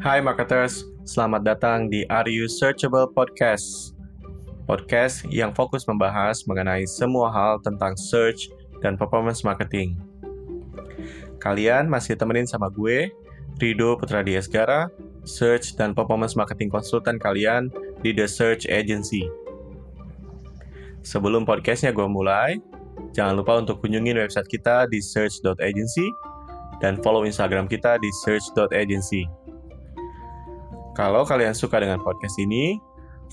Hai 0.00 0.24
marketers, 0.24 0.88
selamat 1.04 1.44
datang 1.44 1.92
di 1.92 2.08
Are 2.08 2.24
You 2.24 2.48
Searchable 2.48 3.12
Podcast. 3.12 3.92
Podcast 4.64 5.28
yang 5.28 5.52
fokus 5.52 5.84
membahas 5.84 6.40
mengenai 6.48 6.88
semua 6.88 7.28
hal 7.28 7.60
tentang 7.60 8.00
search 8.00 8.48
dan 8.80 8.96
performance 8.96 9.44
marketing. 9.44 10.00
Kalian 11.36 11.84
masih 11.92 12.16
temenin 12.16 12.48
sama 12.48 12.72
gue, 12.72 13.12
Rido 13.60 14.00
Putra 14.00 14.24
Diesgara, 14.24 14.88
search 15.28 15.76
dan 15.76 15.92
performance 15.92 16.32
marketing 16.32 16.72
konsultan 16.72 17.20
kalian 17.20 17.68
di 18.00 18.16
The 18.16 18.24
Search 18.24 18.64
Agency. 18.72 19.28
Sebelum 21.04 21.44
podcastnya 21.44 21.92
gue 21.92 22.08
mulai, 22.08 22.56
jangan 23.12 23.36
lupa 23.36 23.60
untuk 23.60 23.84
kunjungin 23.84 24.16
website 24.16 24.48
kita 24.48 24.88
di 24.88 25.04
search.agency 25.04 26.08
dan 26.80 26.96
follow 27.04 27.28
Instagram 27.28 27.68
kita 27.68 28.00
di 28.00 28.08
search.agency. 28.24 29.28
Kalau 30.98 31.22
kalian 31.22 31.54
suka 31.54 31.78
dengan 31.78 32.02
podcast 32.02 32.34
ini, 32.42 32.82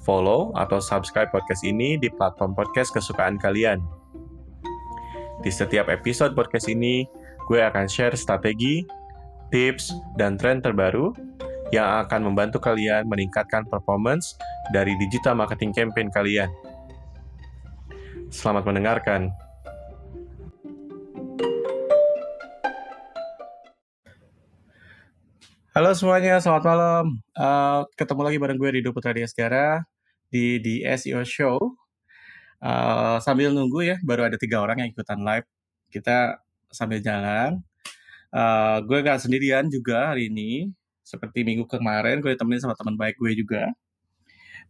follow 0.05 0.53
atau 0.53 0.77
subscribe 0.77 1.34
podcast 1.34 1.66
ini 1.66 1.97
di 1.97 2.07
platform 2.13 2.53
podcast 2.53 2.93
kesukaan 2.93 3.41
kalian. 3.41 3.81
Di 5.41 5.49
setiap 5.49 5.89
episode 5.89 6.38
podcast 6.38 6.70
ini, 6.70 7.05
gue 7.49 7.59
akan 7.61 7.89
share 7.89 8.13
strategi, 8.13 8.85
tips, 9.49 9.89
dan 10.20 10.38
tren 10.38 10.61
terbaru 10.61 11.13
yang 11.73 12.07
akan 12.07 12.31
membantu 12.31 12.61
kalian 12.63 13.09
meningkatkan 13.09 13.67
performance 13.67 14.38
dari 14.71 14.95
digital 15.02 15.35
marketing 15.35 15.73
campaign 15.75 16.08
kalian. 16.13 16.47
Selamat 18.31 18.67
mendengarkan. 18.67 19.31
Halo 25.77 25.94
semuanya, 25.94 26.41
selamat 26.41 26.64
malam. 26.73 27.06
Uh, 27.38 27.86
ketemu 27.94 28.22
lagi 28.25 28.38
bareng 28.42 28.58
gue 28.58 28.70
Rido 28.81 28.89
Putra 28.97 29.14
Diaskara 29.14 29.86
di 30.25 30.58
di 30.58 30.81
SEO 30.81 31.22
Show. 31.22 31.61
Uh, 32.58 33.22
sambil 33.22 33.53
nunggu 33.53 33.86
ya, 33.86 34.02
baru 34.02 34.25
ada 34.25 34.42
tiga 34.42 34.58
orang 34.58 34.81
yang 34.81 34.89
ikutan 34.89 35.22
live. 35.22 35.45
Kita 35.94 36.42
sambil 36.73 36.97
jalan. 37.06 37.61
Uh, 38.34 38.81
gue 38.89 39.06
gak 39.06 39.22
sendirian 39.22 39.69
juga 39.69 40.17
hari 40.17 40.34
ini. 40.34 40.73
Seperti 41.06 41.45
minggu 41.45 41.69
kemarin, 41.69 42.25
gue 42.25 42.34
ditemenin 42.34 42.66
sama 42.66 42.73
teman 42.73 42.97
baik 42.97 43.22
gue 43.22 43.38
juga. 43.38 43.69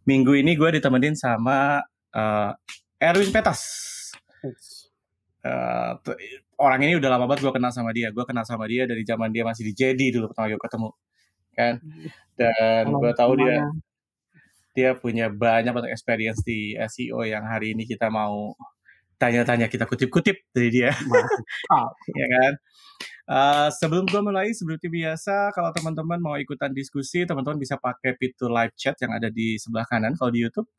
Minggu 0.04 0.36
ini 0.36 0.60
gue 0.60 0.76
ditemenin 0.76 1.16
sama 1.16 1.88
uh, 2.12 2.52
Erwin 3.00 3.32
Petas. 3.32 3.64
Uh, 5.40 5.96
orang 6.58 6.80
ini 6.84 6.98
udah 6.98 7.10
lama 7.14 7.24
banget 7.30 7.46
gue 7.46 7.54
kenal 7.54 7.72
sama 7.72 7.90
dia. 7.94 8.10
Gue 8.10 8.26
kenal 8.26 8.44
sama 8.44 8.66
dia 8.66 8.84
dari 8.84 9.06
zaman 9.06 9.30
dia 9.30 9.46
masih 9.46 9.70
di 9.70 9.72
JD 9.74 10.18
dulu 10.18 10.30
pertama 10.34 10.50
gue 10.50 10.60
ketemu, 10.60 10.90
kan? 11.54 11.74
Dan 12.34 12.84
gue 12.92 13.12
tahu 13.14 13.32
dia 13.40 13.56
dia 14.74 14.90
punya 14.94 15.26
banyak 15.26 15.74
banget 15.74 15.90
experience 15.90 16.42
di 16.46 16.78
SEO 16.78 17.26
yang 17.26 17.42
hari 17.42 17.74
ini 17.74 17.82
kita 17.82 18.06
mau 18.14 18.54
tanya-tanya 19.18 19.66
kita 19.66 19.82
kutip-kutip 19.90 20.46
dari 20.54 20.70
dia, 20.70 20.94
ya 22.22 22.26
kan? 22.30 22.52
Uh, 23.28 23.68
sebelum 23.74 24.06
gue 24.08 24.22
mulai, 24.24 24.54
seperti 24.54 24.88
biasa, 24.88 25.52
kalau 25.52 25.74
teman-teman 25.74 26.16
mau 26.22 26.38
ikutan 26.38 26.70
diskusi, 26.70 27.26
teman-teman 27.26 27.58
bisa 27.58 27.76
pakai 27.76 28.14
fitur 28.16 28.48
live 28.48 28.72
chat 28.78 28.94
yang 29.02 29.12
ada 29.12 29.28
di 29.28 29.58
sebelah 29.58 29.84
kanan 29.84 30.14
kalau 30.14 30.30
di 30.30 30.46
YouTube. 30.46 30.70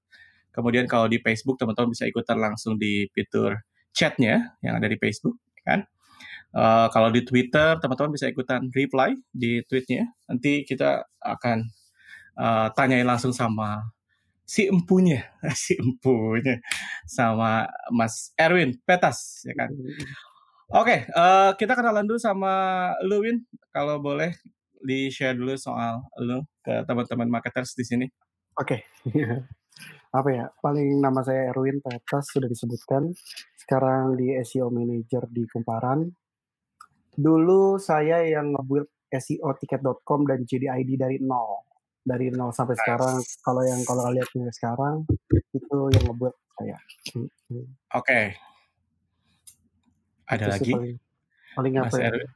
Kemudian 0.49 0.89
kalau 0.89 1.05
di 1.05 1.21
Facebook, 1.21 1.61
teman-teman 1.61 1.93
bisa 1.93 2.09
ikutan 2.09 2.41
langsung 2.41 2.79
di 2.79 3.05
fitur 3.13 3.59
chatnya 3.93 4.55
yang 4.65 4.79
ada 4.79 4.87
di 4.89 4.97
Facebook, 4.97 5.37
kan? 5.69 5.81
Uh, 6.49 6.89
kalau 6.89 7.13
di 7.13 7.21
Twitter, 7.21 7.77
teman-teman 7.77 8.17
bisa 8.17 8.25
ikutan 8.25 8.73
reply 8.73 9.13
di 9.29 9.61
tweetnya. 9.69 10.09
Nanti 10.25 10.65
kita 10.65 11.05
akan 11.21 11.69
uh, 12.41 12.67
tanyain 12.73 13.05
langsung 13.05 13.29
sama 13.29 13.85
si 14.49 14.65
empunya, 14.65 15.29
si 15.53 15.77
empunya, 15.77 16.57
sama 17.05 17.69
Mas 17.93 18.33
Erwin 18.33 18.73
Petas, 18.81 19.45
ya 19.45 19.53
kan? 19.53 19.69
Oke, 19.69 20.05
okay, 20.73 20.99
uh, 21.13 21.53
kita 21.53 21.77
kenalan 21.77 22.09
dulu 22.09 22.17
sama 22.17 22.53
lu, 23.05 23.21
Win. 23.21 23.45
Kalau 23.69 24.01
boleh 24.01 24.33
di-share 24.81 25.37
dulu 25.37 25.53
soal 25.53 26.01
lu 26.21 26.41
ke 26.65 26.81
teman-teman 26.87 27.29
marketers 27.29 27.77
di 27.77 27.85
sini. 27.85 28.05
Oke. 28.57 28.85
Okay. 29.05 29.13
Apa 30.17 30.29
ya? 30.33 30.45
Paling 30.61 30.97
nama 30.97 31.21
saya 31.21 31.53
Erwin 31.53 31.77
Petas 31.81 32.33
sudah 32.33 32.49
disebutkan. 32.49 33.13
Sekarang 33.69 34.17
di 34.17 34.33
SEO 34.41 34.73
Manager 34.73 35.29
di 35.29 35.45
Kumparan. 35.45 36.01
Dulu 37.13 37.77
saya 37.77 38.25
yang 38.25 38.57
nge-build 38.57 38.89
SEO 39.13 39.45
tiket.com 39.61 40.25
dan 40.25 40.41
JDID 40.41 40.97
dari 40.97 41.21
nol. 41.21 41.69
Dari 42.01 42.33
nol 42.33 42.49
sampai 42.49 42.73
nice. 42.73 42.81
sekarang. 42.81 43.15
Kalau 43.45 43.61
yang 43.61 43.85
kalau 43.85 44.09
lihat 44.09 44.25
sekarang 44.49 45.05
itu 45.53 45.77
yang 45.93 46.01
nge-build 46.01 46.33
saya. 46.57 46.81
Oke. 47.13 47.29
Okay. 47.93 48.25
Ada 50.33 50.49
itu 50.49 50.49
lagi? 50.49 50.73
Paling, 50.73 50.97
paling 51.53 51.73
apa 51.77 51.97
ya? 52.01 52.09
Erwin? 52.09 52.29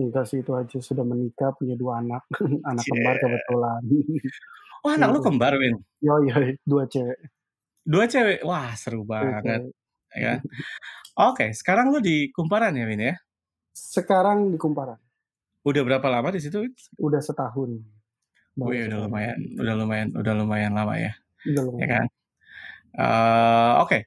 Enggak 0.00 0.24
sih 0.32 0.40
itu 0.40 0.52
aja 0.56 0.78
sudah 0.80 1.04
menikah 1.04 1.52
punya 1.60 1.76
dua 1.76 2.00
anak 2.00 2.24
anak 2.72 2.80
yeah. 2.88 2.88
kembar 2.88 3.14
kebetulan. 3.20 3.82
Oh 4.80 4.90
anak 4.96 5.08
lu 5.12 5.20
kembar 5.20 5.52
Win? 5.60 5.76
Yo 6.00 6.24
yo 6.24 6.56
dua 6.64 6.88
cewek. 6.88 7.20
Dua 7.84 8.08
cewek, 8.08 8.40
wah 8.48 8.72
seru 8.72 9.04
banget. 9.04 9.68
Ya. 10.14 10.38
Oke, 11.14 11.46
okay, 11.46 11.50
sekarang 11.54 11.94
lu 11.94 12.02
di 12.02 12.30
Kumparan 12.30 12.74
ya 12.74 12.86
Win 12.86 13.02
ya? 13.02 13.14
Sekarang 13.74 14.50
di 14.50 14.58
Kumparan. 14.58 14.98
Udah 15.66 15.82
berapa 15.82 16.06
lama 16.10 16.34
di 16.34 16.42
situ? 16.42 16.62
Win? 16.62 16.72
Udah 16.98 17.22
setahun. 17.22 17.82
Wih, 18.54 18.86
udah 18.86 18.98
lumayan, 19.06 19.38
udah 19.58 19.74
lumayan, 19.74 20.08
udah 20.14 20.32
lumayan 20.38 20.72
lama 20.74 20.94
ya. 20.94 21.12
Udah 21.50 21.62
lumayan. 21.66 21.82
Ya 21.82 21.86
kan? 21.90 22.06
Uh, 22.94 23.72
Oke, 23.82 23.90
okay. 23.90 24.02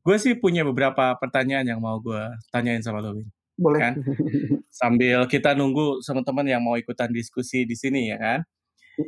gue 0.00 0.16
sih 0.16 0.32
punya 0.40 0.64
beberapa 0.64 1.12
pertanyaan 1.20 1.68
yang 1.68 1.80
mau 1.80 2.00
gue 2.00 2.24
tanyain 2.48 2.80
sama 2.80 3.04
lo, 3.04 3.16
Win. 3.16 3.28
Boleh. 3.60 3.80
Kan? 3.80 3.94
Sambil 4.80 5.28
kita 5.28 5.52
nunggu 5.52 6.00
teman-teman 6.00 6.48
yang 6.48 6.64
mau 6.64 6.80
ikutan 6.80 7.12
diskusi 7.12 7.68
di 7.68 7.76
sini 7.76 8.08
ya 8.08 8.16
kan. 8.16 8.40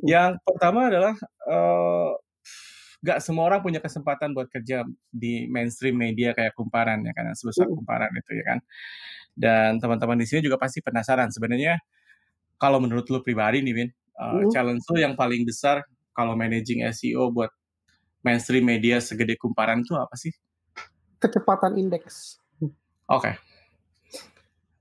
Yang 0.05 0.41
pertama 0.45 0.89
adalah 0.89 1.17
uh, 1.49 2.17
gak 3.03 3.19
semua 3.19 3.51
orang 3.51 3.61
punya 3.61 3.83
kesempatan 3.83 4.31
buat 4.31 4.47
kerja 4.47 4.87
di 5.11 5.51
mainstream 5.51 5.99
media 5.99 6.31
kayak 6.33 6.55
kumparan 6.55 7.03
ya 7.03 7.13
kan, 7.13 7.35
sebesar 7.35 7.67
kumparan 7.67 8.15
itu 8.15 8.39
ya 8.39 8.45
kan. 8.47 8.59
Dan 9.35 9.83
teman-teman 9.83 10.17
di 10.23 10.27
sini 10.29 10.41
juga 10.45 10.57
pasti 10.57 10.79
penasaran 10.79 11.35
sebenarnya 11.35 11.83
kalau 12.63 12.79
menurut 12.79 13.11
lu 13.11 13.19
pribadi 13.27 13.59
nih 13.59 13.75
Win, 13.75 13.91
uh, 14.23 14.47
challenge 14.55 14.87
lu 14.95 15.03
yang 15.03 15.19
paling 15.19 15.43
besar 15.43 15.83
kalau 16.15 16.39
managing 16.39 16.87
SEO 16.95 17.35
buat 17.35 17.51
mainstream 18.23 18.63
media 18.63 19.03
segede 19.03 19.35
kumparan 19.35 19.83
itu 19.83 19.99
apa 19.99 20.15
sih? 20.15 20.31
Kecepatan 21.19 21.75
indeks. 21.75 22.39
Oke. 23.11 23.35
Okay. 23.35 23.35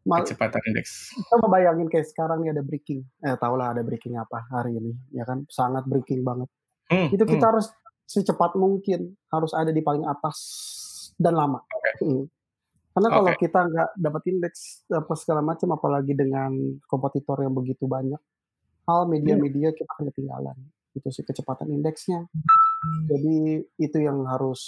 Mal 0.06 0.22
kecepatan 0.26 0.62
indeks. 0.70 1.14
Kita 1.14 1.36
membayangin 1.42 1.90
kayak 1.90 2.06
sekarang 2.10 2.46
nih 2.46 2.54
ada 2.54 2.62
breaking. 2.62 3.02
Eh 3.22 3.38
tau 3.38 3.58
lah 3.58 3.74
ada 3.74 3.82
breaking 3.82 4.18
apa 4.18 4.46
hari 4.50 4.78
ini, 4.78 4.94
ya 5.14 5.26
kan? 5.26 5.46
Sangat 5.50 5.90
breaking 5.90 6.22
banget. 6.22 6.50
Hmm, 6.90 7.08
itu 7.08 7.24
kita 7.24 7.46
hmm. 7.48 7.50
harus 7.56 7.68
secepat 8.12 8.60
mungkin 8.60 9.16
harus 9.32 9.56
ada 9.56 9.72
di 9.72 9.80
paling 9.80 10.04
atas 10.04 10.38
dan 11.16 11.40
lama. 11.40 11.64
Okay. 11.64 11.94
Hmm. 12.04 12.26
Karena 12.92 13.08
okay. 13.08 13.16
kalau 13.16 13.32
kita 13.40 13.60
nggak 13.72 13.90
dapat 13.96 14.24
indeks 14.28 14.60
apa 14.92 15.14
segala 15.16 15.40
macam, 15.40 15.72
apalagi 15.72 16.12
dengan 16.12 16.52
kompetitor 16.92 17.40
yang 17.40 17.56
begitu 17.56 17.88
banyak, 17.88 18.20
hal 18.84 19.08
media-media 19.08 19.72
kita 19.72 19.88
akan 19.96 20.12
ketinggalan. 20.12 20.58
Itu 20.92 21.08
sih 21.08 21.24
kecepatan 21.24 21.72
indeksnya. 21.72 22.28
Jadi 23.08 23.64
itu 23.80 23.98
yang 24.04 24.28
harus 24.28 24.62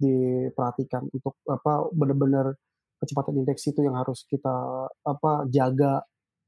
diperhatikan 0.00 1.04
untuk 1.12 1.36
apa 1.44 1.92
benar-benar 1.92 2.56
kecepatan 2.96 3.44
indeks 3.44 3.68
itu 3.68 3.84
yang 3.84 3.92
harus 3.92 4.24
kita 4.24 4.88
apa 5.04 5.44
jaga 5.52 6.00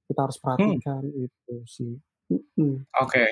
kita 0.08 0.20
harus 0.24 0.40
perhatikan 0.40 1.04
hmm. 1.04 1.26
itu 1.28 1.54
sih. 1.68 1.92
Hmm. 2.32 2.88
Oke. 3.04 3.20
Okay. 3.20 3.28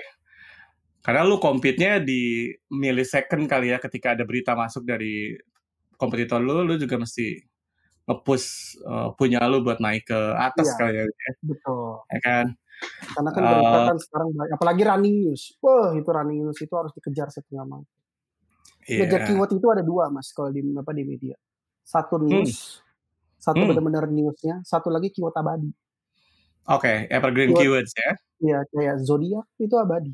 Karena 1.06 1.22
lu 1.22 1.38
compete-nya 1.38 2.02
di 2.02 2.50
millisecond 2.66 3.46
kali 3.46 3.70
ya 3.70 3.78
ketika 3.78 4.18
ada 4.18 4.26
berita 4.26 4.58
masuk 4.58 4.82
dari 4.82 5.38
kompetitor 5.94 6.42
lu, 6.42 6.66
lu 6.66 6.74
juga 6.74 6.98
mesti 6.98 7.38
nge-push 8.10 8.82
uh, 8.82 9.14
punya 9.14 9.38
lu 9.46 9.62
buat 9.62 9.78
naik 9.78 10.10
ke 10.10 10.20
atas 10.34 10.66
iya, 10.66 10.78
kali 10.82 10.94
ya. 10.98 11.04
Betul. 11.46 12.02
Ya 12.10 12.18
kan? 12.18 12.46
Karena 13.14 13.30
kan 13.30 13.42
berita 13.46 13.78
uh, 13.78 13.86
kan 13.94 13.98
sekarang 14.02 14.28
apalagi 14.50 14.82
running 14.82 15.16
news. 15.22 15.54
Wah, 15.62 15.94
itu 15.94 16.10
running 16.10 16.42
news 16.42 16.58
itu 16.58 16.74
harus 16.74 16.90
dikejar 16.98 17.30
setengah 17.30 17.62
mangkuk. 17.62 17.94
Yeah. 18.90 19.06
Ngejar 19.06 19.30
keyword 19.30 19.50
itu 19.54 19.66
ada 19.70 19.82
dua, 19.86 20.10
Mas, 20.10 20.34
kalau 20.34 20.50
di 20.50 20.62
apa 20.74 20.90
di 20.90 21.06
media. 21.06 21.38
Satu 21.86 22.18
hmm. 22.18 22.26
news, 22.26 22.50
hmm 22.50 22.86
satu 23.36 23.62
hmm. 23.62 23.68
benar-benar 23.70 24.04
newsnya, 24.10 24.64
satu 24.66 24.90
lagi 24.90 25.14
keyword 25.14 25.36
abadi. 25.38 25.70
Oke, 26.66 26.82
okay, 26.82 26.96
evergreen 27.14 27.54
keyword, 27.54 27.86
keywords 27.86 27.92
ya? 27.94 28.12
Iya, 28.42 28.58
kayak 28.74 28.96
zodiak 29.06 29.46
itu 29.62 29.76
abadi. 29.78 30.10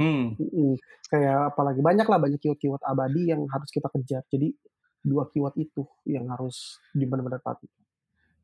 Hmm. 0.00 0.32
hmm. 0.32 0.74
Kayak 1.12 1.52
apalagi 1.52 1.84
banyak 1.84 2.06
lah 2.08 2.18
banyak 2.18 2.40
keyword-keyword 2.40 2.80
abadi 2.88 3.36
yang 3.36 3.44
harus 3.52 3.68
kita 3.68 3.92
kejar. 3.92 4.24
Jadi 4.32 4.56
dua 5.04 5.28
keyword 5.28 5.56
itu 5.60 5.84
yang 6.08 6.28
harus 6.32 6.80
di 6.96 7.04
benar-benar 7.04 7.44
perhatikan. 7.44 7.80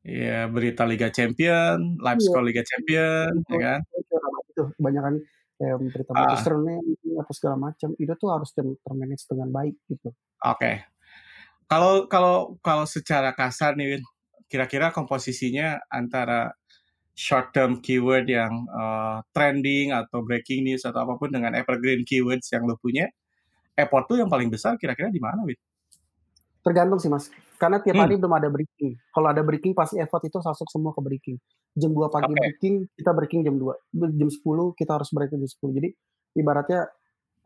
Iya, 0.06 0.46
berita 0.46 0.86
Liga 0.86 1.10
Champion, 1.10 1.98
live 1.98 2.20
yeah. 2.22 2.26
score 2.30 2.46
Liga 2.46 2.62
Champion, 2.62 3.42
ya 3.50 3.58
kan? 3.58 3.80
itu 4.46 4.62
kebanyakan 4.78 5.14
kayak 5.58 5.76
berita 5.82 6.12
Ah. 6.14 6.32
western 6.32 6.62
apa 7.18 7.32
segala 7.34 7.56
macam, 7.58 7.90
itu 7.98 8.12
tuh 8.14 8.28
harus 8.30 8.50
ter 8.54 8.64
ter-manage 8.86 9.24
dengan 9.26 9.48
baik 9.50 9.74
gitu. 9.90 10.14
Oke. 10.46 10.86
Kalau 11.66 12.06
kalau 12.06 12.54
kalau 12.62 12.86
secara 12.86 13.34
kasar 13.34 13.74
nih 13.74 13.98
Win, 13.98 14.02
kira-kira 14.46 14.94
komposisinya 14.94 15.82
antara 15.90 16.54
short 17.16 17.56
term 17.56 17.80
keyword 17.80 18.28
yang 18.28 18.68
uh, 18.68 19.24
trending 19.32 19.88
atau 19.96 20.20
breaking 20.20 20.68
news 20.68 20.84
atau 20.84 21.08
apa 21.08 21.16
pun 21.16 21.32
dengan 21.32 21.56
evergreen 21.56 22.04
keywords 22.04 22.52
yang 22.52 22.68
lo 22.68 22.76
punya, 22.76 23.08
effort 23.72 24.04
tuh 24.04 24.20
yang 24.20 24.28
paling 24.28 24.52
besar 24.52 24.76
kira-kira 24.76 25.08
di 25.08 25.16
mana, 25.16 25.40
Win? 25.48 25.56
Tergantung 26.60 27.00
sih 27.00 27.08
Mas, 27.08 27.32
karena 27.56 27.80
tiap 27.80 27.96
hari 27.96 28.18
hmm. 28.18 28.20
belum 28.20 28.34
ada 28.36 28.48
breaking. 28.52 28.92
Kalau 29.16 29.28
ada 29.32 29.40
breaking 29.40 29.72
pasti 29.72 29.96
effort 29.96 30.28
itu 30.28 30.36
masuk 30.44 30.68
semua 30.68 30.92
ke 30.92 31.00
breaking. 31.00 31.36
Jam 31.72 31.92
2 31.96 32.12
pagi 32.12 32.28
okay. 32.28 32.36
breaking, 32.36 32.74
kita 33.00 33.10
breaking 33.16 33.40
jam 33.48 33.56
2. 33.56 34.12
Jam 34.12 34.28
10 34.28 34.76
kita 34.76 34.92
harus 35.00 35.08
breaking 35.08 35.40
jam 35.40 35.50
10. 35.72 35.78
Jadi 35.80 35.88
ibaratnya 36.36 36.80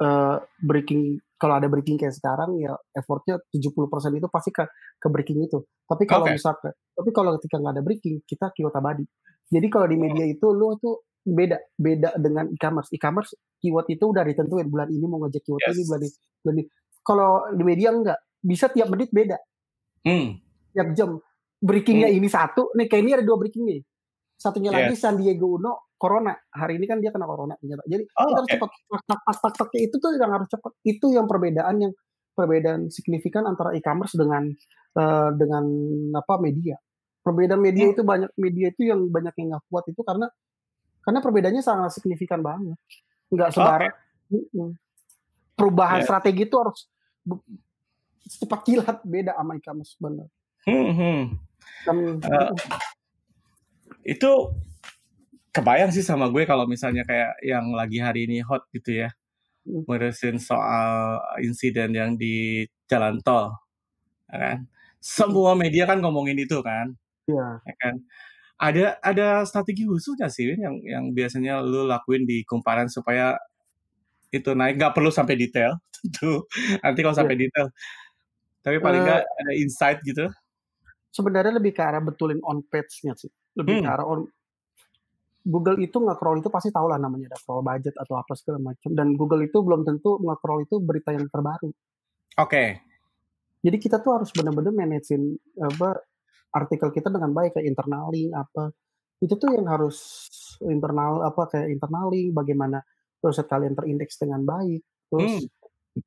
uh, 0.02 0.36
breaking 0.58 1.20
kalau 1.40 1.56
ada 1.56 1.68
breaking 1.72 1.96
kayak 1.96 2.12
sekarang 2.12 2.58
ya 2.60 2.76
effortnya 2.92 3.40
70% 3.48 3.88
itu 4.18 4.28
pasti 4.28 4.50
ke 4.50 4.64
ke 4.98 5.06
breaking 5.08 5.46
itu. 5.46 5.62
Tapi 5.84 6.04
kalau 6.04 6.26
okay. 6.26 6.36
misalkan 6.36 6.72
tapi 6.74 7.10
kalau 7.14 7.36
ketika 7.38 7.56
nggak 7.60 7.74
ada 7.76 7.84
breaking, 7.84 8.24
kita 8.26 8.50
keyword 8.56 8.76
abadi. 8.76 9.04
Jadi 9.50 9.66
kalau 9.66 9.86
di 9.90 9.98
media 9.98 10.24
itu 10.24 10.46
lu 10.54 10.78
tuh 10.78 11.02
beda 11.20 11.58
beda 11.76 12.16
dengan 12.16 12.46
e-commerce. 12.48 12.88
E-commerce 12.94 13.34
keyword 13.60 13.90
itu 13.90 14.04
udah 14.08 14.24
ditentuin 14.24 14.70
bulan 14.70 14.88
ini 14.88 15.04
mau 15.04 15.20
ngejek 15.26 15.42
keyword 15.44 15.62
yes. 15.66 15.74
ini 15.74 15.82
bulan 15.84 16.00
ini. 16.00 16.10
Bulan 16.40 16.54
ini. 16.54 16.64
Kalau 17.00 17.30
di 17.52 17.64
media 17.66 17.88
enggak, 17.90 18.18
bisa 18.40 18.66
tiap 18.70 18.88
menit 18.88 19.10
beda. 19.10 19.36
Hmm. 20.06 20.38
Tiap 20.72 20.88
jam. 20.94 21.18
Breakingnya 21.60 22.08
hmm. 22.08 22.16
ini 22.16 22.28
satu, 22.32 22.72
nih 22.72 22.88
kayak 22.88 23.02
ini 23.04 23.12
ada 23.20 23.24
dua 23.26 23.36
breaking 23.36 23.64
nih. 23.68 23.80
Satunya 24.40 24.72
yes. 24.72 24.76
lagi 24.80 24.94
San 24.96 25.20
Diego 25.20 25.60
Uno 25.60 25.92
corona. 26.00 26.32
Hari 26.32 26.80
ini 26.80 26.88
kan 26.88 26.96
dia 27.04 27.12
kena 27.12 27.28
corona 27.28 27.52
ternyata. 27.60 27.84
Jadi 27.84 28.08
oh, 28.08 28.24
kita 28.24 28.38
harus 28.40 28.48
okay. 28.48 28.56
cepat 28.56 28.70
tak 29.04 29.20
tak 29.28 29.52
tak 29.60 29.68
itu 29.76 29.96
tuh 30.00 30.10
yang 30.16 30.32
harus 30.32 30.48
cepat. 30.48 30.72
Itu 30.80 31.06
yang 31.12 31.28
perbedaan 31.28 31.76
yang 31.76 31.92
perbedaan 32.32 32.88
signifikan 32.88 33.44
antara 33.44 33.76
e-commerce 33.76 34.16
dengan 34.16 34.48
uh, 34.96 35.30
dengan 35.36 35.64
apa 36.16 36.40
media. 36.40 36.80
Perbedaan 37.20 37.60
media 37.60 37.84
hmm. 37.88 37.94
itu 37.94 38.02
banyak 38.02 38.30
media 38.40 38.66
itu 38.72 38.82
yang 38.88 39.00
banyak 39.12 39.34
yang 39.36 39.56
nggak 39.56 39.64
kuat 39.68 39.84
itu 39.92 40.00
karena 40.00 40.26
karena 41.04 41.18
perbedaannya 41.20 41.62
sangat 41.64 41.90
signifikan 41.96 42.40
banget. 42.40 42.76
Nggak 43.28 43.50
sebarang. 43.52 43.94
Okay. 44.30 44.70
Perubahan 45.56 46.00
yeah. 46.00 46.06
strategi 46.08 46.42
itu 46.48 46.56
harus 46.56 46.88
cepat 48.40 48.60
kilat 48.64 48.98
beda 49.04 49.36
sama 49.36 49.52
e-commerce 49.58 49.94
benar. 50.00 50.28
Hmm, 50.64 50.92
hmm. 50.92 51.22
uh, 52.24 52.52
itu 54.04 54.30
kebayang 55.50 55.90
sih 55.90 56.04
sama 56.04 56.30
gue 56.30 56.46
kalau 56.46 56.64
misalnya 56.64 57.02
kayak 57.02 57.36
yang 57.42 57.74
lagi 57.74 57.98
hari 57.98 58.28
ini 58.28 58.44
hot 58.44 58.64
gitu 58.70 59.02
ya 59.06 59.10
hmm. 59.66 59.84
ngurusin 59.86 60.38
soal 60.38 61.18
insiden 61.42 61.90
yang 61.96 62.14
di 62.14 62.66
jalan 62.86 63.18
tol 63.20 63.50
ya 64.30 64.36
kan 64.38 64.58
semua 65.02 65.58
media 65.58 65.88
kan 65.90 65.98
ngomongin 65.98 66.38
itu 66.38 66.60
kan 66.62 66.94
Iya. 67.30 67.48
ya 67.62 67.74
kan 67.78 67.94
ada 68.60 68.84
ada 69.00 69.26
strategi 69.48 69.88
khusus 69.88 70.18
nggak 70.20 70.32
sih 70.32 70.52
yang 70.52 70.76
yang 70.84 71.04
biasanya 71.16 71.64
lu 71.64 71.88
lakuin 71.88 72.28
di 72.28 72.44
kumparan 72.44 72.92
supaya 72.92 73.40
itu 74.30 74.52
naik 74.52 74.76
nggak 74.76 74.94
perlu 74.94 75.08
sampai 75.08 75.34
detail 75.38 75.80
tentu 75.96 76.44
nanti 76.84 77.00
kalau 77.00 77.16
sampai 77.16 77.34
yeah. 77.38 77.42
detail 77.48 77.66
tapi 78.60 78.76
paling 78.76 79.00
nggak 79.00 79.22
uh, 79.24 79.38
ada 79.40 79.52
insight 79.56 79.98
gitu 80.04 80.28
sebenarnya 81.10 81.56
lebih 81.56 81.72
ke 81.72 81.82
arah 81.82 82.04
betulin 82.04 82.38
on 82.44 82.60
page-nya 82.68 83.16
sih 83.16 83.32
lebih 83.56 83.80
hmm. 83.80 83.84
ke 83.84 83.88
arah 83.88 84.06
on 84.06 84.28
Google 85.40 85.80
itu 85.80 85.96
nge-crawl 85.96 86.44
itu 86.44 86.52
pasti 86.52 86.68
tahu 86.68 86.92
lah 86.92 87.00
namanya 87.00 87.32
ada 87.32 87.38
crawl 87.40 87.64
budget 87.64 87.96
atau 87.96 88.20
apa 88.20 88.36
segala 88.36 88.60
macam 88.60 88.92
dan 88.92 89.16
Google 89.16 89.48
itu 89.48 89.64
belum 89.64 89.88
tentu 89.88 90.20
nge-crawl 90.20 90.68
itu 90.68 90.76
berita 90.84 91.16
yang 91.16 91.24
terbaru. 91.32 91.72
Oke. 91.72 92.44
Okay. 92.44 92.68
Jadi 93.64 93.76
kita 93.76 94.04
tuh 94.04 94.20
harus 94.20 94.28
benar-benar 94.36 94.72
manajein 94.72 95.36
apa 95.56 95.96
artikel 96.50 96.90
kita 96.90 97.08
dengan 97.10 97.30
baik 97.30 97.56
kayak 97.58 97.66
internal 97.66 98.10
link 98.10 98.34
apa 98.34 98.74
itu 99.20 99.34
tuh 99.36 99.52
yang 99.52 99.68
harus 99.68 100.26
internal 100.64 101.22
apa 101.22 101.42
kayak 101.52 101.68
internal 101.70 102.08
link 102.10 102.32
bagaimana 102.32 102.80
website 103.20 103.48
kalian 103.48 103.76
terindeks 103.76 104.16
dengan 104.16 104.42
baik 104.42 104.82
terus 105.12 105.44
hmm. 105.44 106.00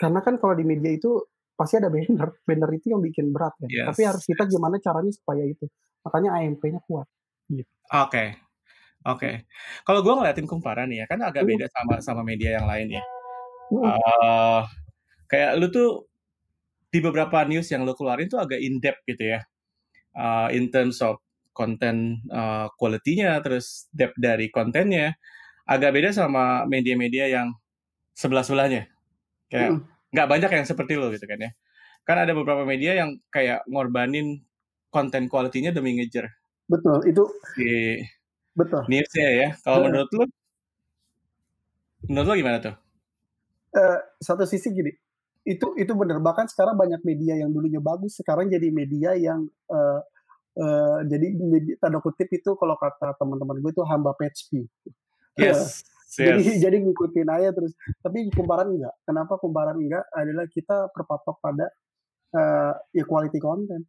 karena 0.00 0.20
kan 0.24 0.40
kalau 0.40 0.56
di 0.56 0.64
media 0.64 0.92
itu 0.94 1.20
pasti 1.54 1.78
ada 1.78 1.92
banner 1.92 2.30
banner 2.48 2.70
itu 2.74 2.86
yang 2.94 3.02
bikin 3.04 3.30
berat 3.30 3.54
ya 3.62 3.84
yes. 3.84 3.86
tapi 3.92 4.02
harus 4.08 4.24
kita 4.24 4.48
gimana 4.48 4.80
caranya 4.80 5.12
supaya 5.12 5.44
itu 5.44 5.66
makanya 6.02 6.38
AMP-nya 6.40 6.80
kuat 6.86 7.06
gitu. 7.52 7.68
oke 7.68 8.08
okay. 8.08 8.28
oke 9.04 9.18
okay. 9.18 9.34
kalau 9.84 10.00
gue 10.00 10.14
ngeliatin 10.14 10.48
kumparan 10.48 10.90
ya 10.90 11.04
kan 11.04 11.20
agak 11.22 11.44
hmm. 11.44 11.50
beda 11.54 11.66
sama 11.70 11.94
sama 12.00 12.22
media 12.24 12.58
yang 12.62 12.66
lain 12.66 12.96
ya 12.96 13.04
uh, 13.76 14.62
kayak 15.28 15.60
lu 15.60 15.68
tuh 15.68 16.08
di 16.88 17.04
beberapa 17.04 17.44
news 17.44 17.68
yang 17.68 17.84
lu 17.84 17.92
keluarin 17.92 18.32
tuh 18.32 18.40
agak 18.40 18.56
in 18.64 18.80
depth 18.80 19.04
gitu 19.04 19.36
ya 19.36 19.44
uh, 20.16 20.48
in 20.54 20.70
terms 20.72 21.02
of 21.04 21.20
konten 21.52 22.22
uh, 22.30 22.70
quality-nya 22.78 23.42
terus 23.42 23.90
depth 23.90 24.14
dari 24.14 24.46
kontennya 24.46 25.18
agak 25.66 25.90
beda 25.90 26.14
sama 26.14 26.62
media-media 26.70 27.28
yang 27.28 27.52
sebelah-sebelahnya. 28.14 28.86
Kayak 29.50 29.82
nggak 30.14 30.26
hmm. 30.30 30.34
banyak 30.38 30.50
yang 30.54 30.66
seperti 30.68 30.94
lo 30.94 31.10
gitu 31.10 31.26
kan 31.26 31.42
ya. 31.42 31.50
Kan 32.06 32.16
ada 32.22 32.32
beberapa 32.32 32.62
media 32.62 32.96
yang 32.96 33.18
kayak 33.28 33.66
ngorbanin 33.66 34.40
konten 34.88 35.26
quality-nya 35.26 35.74
demi 35.74 35.98
ngejar. 35.98 36.30
Betul 36.70 37.04
itu 37.04 37.26
di 37.58 38.00
betul. 38.54 38.86
Newsnya 38.86 39.28
ya 39.28 39.48
kalau 39.66 39.82
hmm. 39.82 39.86
menurut 39.90 40.10
lo? 40.14 40.24
Menurut 42.06 42.26
lo 42.30 42.34
gimana 42.38 42.58
tuh? 42.62 42.74
Uh, 43.74 44.00
satu 44.22 44.48
sisi 44.48 44.72
gini 44.72 45.07
itu 45.48 45.66
itu 45.80 45.92
benar 45.96 46.20
bahkan 46.20 46.44
sekarang 46.44 46.76
banyak 46.76 47.00
media 47.08 47.40
yang 47.40 47.48
dulunya 47.48 47.80
bagus 47.80 48.20
sekarang 48.20 48.52
jadi 48.52 48.68
media 48.68 49.16
yang 49.16 49.48
uh, 49.72 50.00
uh, 50.60 50.98
jadi 51.08 51.26
media, 51.40 51.74
tanda 51.80 52.04
kutip 52.04 52.28
itu 52.28 52.52
kalau 52.60 52.76
kata 52.76 53.16
teman-teman 53.16 53.56
gue 53.64 53.72
itu 53.72 53.84
hamba 53.88 54.12
page 54.12 54.44
view 54.52 54.68
yes 55.40 55.88
jadi 56.08 56.40
jadi 56.64 56.76
ngikutin 56.80 57.28
aja 57.28 57.48
terus. 57.52 57.76
Tapi 58.00 58.32
kumparan 58.32 58.72
enggak. 58.72 58.94
Kenapa 59.04 59.36
kumparan 59.36 59.76
enggak? 59.76 60.08
Adalah 60.16 60.48
kita 60.48 60.88
berpatok 60.96 61.36
pada 61.38 61.66
uh, 62.32 62.72
ya 62.96 63.04
quality 63.04 63.38
content. 63.38 63.84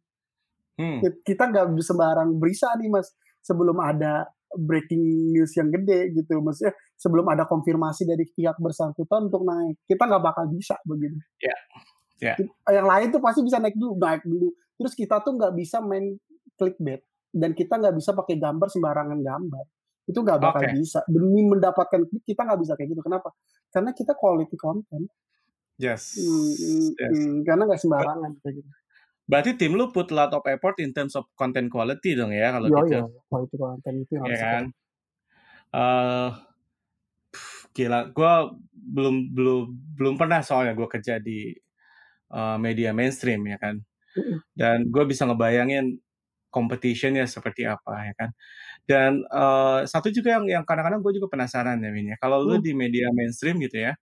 Hmm. 0.80 0.96
kita 1.28 1.52
nggak 1.52 1.76
sembarang 1.84 2.40
berisa 2.40 2.72
nih 2.76 2.88
mas. 2.88 3.12
Sebelum 3.44 3.76
ada 3.80 4.28
breaking 4.58 5.30
news 5.34 5.52
yang 5.54 5.70
gede 5.70 6.14
gitu. 6.14 6.40
Maksudnya 6.42 6.74
sebelum 6.98 7.26
ada 7.30 7.46
konfirmasi 7.46 8.04
dari 8.04 8.26
pihak 8.28 8.58
bersangkutan 8.58 9.30
untuk 9.30 9.46
naik 9.46 9.80
kita 9.88 10.04
nggak 10.04 10.20
bakal 10.20 10.44
bisa 10.52 10.76
begitu 10.84 11.16
ya 11.40 11.56
yeah. 12.20 12.36
yeah. 12.36 12.76
yang 12.76 12.84
lain 12.84 13.08
tuh 13.08 13.22
pasti 13.24 13.40
bisa 13.40 13.56
naik 13.56 13.76
dulu 13.78 13.96
naik 13.96 14.22
dulu. 14.26 14.52
Terus 14.80 14.92
kita 14.96 15.20
tuh 15.20 15.36
nggak 15.36 15.52
bisa 15.56 15.80
main 15.84 16.16
clickbait. 16.56 17.04
Dan 17.30 17.54
kita 17.54 17.78
nggak 17.78 17.94
bisa 17.94 18.10
pakai 18.16 18.36
gambar 18.40 18.68
sembarangan 18.68 19.20
gambar. 19.22 19.64
Itu 20.08 20.18
nggak 20.24 20.40
bakal 20.40 20.62
okay. 20.66 20.74
bisa. 20.74 21.00
Demi 21.06 21.46
mendapatkan 21.46 22.00
klik 22.08 22.24
kita 22.26 22.42
nggak 22.42 22.60
bisa 22.60 22.72
kayak 22.74 22.96
gitu. 22.96 23.02
Kenapa? 23.04 23.30
Karena 23.70 23.94
kita 23.94 24.12
quality 24.18 24.56
content. 24.58 25.06
Yes, 25.80 26.20
hmm, 26.20 26.92
yes. 26.92 27.16
Hmm, 27.16 27.40
karena 27.40 27.64
nggak 27.64 27.80
sembarangan 27.80 28.36
kayak 28.44 28.60
gitu 28.60 28.68
Berarti 29.30 29.54
tim 29.54 29.78
lu 29.78 29.94
put 29.94 30.10
lot 30.10 30.34
of 30.34 30.42
effort 30.50 30.82
in 30.82 30.90
terms 30.90 31.14
of 31.14 31.22
content 31.38 31.70
quality 31.70 32.18
dong 32.18 32.34
ya 32.34 32.50
kalau 32.50 32.66
gitu. 32.66 32.98
Iya, 32.98 33.02
quality 33.30 33.56
content 33.56 33.96
itu 34.02 34.14
harus. 34.18 34.34
Ya 34.34 34.38
kan. 34.42 34.64
Uh, 35.70 36.28
gila, 37.70 38.10
gue 38.10 38.32
belum 38.74 39.30
belum 39.30 39.60
belum 39.94 40.14
pernah 40.18 40.42
soalnya 40.42 40.74
gue 40.74 40.88
kerja 40.90 41.22
di 41.22 41.54
uh, 42.34 42.58
media 42.58 42.90
mainstream 42.90 43.46
ya 43.46 43.54
kan. 43.62 43.78
Dan 44.50 44.90
gue 44.90 45.04
bisa 45.06 45.22
ngebayangin 45.30 45.94
competitionnya 46.50 47.30
seperti 47.30 47.62
apa 47.70 48.10
ya 48.10 48.14
kan. 48.18 48.30
Dan 48.82 49.22
uh, 49.30 49.86
satu 49.86 50.10
juga 50.10 50.34
yang 50.34 50.50
yang 50.50 50.64
kadang-kadang 50.66 50.98
gue 50.98 51.22
juga 51.22 51.30
penasaran 51.30 51.78
ya 51.78 51.94
Min 51.94 52.10
ya. 52.10 52.18
Kalau 52.18 52.42
lu 52.42 52.58
di 52.58 52.74
media 52.74 53.06
mainstream 53.14 53.62
gitu 53.62 53.86
ya, 53.86 53.94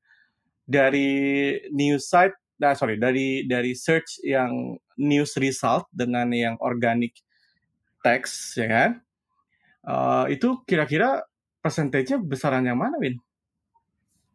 dari 0.65 1.53
news 1.69 2.09
site 2.09 2.33
nah 2.59 2.75
sorry 2.75 2.99
dari 2.99 3.47
dari 3.47 3.73
search 3.73 4.23
yang 4.27 4.77
news 4.99 5.39
result 5.39 5.87
dengan 5.95 6.27
yang 6.35 6.59
organic 6.59 7.15
text 8.03 8.59
ya 8.59 8.67
kan 8.67 8.91
uh, 9.87 10.27
itu 10.29 10.61
kira-kira 10.67 11.23
persentasenya 11.63 12.19
besaran 12.23 12.65
yang 12.65 12.79
mana 12.79 12.97
Win? 12.97 13.19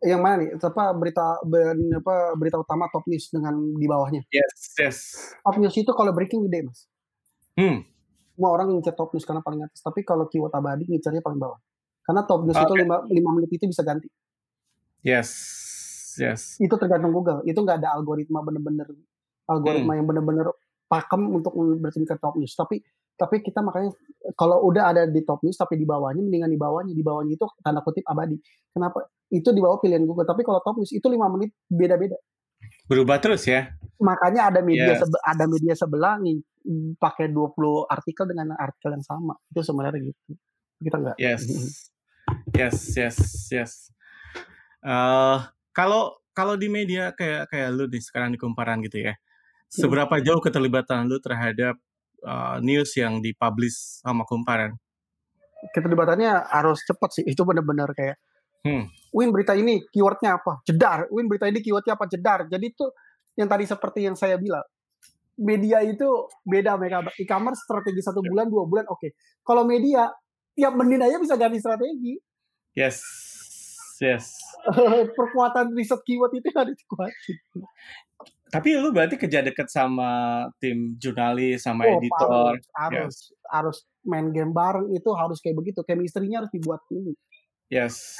Yang 0.03 0.21
mana 0.21 0.35
nih? 0.43 0.49
Apa 0.59 0.91
berita 0.91 1.39
apa 1.39 2.15
berita 2.35 2.59
utama 2.59 2.91
top 2.91 3.07
news 3.07 3.31
dengan 3.31 3.55
di 3.55 3.87
bawahnya? 3.87 4.21
Yes, 4.29 4.53
yes. 4.75 4.97
Top 5.39 5.55
news 5.55 5.75
itu 5.79 5.91
kalau 5.95 6.11
breaking 6.11 6.43
gede 6.51 6.67
mas. 6.67 6.91
Hmm. 7.55 7.87
Semua 8.35 8.49
orang 8.51 8.75
ngincer 8.75 8.97
top 8.97 9.15
news 9.15 9.23
karena 9.23 9.39
paling 9.39 9.63
atas. 9.63 9.79
Tapi 9.79 10.03
kalau 10.03 10.27
keyword 10.27 10.51
abadi 10.51 10.83
ngincernya 10.91 11.23
paling 11.23 11.39
bawah. 11.39 11.57
Karena 12.03 12.27
top 12.27 12.43
news 12.43 12.59
okay. 12.59 12.67
itu 12.67 12.73
lima, 12.83 12.99
lima 13.07 13.29
menit 13.31 13.49
itu 13.55 13.63
bisa 13.63 13.79
ganti. 13.79 14.11
Yes, 15.07 15.31
yes. 16.17 16.57
Itu 16.57 16.75
tergantung 16.77 17.13
Google. 17.13 17.41
Itu 17.47 17.61
nggak 17.61 17.83
ada 17.83 17.95
algoritma 17.97 18.43
bener-bener 18.43 18.87
algoritma 19.47 19.93
hmm. 19.93 19.99
yang 19.99 20.07
bener-bener 20.07 20.47
pakem 20.87 21.21
untuk 21.29 21.53
bertingkat 21.81 22.17
top 22.21 22.37
news. 22.37 22.53
Tapi 22.53 22.81
tapi 23.13 23.45
kita 23.45 23.61
makanya 23.61 23.93
kalau 24.33 24.65
udah 24.65 24.89
ada 24.89 25.01
di 25.05 25.21
top 25.21 25.45
news 25.45 25.53
tapi 25.53 25.77
di 25.77 25.85
bawahnya 25.85 26.21
mendingan 26.21 26.49
di 26.49 26.59
bawahnya. 26.59 26.93
Di 26.93 27.03
bawahnya 27.05 27.33
itu 27.37 27.45
tanda 27.61 27.81
kutip 27.85 28.05
abadi. 28.05 28.37
Kenapa? 28.73 29.05
Itu 29.29 29.53
di 29.53 29.61
bawah 29.61 29.77
pilihan 29.81 30.03
Google. 30.05 30.25
Tapi 30.25 30.41
kalau 30.41 30.59
top 30.61 30.81
news 30.81 30.91
itu 30.93 31.05
lima 31.09 31.29
menit 31.29 31.53
beda-beda. 31.69 32.17
Berubah 32.87 33.19
terus 33.19 33.43
ya? 33.47 33.75
Makanya 33.99 34.51
ada 34.51 34.59
media 34.63 34.95
yes. 34.95 35.07
ada 35.23 35.45
media 35.47 35.73
sebelah 35.75 36.19
nih 36.19 36.39
pakai 36.95 37.27
20 37.31 37.91
artikel 37.91 38.25
dengan 38.27 38.55
artikel 38.55 38.95
yang 38.95 39.05
sama. 39.05 39.35
Itu 39.51 39.61
sebenarnya 39.63 39.99
gitu. 40.09 40.35
Kita 40.83 40.95
enggak 40.99 41.17
yes. 41.25 41.41
Yes 42.55 42.77
yes 42.95 43.17
yes. 43.51 43.71
Uh, 44.83 45.39
kalau 45.75 46.15
kalau 46.33 46.55
di 46.55 46.69
media 46.69 47.11
kayak 47.13 47.49
kayak 47.49 47.69
lu 47.73 47.85
nih 47.89 48.01
sekarang 48.01 48.33
di 48.33 48.39
kumparan 48.39 48.81
gitu 48.85 49.01
ya 49.01 49.13
hmm. 49.13 49.69
seberapa 49.69 50.15
jauh 50.21 50.39
keterlibatan 50.39 51.09
lu 51.09 51.17
terhadap 51.19 51.77
uh, 52.23 52.57
news 52.63 52.95
yang 52.95 53.19
dipublish 53.19 54.01
sama 54.01 54.23
kumparan? 54.23 54.73
Keterlibatannya 55.71 56.43
harus 56.51 56.83
cepat 56.83 57.09
sih. 57.19 57.23
Itu 57.27 57.47
benar-benar 57.47 57.91
kayak, 57.95 58.17
hmm. 58.67 58.83
Win 59.15 59.29
berita 59.31 59.55
ini 59.55 59.83
keywordnya 59.91 60.39
apa? 60.39 60.63
Jedar. 60.67 61.07
Win 61.11 61.27
berita 61.31 61.47
ini 61.47 61.63
keywordnya 61.63 61.95
apa? 61.95 62.05
Jedar. 62.09 62.39
Jadi 62.51 62.65
itu 62.67 62.85
yang 63.39 63.47
tadi 63.47 63.63
seperti 63.67 63.99
yang 64.07 64.15
saya 64.17 64.35
bilang. 64.39 64.63
Media 65.33 65.81
itu 65.81 66.29
beda 66.45 66.77
mereka. 66.77 67.09
E-commerce 67.17 67.65
strategi 67.65 68.05
satu 68.05 68.21
ya. 68.21 68.29
bulan, 68.29 68.45
dua 68.51 68.63
bulan, 68.69 68.85
oke. 68.85 69.01
Okay. 69.01 69.11
Kalau 69.41 69.65
media, 69.65 70.11
tiap 70.53 70.77
menit 70.77 71.01
aja 71.01 71.17
bisa 71.17 71.33
ganti 71.39 71.57
strategi. 71.57 72.13
Yes. 72.77 73.01
Yes. 74.03 74.35
Perkuatan 75.17 75.71
riset 75.71 76.03
keyword 76.03 76.35
itu 76.35 76.51
harus 76.51 76.75
dikuatin. 76.75 77.37
Tapi 78.51 78.69
lu 78.77 78.91
berarti 78.93 79.15
kerja 79.15 79.41
deket 79.41 79.71
sama 79.71 80.43
tim 80.59 80.93
jurnalis, 80.99 81.63
sama 81.63 81.87
oh, 81.87 81.97
editor. 81.97 82.53
Harus, 82.53 82.67
harus, 82.75 83.15
yes. 83.31 83.47
harus 83.49 83.77
main 84.03 84.29
game 84.29 84.51
bareng 84.51 84.91
itu 84.91 85.09
harus 85.15 85.39
kayak 85.39 85.57
begitu. 85.57 85.81
Chemistry-nya 85.87 86.43
harus 86.43 86.51
dibuat 86.51 86.83
dulu. 86.91 87.15
Yes, 87.71 88.13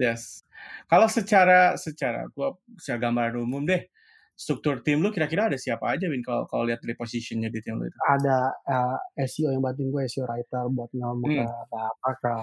yes. 0.00 0.42
Kalau 0.90 1.06
secara 1.06 1.78
secara 1.78 2.26
gua 2.32 2.56
secara 2.80 2.98
gambaran 3.06 3.38
umum 3.38 3.62
deh, 3.62 3.86
struktur 4.34 4.82
tim 4.82 4.98
lu 4.98 5.14
kira-kira 5.14 5.52
ada 5.52 5.58
siapa 5.60 5.94
aja 5.94 6.10
Win 6.10 6.20
kalau 6.20 6.44
kalau 6.50 6.66
lihat 6.66 6.82
dari 6.82 6.98
positionnya 6.98 7.52
di 7.52 7.62
tim 7.62 7.78
lu 7.78 7.86
itu? 7.86 7.98
Ada 8.10 8.38
uh, 8.66 8.98
eh, 9.22 9.28
SEO 9.30 9.54
yang 9.54 9.62
bantuin 9.62 9.94
gue, 9.94 10.02
SEO 10.10 10.26
writer 10.26 10.66
buat 10.74 10.90
ngomong 10.92 11.30
hmm. 11.30 11.46
ke 11.46 11.46
apa 11.46 12.10
ke 12.18 12.34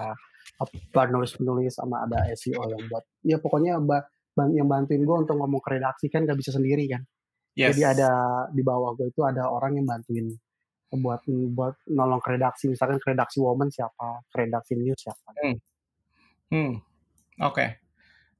penulis-penulis 0.94 1.74
sama 1.74 2.06
ada 2.06 2.30
SEO 2.34 2.62
yang 2.70 2.82
buat 2.86 3.04
ya 3.26 3.36
pokoknya 3.42 3.78
yang 4.54 4.68
bantuin 4.70 5.02
gue 5.02 5.16
untuk 5.26 5.36
ngomong 5.38 5.62
ke 5.62 5.78
redaksi 5.78 6.06
kan 6.10 6.26
gak 6.26 6.38
bisa 6.38 6.54
sendiri 6.54 6.86
kan. 6.90 7.02
Yes. 7.54 7.74
Jadi 7.74 7.82
ada 7.86 8.10
di 8.50 8.62
bawah 8.66 8.98
gue 8.98 9.10
itu 9.10 9.22
ada 9.22 9.46
orang 9.46 9.78
yang 9.78 9.86
bantuin 9.86 10.26
buat 10.94 11.20
buat 11.26 11.74
nolong 11.90 12.22
ke 12.22 12.38
redaksi 12.38 12.70
misalkan 12.70 13.02
ke 13.02 13.06
redaksi 13.14 13.42
woman 13.42 13.70
siapa 13.70 14.22
ke 14.30 14.46
redaksi 14.46 14.78
news 14.78 14.98
siapa 14.98 15.28
hmm. 15.42 15.56
hmm. 16.54 16.72
oke 17.42 17.54
okay. 17.54 17.68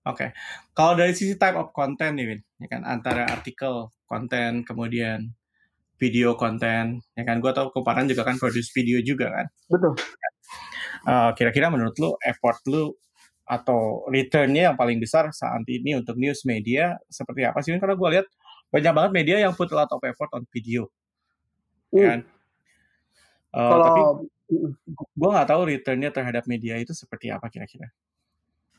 oke 0.06 0.16
okay. 0.16 0.28
kalau 0.76 0.94
dari 0.94 1.12
sisi 1.16 1.35
type 1.35 1.59
of 1.59 1.75
content 1.75 2.14
nih 2.14 2.26
Win 2.30 2.40
ya 2.62 2.66
kan 2.71 2.83
antara 2.87 3.26
artikel 3.26 3.90
konten 4.06 4.62
kemudian 4.62 5.35
video 5.99 6.38
konten 6.38 7.02
ya 7.14 7.23
kan 7.26 7.42
gue 7.42 7.52
tau 7.54 7.71
kemarin 7.75 8.06
juga 8.06 8.23
kan 8.26 8.38
produce 8.38 8.71
video 8.75 9.02
juga 9.02 9.30
kan 9.30 9.47
betul 9.71 9.94
uh, 11.04 11.30
kira-kira 11.37 11.68
menurut 11.70 11.94
lu 12.00 12.16
effort 12.25 12.61
lu 12.68 12.92
atau 13.44 14.08
returnnya 14.08 14.73
yang 14.73 14.76
paling 14.76 14.96
besar 14.96 15.28
saat 15.30 15.61
ini 15.68 15.92
untuk 16.00 16.16
news 16.16 16.49
media 16.49 16.96
seperti 17.12 17.44
apa 17.44 17.61
sih? 17.61 17.76
Karena 17.76 17.96
gue 17.96 18.08
lihat 18.18 18.26
banyak 18.73 18.92
banget 18.92 19.12
media 19.12 19.37
yang 19.44 19.52
put 19.52 19.70
a 19.70 19.76
lot 19.76 19.90
of 19.92 20.00
effort 20.02 20.30
on 20.32 20.42
video. 20.49 20.88
Mm. 21.92 22.02
kan? 22.02 22.20
Uh, 23.54 23.70
Kalau, 23.70 23.84
tapi 23.87 24.02
gue 24.92 25.30
nggak 25.30 25.49
tahu 25.49 25.62
returnnya 25.68 26.11
terhadap 26.11 26.44
media 26.50 26.76
itu 26.80 26.92
seperti 26.92 27.30
apa 27.30 27.46
kira-kira. 27.49 27.88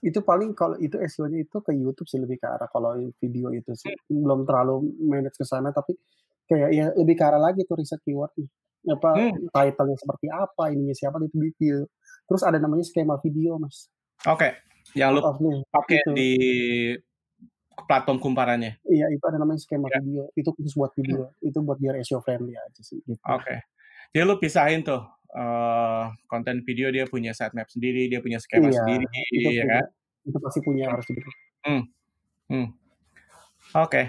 Itu 0.04 0.22
paling 0.22 0.54
kalau 0.54 0.78
itu 0.78 1.00
SEO-nya 1.02 1.42
itu 1.42 1.58
ke 1.64 1.72
YouTube 1.74 2.06
sih 2.06 2.22
lebih 2.22 2.38
ke 2.38 2.46
arah 2.46 2.70
kalau 2.70 2.94
video 3.18 3.50
itu 3.56 3.74
sih. 3.74 3.94
Hmm. 4.10 4.22
belum 4.22 4.40
terlalu 4.46 4.86
manage 5.02 5.38
ke 5.40 5.46
sana 5.48 5.74
tapi 5.74 5.98
kayak 6.46 6.70
ya 6.74 6.86
lebih 6.94 7.18
ke 7.18 7.24
arah 7.26 7.42
lagi 7.42 7.66
tuh 7.66 7.82
riset 7.82 7.98
keyword 8.06 8.30
apa 8.86 9.10
hmm. 9.18 9.50
title-nya 9.50 9.98
seperti 9.98 10.28
apa 10.30 10.64
ininya 10.70 10.94
siapa 10.94 11.18
itu 11.26 11.38
detail 11.42 11.90
terus 12.26 12.42
ada 12.46 12.58
namanya 12.58 12.86
skema 12.86 13.18
video 13.22 13.58
mas 13.62 13.90
oke 14.26 14.42
okay. 14.42 14.52
yang 14.98 15.16
lu 15.16 15.22
pakai 15.70 16.00
gitu. 16.02 16.12
di 16.14 16.32
platform 17.84 18.24
kumparannya. 18.24 18.80
Iya, 18.88 19.12
itu 19.12 19.24
ada 19.28 19.36
namanya 19.36 19.60
skema 19.60 19.92
ya. 19.92 20.00
video. 20.00 20.24
Itu 20.32 20.56
khusus 20.56 20.74
buat 20.80 20.96
video. 20.96 21.28
Hmm. 21.28 21.48
Itu 21.52 21.60
buat 21.60 21.76
biar 21.76 22.00
SEO 22.00 22.24
friendly 22.24 22.56
aja 22.56 22.82
sih. 22.82 23.04
Gitu. 23.04 23.20
Oke. 23.28 23.44
Okay. 23.44 23.60
Jadi 24.16 24.24
lu 24.24 24.40
pisahin 24.40 24.80
tuh 24.80 25.04
uh, 25.36 26.08
konten 26.32 26.64
video 26.64 26.88
dia 26.88 27.04
punya 27.04 27.36
sitemap 27.36 27.68
sendiri, 27.68 28.08
dia 28.08 28.24
punya 28.24 28.40
skema 28.40 28.72
iya, 28.72 28.80
sendiri, 28.80 29.06
itu 29.36 29.50
ya 29.52 29.66
kan? 29.68 29.84
Itu 30.24 30.38
pasti 30.40 30.60
punya 30.64 30.88
harus 30.88 31.04
begitu. 31.04 31.30
Hmm. 31.68 31.84
Hmm. 32.48 32.68
Oke. 33.76 33.92
Okay. 33.92 34.06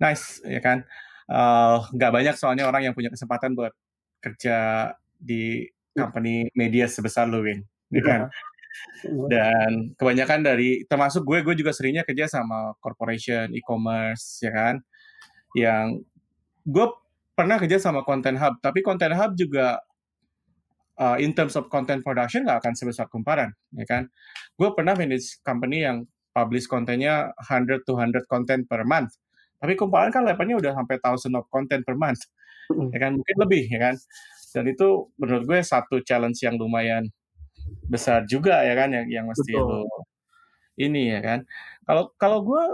Nice, 0.00 0.40
ya 0.48 0.60
kan? 0.64 0.88
Uh, 1.28 1.84
nggak 1.92 2.12
banyak 2.14 2.34
soalnya 2.40 2.64
orang 2.64 2.88
yang 2.88 2.94
punya 2.96 3.12
kesempatan 3.12 3.52
buat 3.52 3.76
kerja 4.24 4.90
di. 5.20 5.68
Company 5.98 6.46
media 6.54 6.86
sebesar 6.86 7.26
lu, 7.26 7.42
Win. 7.42 7.66
Ya 7.90 8.02
kan? 8.04 8.20
Dan 9.30 9.94
kebanyakan 9.98 10.46
dari 10.46 10.86
termasuk 10.86 11.26
gue, 11.26 11.42
gue 11.42 11.54
juga 11.58 11.74
seringnya 11.74 12.06
kerja 12.06 12.30
sama 12.30 12.74
corporation, 12.78 13.50
e-commerce, 13.50 14.42
ya 14.42 14.52
kan. 14.54 14.74
Yang 15.56 16.06
gue 16.68 16.86
pernah 17.34 17.56
kerja 17.58 17.78
sama 17.78 18.02
content 18.06 18.38
hub, 18.38 18.58
tapi 18.62 18.82
content 18.82 19.14
hub 19.14 19.34
juga 19.38 19.78
uh, 20.98 21.16
in 21.18 21.32
terms 21.32 21.54
of 21.54 21.70
content 21.70 22.02
production 22.02 22.44
nggak 22.44 22.62
akan 22.62 22.74
sebesar 22.74 23.06
kumparan, 23.10 23.50
ya 23.74 23.86
kan. 23.86 24.06
Gue 24.58 24.74
pernah 24.74 24.94
manage 24.98 25.38
company 25.42 25.86
yang 25.86 26.06
publish 26.34 26.70
kontennya 26.70 27.34
100 27.50 27.82
to 27.82 27.98
100 27.98 28.26
content 28.30 28.62
per 28.66 28.86
month. 28.86 29.10
Tapi 29.58 29.74
kumparan 29.74 30.14
kan 30.14 30.22
levelnya 30.22 30.58
udah 30.58 30.72
sampai 30.74 31.02
thousand 31.02 31.34
of 31.34 31.46
content 31.50 31.82
per 31.82 31.98
month. 31.98 32.22
Ya 32.68 32.98
kan, 33.00 33.16
mungkin 33.16 33.36
lebih, 33.40 33.64
ya 33.64 33.80
kan. 33.90 33.94
Dan 34.54 34.64
itu 34.72 35.12
menurut 35.20 35.44
gue 35.44 35.58
satu 35.60 36.00
challenge 36.04 36.40
yang 36.44 36.56
lumayan 36.56 37.08
besar 37.88 38.24
juga 38.24 38.64
ya 38.64 38.72
kan 38.72 38.88
yang 38.92 39.06
yang 39.08 39.26
mesti 39.28 39.52
Betul. 39.52 39.84
lo 39.84 40.08
ini 40.78 41.10
ya 41.10 41.20
kan. 41.20 41.38
Kalau 41.84 42.04
kalau 42.16 42.38
gue 42.46 42.64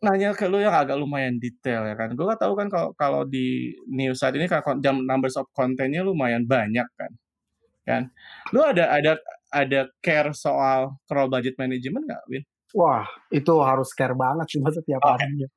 nanya 0.00 0.32
ke 0.32 0.48
lu 0.48 0.64
yang 0.64 0.72
agak 0.72 0.96
lumayan 0.96 1.36
detail 1.36 1.84
ya 1.84 1.94
kan. 1.98 2.14
Gue 2.16 2.24
gak 2.24 2.40
tahu 2.40 2.54
kan 2.56 2.68
kalau 2.72 2.90
kalau 2.96 3.22
di 3.26 3.74
news 3.90 4.16
saat 4.22 4.32
ini 4.38 4.48
kan 4.48 4.62
jam 4.80 5.04
numbers 5.04 5.36
of 5.36 5.50
kontennya 5.52 6.00
lumayan 6.00 6.46
banyak 6.48 6.86
kan. 6.96 7.12
Kan. 7.84 8.02
Lu 8.54 8.62
ada 8.64 8.88
ada 8.94 9.18
ada 9.50 9.80
care 9.98 10.30
soal 10.32 10.94
crawl 11.10 11.26
budget 11.26 11.58
management 11.58 12.06
nggak, 12.06 12.22
Win? 12.30 12.44
Wah, 12.70 13.02
itu 13.34 13.50
harus 13.66 13.90
care 13.90 14.14
banget 14.14 14.46
sih 14.46 14.62
setiap 14.62 15.02
okay. 15.02 15.10
harinya. 15.10 15.48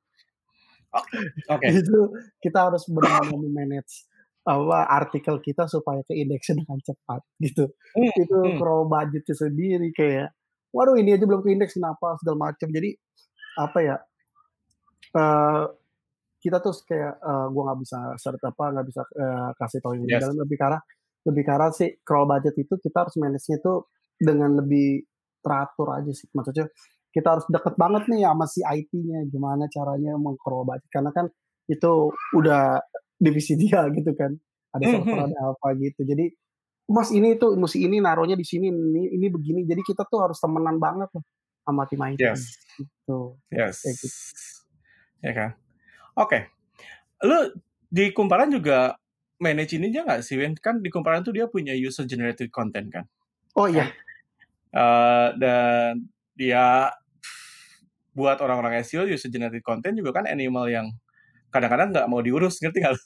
Oke. 0.94 1.62
Okay. 1.62 1.70
itu 1.80 2.00
kita 2.42 2.58
harus 2.70 2.82
benar-benar 2.90 3.50
manage 3.54 4.02
apa 4.44 4.78
artikel 4.92 5.40
kita 5.40 5.64
supaya 5.64 6.04
ke 6.04 6.12
indeks 6.12 6.52
dengan 6.52 6.76
cepat 6.84 7.20
gitu. 7.40 7.72
Hmm, 7.96 8.12
itu 8.12 8.38
hmm. 8.38 8.60
pro 8.60 8.84
budgetnya 8.84 9.34
sendiri 9.34 9.88
kayak 9.96 10.36
waduh 10.74 11.00
ini 11.00 11.16
aja 11.16 11.24
belum 11.24 11.40
ke 11.40 11.50
indeks 11.56 11.80
kenapa 11.80 12.20
segala 12.20 12.52
macam. 12.52 12.68
Jadi 12.68 12.92
apa 13.56 13.78
ya? 13.80 13.96
Uh, 15.14 15.70
kita 16.44 16.60
tuh 16.60 16.76
kayak 16.84 17.16
uh, 17.24 17.48
gua 17.48 17.72
nggak 17.72 17.80
bisa 17.88 17.98
seret 18.20 18.42
apa 18.44 18.64
nggak 18.76 18.86
bisa 18.92 19.02
uh, 19.16 19.50
kasih 19.56 19.80
tahu 19.80 19.96
ini 19.96 20.12
yes. 20.12 20.28
dalam 20.28 20.36
lebih 20.44 20.56
karena 20.60 20.78
lebih 21.24 21.44
karena 21.48 21.72
sih 21.72 21.90
crawl 22.04 22.28
budget 22.28 22.54
itu 22.60 22.74
kita 22.76 23.08
harus 23.08 23.16
manage-nya 23.16 23.56
itu 23.64 23.74
dengan 24.20 24.60
lebih 24.60 25.08
teratur 25.40 25.88
aja 25.96 26.12
sih 26.12 26.28
maksudnya 26.36 26.68
kita 27.08 27.28
harus 27.32 27.46
deket 27.48 27.74
banget 27.80 28.04
nih 28.12 28.28
sama 28.28 28.44
si 28.44 28.60
IT-nya 28.60 29.24
gimana 29.32 29.64
caranya 29.72 30.20
mengcrawl 30.20 30.68
budget 30.68 30.90
karena 30.92 31.10
kan 31.16 31.32
itu 31.64 32.12
udah 32.36 32.82
divisi 33.18 33.58
dia 33.62 33.86
gitu 33.90 34.12
kan. 34.14 34.34
Ada 34.74 34.84
server 34.90 35.06
mm 35.06 35.14
-hmm. 35.14 35.26
ada 35.30 35.38
apa 35.54 35.68
gitu. 35.78 36.00
Jadi 36.02 36.34
mas 36.84 37.08
ini 37.14 37.38
tuh 37.40 37.56
mesti 37.56 37.80
ini 37.80 38.02
naruhnya 38.02 38.36
di 38.36 38.44
sini 38.44 38.68
ini 38.68 39.14
ini 39.14 39.26
begini. 39.30 39.62
Jadi 39.64 39.80
kita 39.86 40.04
tuh 40.06 40.20
harus 40.26 40.36
temenan 40.42 40.76
banget 40.82 41.08
loh 41.14 41.24
sama 41.64 41.88
tim 41.88 42.02
IT 42.04 42.20
yes. 42.20 42.60
gitu. 42.76 43.40
Yes. 43.48 43.80
Gitu. 43.80 44.06
ya 45.24 45.32
kan? 45.32 45.50
Oke. 46.20 46.28
Okay. 46.28 46.42
lu 47.24 47.56
di 47.88 48.12
kumparan 48.12 48.52
juga 48.52 49.00
manage 49.40 49.80
ini 49.80 49.88
aja 49.88 50.04
nggak 50.04 50.20
sih 50.20 50.36
Win? 50.36 50.52
Kan 50.60 50.84
di 50.84 50.92
kumparan 50.92 51.24
tuh 51.24 51.32
dia 51.32 51.48
punya 51.48 51.72
user 51.72 52.04
generated 52.04 52.52
content 52.52 52.92
kan? 52.92 53.04
Oh 53.56 53.70
iya. 53.70 53.88
Uh, 54.74 55.32
dan 55.38 56.04
dia 56.34 56.90
buat 58.14 58.38
orang-orang 58.42 58.82
SEO 58.82 59.06
user 59.06 59.30
generated 59.30 59.62
content 59.62 59.94
juga 59.94 60.22
kan 60.22 60.26
animal 60.26 60.70
yang 60.70 60.90
kadang-kadang 61.54 61.94
nggak 61.94 62.08
mau 62.10 62.18
diurus 62.18 62.58
ngerti 62.58 62.82
nggak 62.82 62.98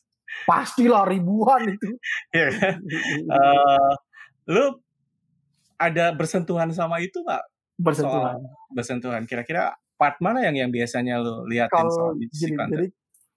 pastilah 0.49 1.05
ribuan 1.05 1.69
itu. 1.69 1.91
Ya 2.37 2.49
kan? 2.53 2.81
Uh, 3.29 3.93
lu 4.57 4.65
ada 5.79 6.11
bersentuhan 6.17 6.73
sama 6.73 7.01
itu 7.05 7.21
nggak? 7.21 7.45
Bersentuhan. 7.79 8.41
Soal 8.41 8.73
bersentuhan. 8.73 9.23
Kira-kira 9.29 9.77
part 9.99 10.19
mana 10.23 10.45
yang 10.47 10.57
yang 10.57 10.71
biasanya 10.71 11.19
lu 11.21 11.47
liatin 11.47 11.75
kalau, 11.75 11.93
soal 11.93 12.13
jadi, 12.33 12.55
jadi 12.55 12.87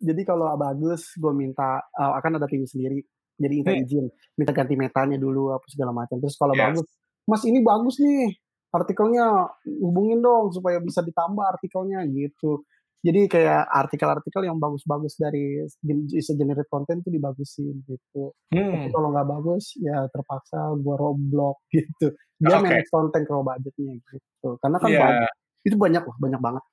jadi 0.02 0.22
kalau 0.26 0.50
bagus 0.58 1.14
gue 1.14 1.34
minta 1.34 1.82
uh, 1.94 2.14
akan 2.18 2.42
ada 2.42 2.48
tim 2.50 2.66
sendiri. 2.66 3.02
Jadi 3.42 3.54
minta 3.62 3.74
Hmm. 3.74 3.82
izin, 3.86 4.06
minta 4.38 4.52
ganti 4.54 4.76
metanya 4.78 5.18
dulu 5.18 5.54
apa 5.54 5.66
segala 5.70 5.94
macam. 5.94 6.22
Terus 6.22 6.38
kalau 6.38 6.54
Yes. 6.54 6.62
bagus, 6.62 6.88
"Mas 7.26 7.44
ini 7.46 7.60
bagus 7.66 7.96
nih, 7.98 8.38
artikelnya 8.70 9.50
hubungin 9.82 10.22
dong 10.22 10.54
supaya 10.54 10.78
bisa 10.78 11.02
ditambah 11.02 11.46
artikelnya," 11.58 12.06
gitu. 12.10 12.62
Jadi 13.02 13.26
kayak 13.26 13.66
artikel-artikel 13.66 14.46
yang 14.46 14.62
bagus-bagus 14.62 15.18
dari 15.18 15.66
bisa 16.06 16.38
generate 16.38 16.70
konten 16.70 17.02
tuh 17.02 17.10
dibagusin 17.10 17.82
gitu. 17.90 18.30
Tapi 18.46 18.62
Hmm. 18.62 18.94
kalau 18.94 19.10
nggak 19.10 19.26
bagus, 19.26 19.74
ya 19.82 20.06
terpaksa 20.14 20.78
gua 20.78 20.96
roadblock 21.02 21.58
gitu. 21.74 22.14
Dia 22.38 22.62
Oke. 22.62 22.70
manage 22.70 22.90
konten 22.94 23.22
kalau 23.26 23.42
budgetnya 23.42 23.98
gitu. 24.06 24.50
Karena 24.62 24.78
kan 24.78 24.90
Iya. 24.90 25.02
banyak 25.02 25.32
itu 25.62 25.76
banyak 25.78 26.04
loh, 26.06 26.16
banyak 26.18 26.42
banget. 26.42 26.64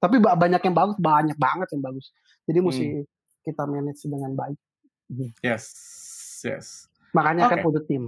Tapi 0.00 0.16
ba 0.18 0.34
banyak 0.34 0.62
yang 0.62 0.74
bagus, 0.74 0.96
banyak 0.98 1.38
banget 1.38 1.68
yang 1.70 1.82
bagus. 1.82 2.06
Jadi 2.50 2.58
musti 2.58 2.86
Hmm. 2.90 3.06
kita 3.46 3.62
manage 3.64 4.02
dengan 4.02 4.32
baik. 4.34 4.58
Mhm. 5.06 5.30
Yes, 5.42 5.64
yes. 6.42 6.90
Makanya 7.14 7.46
kan 7.46 7.58
Oke. 7.58 7.66
butuh 7.70 7.82
tim. 7.86 8.06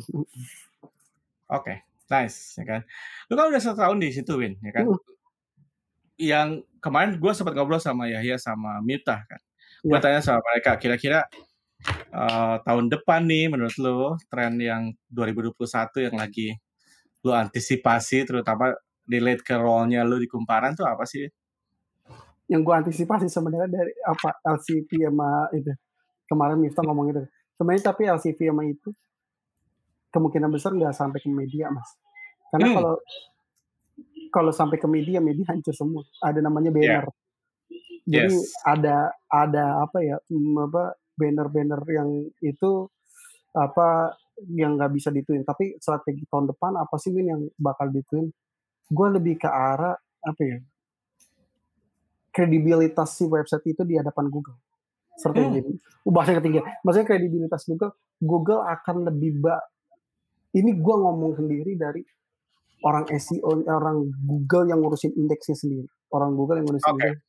Oke, 1.46 1.74
nice, 2.08 2.58
ya 2.58 2.64
kan. 2.64 2.80
Lu 3.26 3.34
kan 3.34 3.50
udah 3.50 3.62
1 3.62 3.74
tahun 3.76 3.98
di 3.98 4.08
situ, 4.10 4.32
Win, 4.34 4.58
ya 4.62 4.70
kan. 4.72 4.86
Yang 6.20 6.68
kemarin 6.84 7.16
gue 7.16 7.32
sempat 7.32 7.56
ngobrol 7.56 7.80
sama 7.80 8.04
Yahya 8.10 8.36
sama 8.36 8.80
Miftah 8.84 9.24
kan. 9.24 9.40
Gue 9.88 9.96
Iya. 9.96 10.02
tanya 10.04 10.20
sama 10.20 10.40
mereka, 10.52 10.76
kira-kira 10.76 11.24
eee, 12.12 12.56
tahun 12.66 12.86
depan 12.92 13.22
nih 13.26 13.50
menurut 13.52 13.76
lu 13.80 14.14
tren 14.30 14.54
yang 14.60 14.92
2021 15.10 15.98
yang 16.04 16.16
lagi 16.18 16.54
lu 17.26 17.32
antisipasi 17.34 18.24
terutama 18.28 18.74
relate 19.08 19.42
ke 19.46 19.54
role-nya 19.58 20.02
lu 20.06 20.18
di 20.20 20.28
Kumparan 20.30 20.74
tuh 20.78 20.86
apa 20.88 21.04
sih? 21.08 21.26
Yang 22.50 22.60
gua 22.66 22.74
antisipasi 22.82 23.26
sebenarnya 23.30 23.70
dari 23.70 23.92
apa, 24.02 24.34
LCP 24.42 24.90
sama 25.08 25.46
itu, 25.54 25.72
kemarin 26.26 26.58
Miftah 26.58 26.82
ngomong 26.84 27.06
itu. 27.14 27.22
Sebenarnya 27.56 27.84
tapi 27.94 28.02
LCP 28.10 28.40
sama 28.50 28.62
itu, 28.66 28.90
kemungkinan 30.10 30.50
besar 30.50 30.74
nggak 30.74 30.94
sampai 30.94 31.18
ke 31.22 31.30
media, 31.30 31.70
Mas. 31.70 31.88
Karena 32.50 32.68
Hmm. 32.68 32.76
kalau 32.76 32.94
kalau 34.34 34.50
sampai 34.54 34.80
ke 34.80 34.88
media, 34.90 35.20
media 35.20 35.44
hancur 35.52 35.74
semua. 35.76 36.02
Ada 36.24 36.40
namanya 36.42 36.72
Iya. 36.80 37.04
banner. 37.04 37.06
Jadi 38.06 38.34
Yes. 38.34 38.50
ada 38.66 39.12
ada 39.30 39.64
apa 39.84 39.98
ya, 40.02 40.16
mmm, 40.30 40.56
apa, 40.70 40.84
banner-banner 41.14 41.80
yang 41.92 42.10
itu, 42.42 42.90
apa, 43.54 44.16
yang 44.50 44.74
nggak 44.80 44.92
bisa 44.96 45.10
dituin. 45.14 45.44
Tapi 45.46 45.78
strategi 45.78 46.24
tahun 46.26 46.50
depan 46.54 46.74
apa 46.80 46.96
sih, 46.98 47.12
Win, 47.14 47.28
yang 47.30 47.42
bakal 47.60 47.92
dituin? 47.94 48.32
Gua 48.90 49.08
lebih 49.14 49.38
ke 49.42 49.48
arah, 49.48 49.94
apa 50.24 50.42
ya 50.42 50.58
kredibilitas 52.32 53.12
si 53.20 53.28
website 53.28 53.76
itu 53.76 53.82
di 53.84 54.00
hadapan 54.00 54.26
Google. 54.32 54.56
Search 55.20 55.36
Hmm. 55.36 55.76
Uh, 56.08 56.12
bahasa 56.12 56.40
ketinggian. 56.40 56.64
Maksudnya 56.80 57.06
kredibilitas 57.06 57.68
Google, 57.68 57.92
Google 58.18 58.64
akan 58.64 59.04
lebih 59.12 59.44
ba 59.44 59.60
ini 60.56 60.72
gua 60.80 60.96
ngomong 61.04 61.36
sendiri 61.36 61.76
dari 61.76 62.00
orang 62.82 63.04
SEO, 63.16 63.62
orang 63.66 64.10
Google 64.26 64.66
yang 64.70 64.82
ngurusin 64.82 65.12
indeksnya 65.14 65.56
sendiri. 65.58 65.86
Orang 66.12 66.34
Google 66.36 66.60
yang 66.62 66.66
ngurusin 66.68 66.94
indeks, 66.98 67.20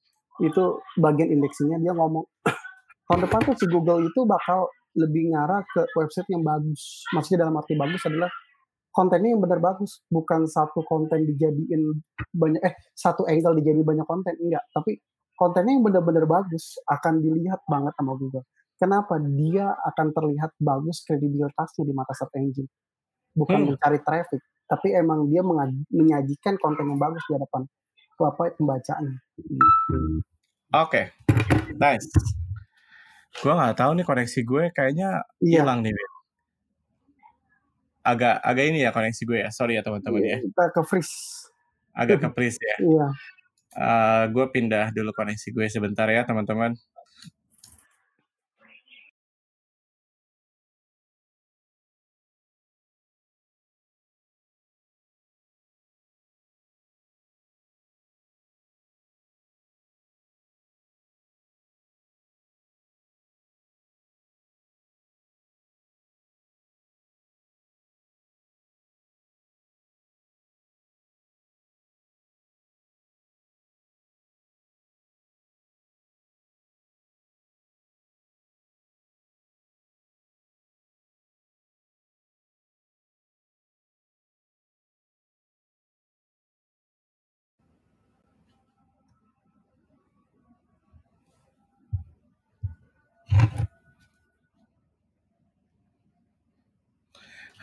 itu 0.42 0.64
bagian 1.00 1.30
indeksinya 1.30 1.78
dia 1.80 1.94
ngomong, 1.94 2.26
tahun 3.10 3.20
depan 3.30 3.40
tuh 3.48 3.56
si 3.58 3.66
Google 3.70 4.06
itu 4.06 4.22
bakal 4.26 4.68
lebih 4.98 5.34
ngarah 5.34 5.62
ke 5.66 5.82
website 5.98 6.30
yang 6.30 6.44
bagus. 6.46 7.06
Maksudnya 7.14 7.46
dalam 7.48 7.58
arti 7.58 7.74
bagus 7.78 8.02
adalah 8.06 8.30
kontennya 8.94 9.34
yang 9.34 9.42
benar 9.42 9.58
bagus, 9.62 10.06
bukan 10.10 10.46
satu 10.46 10.86
konten 10.86 11.26
dijadiin 11.26 11.82
banyak 12.34 12.62
eh, 12.62 12.74
satu 12.94 13.26
angle 13.26 13.58
dijadiin 13.58 13.86
banyak 13.86 14.06
konten, 14.06 14.34
enggak. 14.38 14.62
Tapi 14.70 15.02
kontennya 15.34 15.74
yang 15.78 15.84
benar-benar 15.86 16.26
bagus 16.30 16.78
akan 16.86 17.22
dilihat 17.26 17.62
banget 17.66 17.94
sama 17.98 18.14
Google. 18.18 18.46
Kenapa? 18.78 19.18
Dia 19.22 19.74
akan 19.74 20.08
terlihat 20.14 20.52
bagus 20.62 21.02
kredibilitasnya 21.08 21.84
di 21.88 21.94
mata 21.96 22.14
search 22.14 22.36
engine. 22.38 22.70
Bukan 23.34 23.66
Hmm. 23.66 23.68
mencari 23.74 23.98
traffic, 24.06 24.42
tapi 24.70 24.96
emang 24.96 25.28
dia 25.30 25.44
menyajikan 25.92 26.56
konten 26.58 26.88
yang 26.90 27.00
bagus 27.00 27.24
di 27.30 27.36
hadapan 27.38 27.64
apa, 28.24 28.56
pembacanya, 28.56 29.20
gitu. 29.36 29.60
Oke, 30.72 31.12
nice. 31.76 32.08
Gua 33.44 33.60
nggak 33.60 33.84
tahu 33.84 33.92
nih 34.00 34.06
koneksi 34.08 34.40
gue 34.48 34.64
kayaknya 34.72 35.28
Iya. 35.44 35.60
hilang 35.66 35.84
nih. 35.84 35.92
Agak 38.04 38.40
agak 38.40 38.64
ini 38.68 38.84
ya 38.84 38.96
koneksi 38.96 39.22
gue 39.28 39.38
ya, 39.44 39.50
sorry 39.52 39.76
ya 39.76 39.84
teman-teman 39.84 40.24
ya. 40.24 40.40
Iya, 40.40 40.48
kita 40.48 40.64
ke 40.72 40.82
freeze. 40.88 41.16
Agak 41.94 42.26
ke-freeze 42.26 42.58
ya. 42.60 42.76
Iya. 42.80 43.08
Eee, 43.74 44.24
gue 44.34 44.46
pindah 44.50 44.90
dulu 44.96 45.12
koneksi 45.14 45.48
gue 45.52 45.66
sebentar 45.68 46.08
ya 46.08 46.24
teman-teman. 46.24 46.74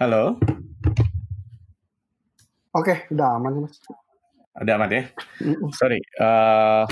Halo? 0.01 0.33
Oke, 2.73 3.05
udah 3.13 3.37
aman 3.37 3.53
sih, 3.53 3.63
Mas. 3.69 3.77
Udah 4.57 4.81
aman 4.81 4.89
ya? 4.89 5.05
Sorry, 5.77 6.01
eee, 6.01 6.85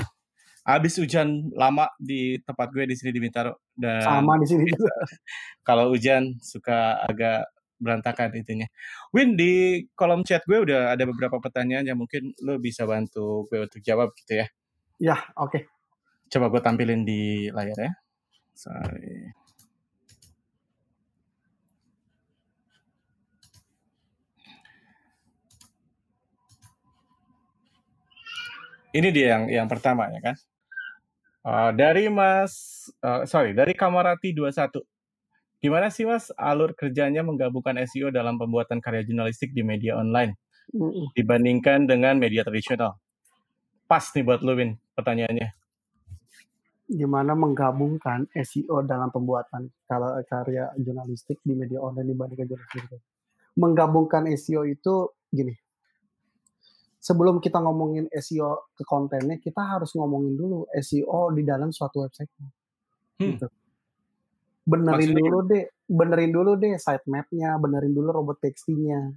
habis 0.61 0.93
hujan 1.01 1.49
lama 1.57 1.89
di 1.97 2.37
tempat 2.45 2.69
gue 2.69 2.85
di 2.85 2.93
sini 2.93 3.09
di 3.09 3.17
Bintaro 3.17 3.65
dan 3.73 4.05
Sama 4.05 4.37
di 4.37 4.45
sini 4.45 4.69
juga. 4.69 4.93
kalau 5.67 5.89
hujan 5.89 6.37
suka 6.37 7.01
agak 7.01 7.49
berantakan 7.81 8.29
itunya. 8.37 8.69
Win, 9.09 9.33
di 9.33 9.89
kolom 9.97 10.21
chat 10.21 10.45
gue 10.45 10.61
udah 10.61 10.93
ada 10.93 11.01
beberapa 11.09 11.41
pertanyaan 11.41 11.89
yang 11.89 11.97
mungkin 11.97 12.37
lu 12.45 12.61
bisa 12.61 12.85
bantu 12.85 13.49
gue 13.49 13.65
untuk 13.65 13.81
jawab 13.81 14.13
gitu 14.21 14.37
ya. 14.37 14.47
Iya, 15.01 15.17
oke. 15.33 15.65
Coba 16.29 16.53
gue 16.53 16.61
tampilin 16.61 17.01
di 17.01 17.49
layar 17.49 17.89
ya. 17.89 17.91
Sorry. 18.53 19.38
Ini 28.89 29.13
dia 29.13 29.37
yang 29.37 29.43
yang 29.49 29.67
pertama 29.69 30.09
ya 30.09 30.19
kan. 30.21 30.35
Eee, 31.45 31.69
dari 31.77 32.05
Mas 32.09 32.53
eee, 32.99 33.29
sorry 33.29 33.51
dari 33.53 33.77
Kamarati21. 33.77 34.81
Gimana 35.59 35.91
sih 35.93 36.07
Mas 36.09 36.33
alur 36.39 36.73
kerjanya 36.73 37.21
menggabungkan 37.21 37.77
SEO 37.85 38.09
dalam 38.09 38.39
pembuatan 38.39 38.79
karya 38.79 39.03
jurnalistik 39.03 39.51
di 39.51 39.61
media 39.61 39.99
online 39.99 40.39
dibandingkan 41.13 41.83
dengan 41.85 42.15
media 42.15 42.47
tradisional? 42.47 42.95
Pas 43.85 44.07
nih 44.15 44.23
buat 44.23 44.39
lu 44.41 44.55
Win 44.55 44.79
pertanyaannya. 44.95 45.51
Gimana 46.89 47.37
menggabungkan 47.37 48.25
SEO 48.33 48.81
dalam 48.87 49.13
pembuatan 49.13 49.69
karya 50.25 50.73
jurnalistik 50.79 51.37
di 51.45 51.53
media 51.53 51.83
online 51.83 52.09
dibandingkan 52.15 52.47
jurnalistik. 52.49 53.03
Menggabungkan 53.53 54.25
SEO 54.33 54.65
itu 54.65 55.13
gini. 55.29 55.53
Sebelum 56.99 57.39
kita 57.39 57.63
ngomongin 57.63 58.11
SEO 58.11 58.75
ke 58.75 58.83
kontennya, 58.83 59.39
kita 59.39 59.63
harus 59.63 59.95
ngomongin 59.95 60.35
dulu 60.35 60.67
SEO 60.75 61.31
di 61.31 61.47
dalam 61.47 61.71
suatu 61.71 62.03
website. 62.03 62.27
Hmm. 62.35 63.35
Gitu. 63.35 63.47
Benerin 64.67 65.15
Maksudnya 65.15 65.21
dulu 65.23 65.37
deh, 65.47 65.63
benerin 65.87 66.31
dulu 66.35 66.51
deh 66.59 66.75
sitemap-nya, 66.75 67.55
benerin 67.57 67.93
dulu 67.95 68.09
robot 68.11 68.37
text-nya, 68.43 69.15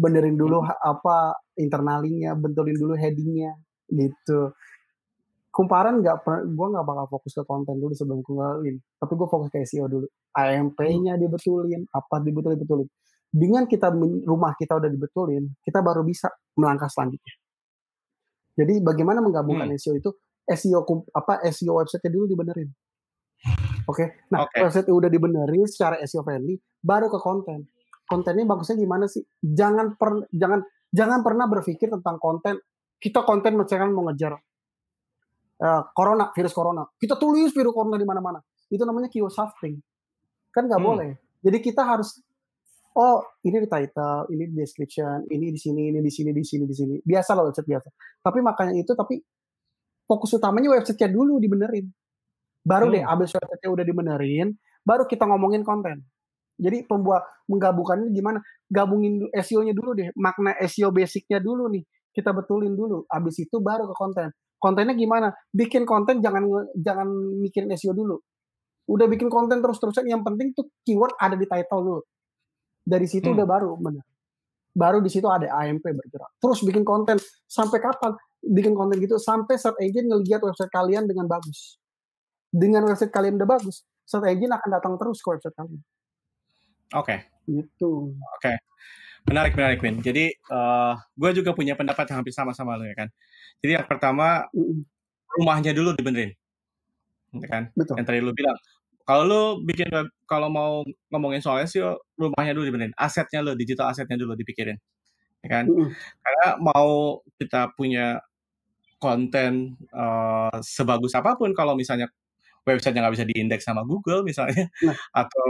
benerin 0.00 0.34
dulu 0.40 0.64
Hmm. 0.64 0.72
apa 0.80 1.36
internalnya, 1.60 2.32
betulin 2.34 2.74
dulu 2.80 2.96
heading-nya, 2.96 3.52
gitu. 3.92 4.56
Kumparan 5.52 6.00
nggak 6.00 6.24
gue 6.46 6.66
nggak 6.72 6.86
bakal 6.86 7.06
fokus 7.10 7.36
ke 7.36 7.44
konten 7.44 7.76
dulu 7.78 7.92
sebelum 7.92 8.24
keluarin, 8.24 8.80
tapi 8.96 9.12
gue 9.18 9.28
fokus 9.28 9.48
ke 9.52 9.60
SEO 9.68 9.86
dulu. 9.92 10.06
Hmm. 10.08 10.72
AMP-nya 10.72 11.20
dibetulin, 11.20 11.84
apa 11.92 12.16
dibetulin 12.24 12.58
betulin. 12.58 12.88
Dengan 13.30 13.70
kita 13.70 13.94
rumah 14.26 14.58
kita 14.58 14.74
udah 14.74 14.90
dibetulin, 14.90 15.46
kita 15.62 15.78
baru 15.86 16.02
bisa 16.02 16.26
melangkah 16.58 16.90
selanjutnya. 16.90 17.34
Jadi 18.58 18.82
bagaimana 18.82 19.22
menggabungkan 19.22 19.70
Hmm. 19.70 19.78
SEO 19.78 19.94
itu, 19.94 20.10
SEO 20.50 20.82
apa, 21.14 21.38
SEO 21.46 21.78
website-nya 21.78 22.10
dulu 22.10 22.26
dibenerin. 22.26 22.68
Oke. 23.86 24.04
Okay? 24.04 24.06
Nah, 24.34 24.44
okay. 24.44 24.66
website 24.66 24.90
udah 24.90 25.08
dibenerin 25.08 25.64
secara 25.64 25.96
SEO 26.04 26.26
friendly, 26.26 26.58
baru 26.82 27.08
ke 27.08 27.18
konten. 27.22 27.70
Kontennya 28.04 28.42
bagusnya 28.44 28.74
gimana 28.74 29.06
sih? 29.06 29.22
Jangan 29.38 29.94
per, 29.94 30.26
jangan 30.34 30.60
jangan 30.90 31.22
pernah 31.22 31.46
berpikir 31.46 31.88
tentang 31.88 32.18
konten. 32.18 32.58
Kita 33.00 33.22
konten 33.22 33.56
misalkan 33.56 33.94
mau 33.94 34.04
ngejar 34.10 34.34
uh, 34.36 35.82
corona, 35.94 36.34
virus 36.34 36.52
corona. 36.52 36.84
Kita 36.98 37.16
tulis 37.16 37.54
virus 37.54 37.72
corona 37.72 37.96
di 37.96 38.04
mana-mana. 38.04 38.42
Itu 38.68 38.82
namanya 38.82 39.08
keyword 39.08 39.32
stuffing. 39.32 39.78
Kan 40.50 40.66
nggak 40.66 40.82
hmm. 40.82 40.90
boleh. 40.90 41.10
Jadi 41.40 41.58
kita 41.64 41.86
harus 41.86 42.20
oh 42.96 43.18
ini 43.46 43.56
di 43.62 43.68
title, 43.70 44.26
ini 44.34 44.50
di 44.50 44.54
description, 44.58 45.28
ini 45.30 45.54
di 45.54 45.60
sini, 45.60 45.92
ini 45.94 46.00
di 46.02 46.10
sini, 46.10 46.30
di 46.34 46.42
sini, 46.42 46.64
di 46.66 46.74
sini. 46.74 46.94
Biasa 46.98 47.30
loh 47.38 47.50
website 47.50 47.68
biasa. 47.68 47.88
Tapi 48.24 48.38
makanya 48.42 48.74
itu, 48.74 48.92
tapi 48.98 49.22
fokus 50.08 50.34
utamanya 50.34 50.74
website-nya 50.74 51.10
dulu 51.12 51.38
dibenerin. 51.38 51.86
Baru 52.66 52.90
hmm. 52.90 52.94
deh, 52.98 53.02
abis 53.06 53.30
website-nya 53.38 53.70
udah 53.70 53.84
dibenerin, 53.86 54.48
baru 54.82 55.06
kita 55.06 55.24
ngomongin 55.30 55.62
konten. 55.62 56.02
Jadi 56.60 56.84
pembuat 56.84 57.24
menggabungkannya 57.48 58.12
gimana? 58.12 58.38
Gabungin 58.68 59.32
SEO-nya 59.32 59.72
dulu 59.72 59.96
deh, 59.96 60.12
makna 60.18 60.52
SEO 60.68 60.92
basic-nya 60.92 61.40
dulu 61.40 61.72
nih. 61.72 61.86
Kita 62.12 62.36
betulin 62.36 62.76
dulu. 62.76 63.06
Abis 63.08 63.40
itu 63.40 63.62
baru 63.64 63.88
ke 63.88 63.94
konten. 63.96 64.28
Kontennya 64.60 64.92
gimana? 64.92 65.32
Bikin 65.48 65.88
konten 65.88 66.20
jangan 66.20 66.44
jangan 66.76 67.08
mikirin 67.40 67.72
SEO 67.80 67.96
dulu. 67.96 68.20
Udah 68.92 69.06
bikin 69.08 69.32
konten 69.32 69.64
terus-terusan, 69.64 70.04
yang 70.04 70.20
penting 70.20 70.52
tuh 70.52 70.68
keyword 70.84 71.16
ada 71.16 71.38
di 71.38 71.48
title 71.48 71.80
dulu. 71.80 72.02
Dari 72.90 73.06
situ 73.06 73.30
hmm. 73.30 73.36
udah 73.38 73.46
baru 73.46 73.70
benar. 73.78 74.04
Baru 74.74 74.98
di 74.98 75.10
situ 75.10 75.30
ada 75.30 75.46
AMP 75.46 75.82
bergerak. 75.82 76.30
Terus 76.42 76.58
bikin 76.66 76.82
konten 76.82 77.22
sampai 77.46 77.78
kapan? 77.78 78.18
Bikin 78.42 78.74
konten 78.74 78.98
gitu 78.98 79.14
sampai 79.22 79.54
search 79.54 79.78
engine 79.78 80.10
ngelihat 80.10 80.42
website 80.42 80.74
kalian 80.74 81.06
dengan 81.06 81.30
bagus. 81.30 81.78
Dengan 82.50 82.82
website 82.90 83.14
kalian 83.14 83.38
udah 83.38 83.46
bagus, 83.46 83.86
search 84.02 84.26
engine 84.26 84.50
akan 84.50 84.68
datang 84.74 84.94
terus 84.98 85.22
ke 85.22 85.28
website 85.30 85.54
kalian. 85.54 85.82
Oke. 86.98 87.06
Okay. 87.06 87.18
Gitu. 87.46 87.90
Oke. 88.10 88.42
Okay. 88.42 88.56
Menarik, 89.28 89.52
menarik, 89.52 89.78
Win. 89.84 90.00
Jadi, 90.00 90.32
uh, 90.48 90.96
gue 90.96 91.30
juga 91.36 91.52
punya 91.52 91.76
pendapat 91.76 92.08
yang 92.08 92.24
hampir 92.24 92.32
sama-sama 92.32 92.80
lo 92.80 92.88
ya 92.88 92.96
kan. 92.96 93.08
Jadi 93.60 93.76
yang 93.76 93.86
pertama, 93.86 94.48
rumahnya 95.36 95.76
dulu 95.76 95.92
dibenerin. 95.92 96.32
Ya 97.36 97.46
kan? 97.46 97.62
Betul. 97.76 98.00
Yang 98.00 98.06
tadi 98.08 98.18
lo 98.24 98.32
bilang, 98.32 98.56
kalau 99.10 99.22
lu 99.26 99.42
bikin 99.66 99.90
web, 99.90 100.06
kalau 100.30 100.46
mau 100.46 100.86
ngomongin 101.10 101.42
soal 101.42 101.66
SEO, 101.66 101.98
rumahnya 102.14 102.54
dulu 102.54 102.70
dibenerin, 102.70 102.94
asetnya 102.94 103.42
lo, 103.42 103.58
digital 103.58 103.90
asetnya 103.90 104.14
dulu 104.14 104.38
dipikirin, 104.38 104.78
ya 105.42 105.48
kan? 105.50 105.66
Uh. 105.66 105.90
Karena 106.22 106.46
mau 106.62 107.18
kita 107.34 107.74
punya 107.74 108.22
konten 109.02 109.74
uh, 109.90 110.54
sebagus 110.62 111.18
apa 111.18 111.34
pun, 111.34 111.50
kalau 111.58 111.74
misalnya 111.74 112.06
website 112.62 112.94
yang 112.94 113.02
nggak 113.02 113.18
bisa 113.18 113.26
diindeks 113.26 113.66
sama 113.66 113.82
Google 113.82 114.22
misalnya, 114.22 114.70
nah. 114.78 114.94
atau 115.26 115.46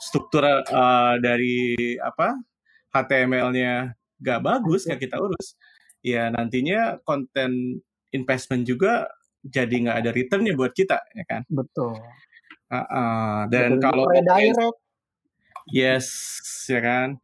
struktur 0.00 0.48
uh, 0.48 1.20
dari 1.20 1.76
apa 2.00 2.40
HTML-nya 2.88 3.92
nggak 4.16 4.40
bagus, 4.40 4.88
nggak 4.88 5.04
kita 5.04 5.20
urus, 5.20 5.60
ya 6.00 6.32
nantinya 6.32 7.04
konten 7.04 7.84
investment 8.16 8.64
juga 8.64 9.12
jadi 9.44 9.76
nggak 9.76 9.98
ada 10.00 10.10
returnnya 10.16 10.56
buat 10.56 10.72
kita, 10.72 11.04
ya 11.12 11.24
kan? 11.28 11.44
Betul. 11.52 12.00
Uh, 12.90 13.42
dan 13.52 13.78
kalau 13.78 14.08
direct. 14.10 14.78
Yes, 15.70 16.08
ya 16.66 16.80
kan. 16.82 17.20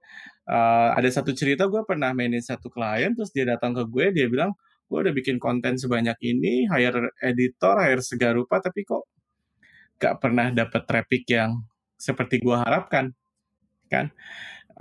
Uh, 0.50 0.90
ada 0.98 1.06
satu 1.10 1.30
cerita 1.30 1.70
gue 1.70 1.82
pernah 1.86 2.10
mainin 2.10 2.42
satu 2.42 2.74
klien 2.74 3.14
terus 3.14 3.30
dia 3.30 3.46
datang 3.46 3.70
ke 3.70 3.86
gue 3.86 4.10
dia 4.10 4.26
bilang 4.26 4.50
gue 4.90 4.98
udah 4.98 5.14
bikin 5.14 5.38
konten 5.38 5.78
sebanyak 5.78 6.18
ini 6.26 6.66
hire 6.66 7.14
editor 7.22 7.78
hire 7.78 8.02
segarupa 8.02 8.58
tapi 8.58 8.82
kok 8.82 9.06
gak 10.02 10.18
pernah 10.18 10.50
dapet 10.50 10.82
traffic 10.90 11.22
yang 11.30 11.62
seperti 11.94 12.42
gue 12.42 12.56
harapkan 12.58 13.14
kan 13.86 14.10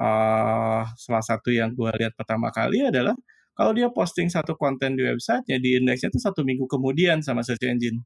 uh, 0.02 0.90
salah 0.98 1.22
satu 1.22 1.54
yang 1.54 1.78
gue 1.78 1.92
lihat 2.02 2.18
pertama 2.18 2.50
kali 2.50 2.90
adalah 2.90 3.14
kalau 3.54 3.76
dia 3.76 3.94
posting 3.94 4.26
satu 4.32 4.58
konten 4.58 4.98
di 4.98 5.06
websitenya 5.06 5.62
di 5.62 5.78
indeksnya 5.78 6.10
itu 6.10 6.18
satu 6.18 6.42
minggu 6.42 6.66
kemudian 6.66 7.22
sama 7.22 7.46
search 7.46 7.70
engine 7.70 8.02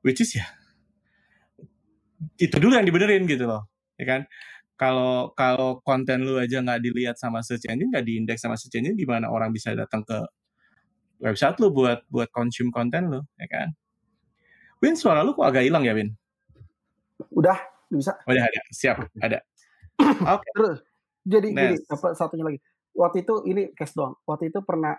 which 0.00 0.24
is 0.24 0.32
ya 0.38 0.48
itu 2.38 2.56
dulu 2.58 2.74
yang 2.74 2.86
dibenerin 2.86 3.24
gitu 3.26 3.46
loh 3.46 3.66
ya 3.98 4.06
kan? 4.06 4.22
Kalau 4.78 5.34
kalau 5.34 5.82
konten 5.82 6.22
lu 6.22 6.38
aja 6.38 6.62
nggak 6.62 6.80
dilihat 6.82 7.16
sama 7.18 7.42
search 7.42 7.66
engine 7.66 7.90
nggak 7.90 8.06
diindeks 8.06 8.46
sama 8.46 8.54
search 8.54 8.78
engine 8.78 8.94
gimana 8.94 9.26
orang 9.26 9.50
bisa 9.50 9.74
datang 9.74 10.06
ke 10.06 10.18
website 11.18 11.58
lu 11.58 11.74
buat 11.74 12.06
buat 12.06 12.30
consume 12.30 12.70
konten 12.70 13.10
lu 13.10 13.20
ya 13.38 13.46
kan? 13.50 13.68
Win 14.78 14.94
suara 14.94 15.26
lu 15.26 15.34
kok 15.34 15.46
agak 15.46 15.66
hilang 15.66 15.82
ya 15.82 15.94
Win? 15.98 16.14
Udah 17.34 17.58
bisa. 17.90 18.14
Udah 18.30 18.44
ada. 18.46 18.60
Siap 18.70 18.96
ada. 19.18 19.38
Oke. 19.98 20.46
Okay. 20.46 20.50
terus 20.54 20.78
jadi 21.26 21.48
jadi 21.50 21.76
apa 21.90 22.06
satunya 22.14 22.44
lagi? 22.46 22.58
Waktu 22.94 23.26
itu 23.26 23.34
ini 23.50 23.62
case 23.74 23.98
doang. 23.98 24.14
Waktu 24.22 24.54
itu 24.54 24.62
pernah 24.62 24.94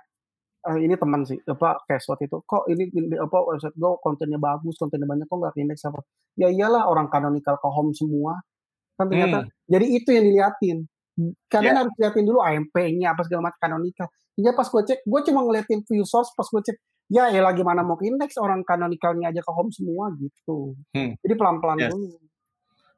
uh, 0.65 0.79
ini 0.79 0.95
teman 0.99 1.23
sih 1.23 1.39
apa 1.47 1.79
kayak 1.87 2.03
waktu 2.03 2.27
itu 2.27 2.37
kok 2.43 2.63
ini 2.67 2.83
apa 3.15 3.37
website 3.47 3.75
gue 3.75 3.91
kontennya 4.03 4.39
bagus 4.41 4.75
kontennya 4.75 5.07
banyak 5.07 5.27
kok 5.29 5.37
nggak 5.39 5.55
indeks 5.55 5.83
apa? 5.87 6.03
Ya 6.35 6.51
iyalah 6.51 6.89
orang 6.89 7.07
canonical 7.07 7.55
ke 7.55 7.67
home 7.69 7.95
semua. 7.95 8.39
Kan 8.99 9.07
ternyata 9.07 9.47
hmm. 9.47 9.49
jadi 9.71 9.85
itu 9.87 10.09
yang 10.11 10.25
diliatin. 10.27 10.77
Kalian 11.51 11.75
yeah. 11.75 11.79
harus 11.83 11.93
liatin 11.99 12.23
dulu 12.23 12.39
AMP-nya 12.39 13.11
apa 13.11 13.21
segala 13.27 13.51
macam 13.51 13.59
canonical. 13.59 14.07
Hingga 14.39 14.51
pas 14.55 14.67
gue 14.67 14.81
cek 14.87 14.99
gue 15.03 15.21
cuma 15.31 15.39
ngeliatin 15.43 15.79
view 15.87 16.03
source 16.03 16.31
pas 16.35 16.47
gue 16.47 16.61
cek 16.63 16.77
ya 17.09 17.31
ya 17.33 17.41
lagi 17.41 17.65
mana 17.65 17.81
mau 17.81 17.99
indeks 17.99 18.37
orang 18.37 18.63
canonicalnya 18.63 19.31
aja 19.31 19.41
ke 19.43 19.51
home 19.51 19.71
semua 19.73 20.13
gitu. 20.15 20.77
Hmm. 20.93 21.17
jadi 21.23 21.33
pelan 21.35 21.57
pelan 21.63 21.77
yes. 21.79 21.91
dulu. 21.91 22.07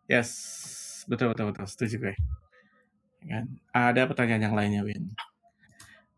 Yes. 0.10 0.30
Betul 1.10 1.34
betul 1.34 1.50
betul. 1.50 1.66
Setuju 1.66 1.96
gue. 1.98 2.16
Kan? 3.22 3.46
Ada 3.70 4.10
pertanyaan 4.10 4.50
yang 4.50 4.56
lainnya 4.58 4.82
Win 4.82 5.14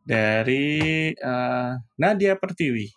dari 0.04 1.12
uh, 1.16 1.80
Nadia 1.96 2.36
Pertiwi. 2.36 2.92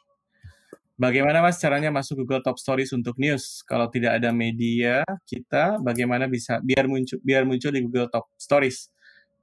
Bagaimana 0.96 1.44
Mas 1.44 1.60
caranya 1.60 1.92
masuk 1.92 2.24
Google 2.24 2.40
Top 2.40 2.56
Stories 2.56 2.88
untuk 2.96 3.20
news? 3.20 3.60
Kalau 3.68 3.86
tidak 3.92 4.16
ada 4.16 4.32
media 4.32 5.04
kita, 5.28 5.76
bagaimana 5.78 6.24
bisa 6.24 6.56
biar 6.64 6.88
muncul 6.88 7.20
biar 7.20 7.44
muncul 7.44 7.68
di 7.68 7.84
Google 7.84 8.08
Top 8.08 8.32
Stories? 8.40 8.88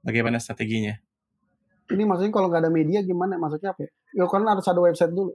Bagaimana 0.02 0.42
strateginya? 0.42 0.98
Ini 1.94 2.02
maksudnya 2.04 2.32
kalau 2.34 2.50
nggak 2.50 2.68
ada 2.68 2.72
media 2.74 3.00
gimana? 3.06 3.38
Maksudnya 3.38 3.70
apa? 3.70 3.86
Ya, 3.86 3.90
ya 4.18 4.24
kan 4.26 4.42
harus 4.42 4.66
ada 4.66 4.80
website 4.82 5.14
dulu. 5.14 5.30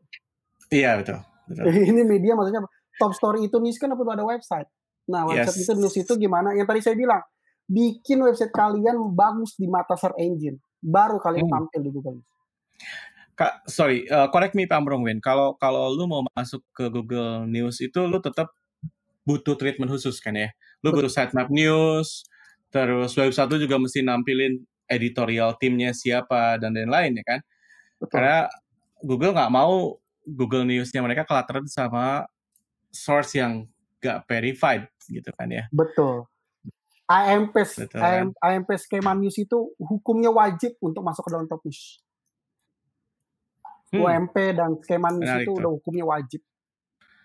Iya 0.68 1.00
betul. 1.00 1.18
betul. 1.48 1.64
Ini 1.96 2.02
media 2.04 2.36
maksudnya 2.36 2.62
apa? 2.68 2.70
Top 3.00 3.16
Story 3.16 3.48
itu 3.48 3.56
news 3.64 3.80
kan 3.80 3.88
perlu 3.96 4.12
ada 4.12 4.28
website. 4.28 4.68
Nah 5.08 5.24
website 5.24 5.56
yes. 5.56 5.64
itu 5.66 5.74
news 5.80 5.96
itu 5.96 6.14
gimana? 6.20 6.52
Yang 6.52 6.68
tadi 6.68 6.80
saya 6.84 6.96
bilang, 7.00 7.24
bikin 7.64 8.20
website 8.28 8.52
kalian 8.52 9.00
bagus 9.16 9.56
di 9.56 9.72
mata 9.72 9.96
search 9.96 10.20
engine 10.20 10.60
baru 10.80 11.20
kalian 11.20 11.48
hmm. 11.48 11.54
tampil 11.54 11.82
di 11.84 11.92
Google 11.92 12.20
Kak, 13.40 13.72
sorry, 13.72 14.04
uh, 14.12 14.28
correct 14.28 14.52
me 14.52 14.68
if 14.68 14.72
I'm 14.76 14.84
wrong, 14.84 15.08
Win. 15.08 15.24
Kalau 15.24 15.56
kalau 15.56 15.88
lu 15.96 16.12
mau 16.12 16.28
masuk 16.36 16.60
ke 16.76 16.92
Google 16.92 17.48
News 17.48 17.80
itu 17.80 18.04
lu 18.04 18.20
tetap 18.20 18.52
butuh 19.24 19.56
treatment 19.56 19.88
khusus 19.88 20.20
kan 20.20 20.36
ya? 20.36 20.52
Lu 20.84 20.92
butuh 20.92 21.08
sitemap 21.08 21.48
news, 21.48 22.28
terus 22.68 23.16
website 23.16 23.48
lu 23.48 23.64
juga 23.64 23.80
mesti 23.80 24.04
nampilin 24.04 24.60
editorial 24.92 25.56
timnya 25.56 25.96
siapa 25.96 26.60
dan 26.60 26.76
lain-lain 26.76 27.16
ya 27.16 27.24
kan? 27.24 27.40
Betul. 27.96 28.12
Karena 28.12 28.38
Google 29.00 29.32
nggak 29.32 29.54
mau 29.56 29.96
Google 30.28 30.68
News-nya 30.68 31.00
mereka 31.00 31.24
cluttered 31.24 31.72
sama 31.72 32.28
source 32.92 33.40
yang 33.40 33.72
gak 34.04 34.28
verified 34.28 34.92
gitu 35.08 35.32
kan 35.36 35.48
ya? 35.48 35.64
Betul. 35.72 36.28
AMP 37.10 37.58
AM, 37.98 38.38
AMP 38.38 38.70
skema 38.78 39.18
news 39.18 39.34
itu 39.42 39.74
hukumnya 39.82 40.30
wajib 40.30 40.78
untuk 40.78 41.02
masuk 41.02 41.26
ke 41.26 41.32
dalam 41.34 41.50
top 41.50 41.66
news. 41.66 42.06
Hmm. 43.90 44.06
UMP 44.06 44.36
dan 44.54 44.78
skema 44.86 45.10
news 45.10 45.26
itu, 45.42 45.50
itu 45.50 45.52
udah 45.58 45.72
hukumnya 45.74 46.06
wajib. 46.06 46.42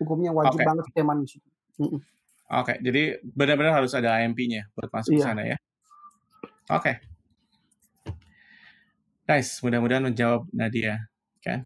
Hukumnya 0.01 0.33
wajib 0.33 0.57
okay. 0.57 0.67
banget 0.67 0.85
skema 0.89 1.13
news 1.13 1.33
itu. 1.37 1.49
Oke, 1.77 2.01
okay, 2.49 2.77
jadi 2.81 3.21
benar-benar 3.21 3.85
harus 3.85 3.93
ada 3.93 4.17
AMP-nya 4.21 4.73
buat 4.73 4.89
masuk 4.89 5.17
iya. 5.17 5.21
ke 5.21 5.25
sana 5.29 5.43
ya. 5.45 5.57
Oke. 6.73 6.81
Okay. 6.81 6.95
Nice, 9.25 9.61
mudah-mudahan 9.65 10.05
menjawab 10.05 10.49
Nadia, 10.53 11.09
kan? 11.41 11.65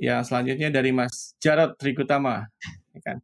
Yang 0.00 0.32
selanjutnya 0.32 0.68
dari 0.72 0.88
Mas 0.92 1.36
Jarod 1.36 1.76
Trigutama, 1.76 2.48
ya 2.96 3.00
kan? 3.04 3.16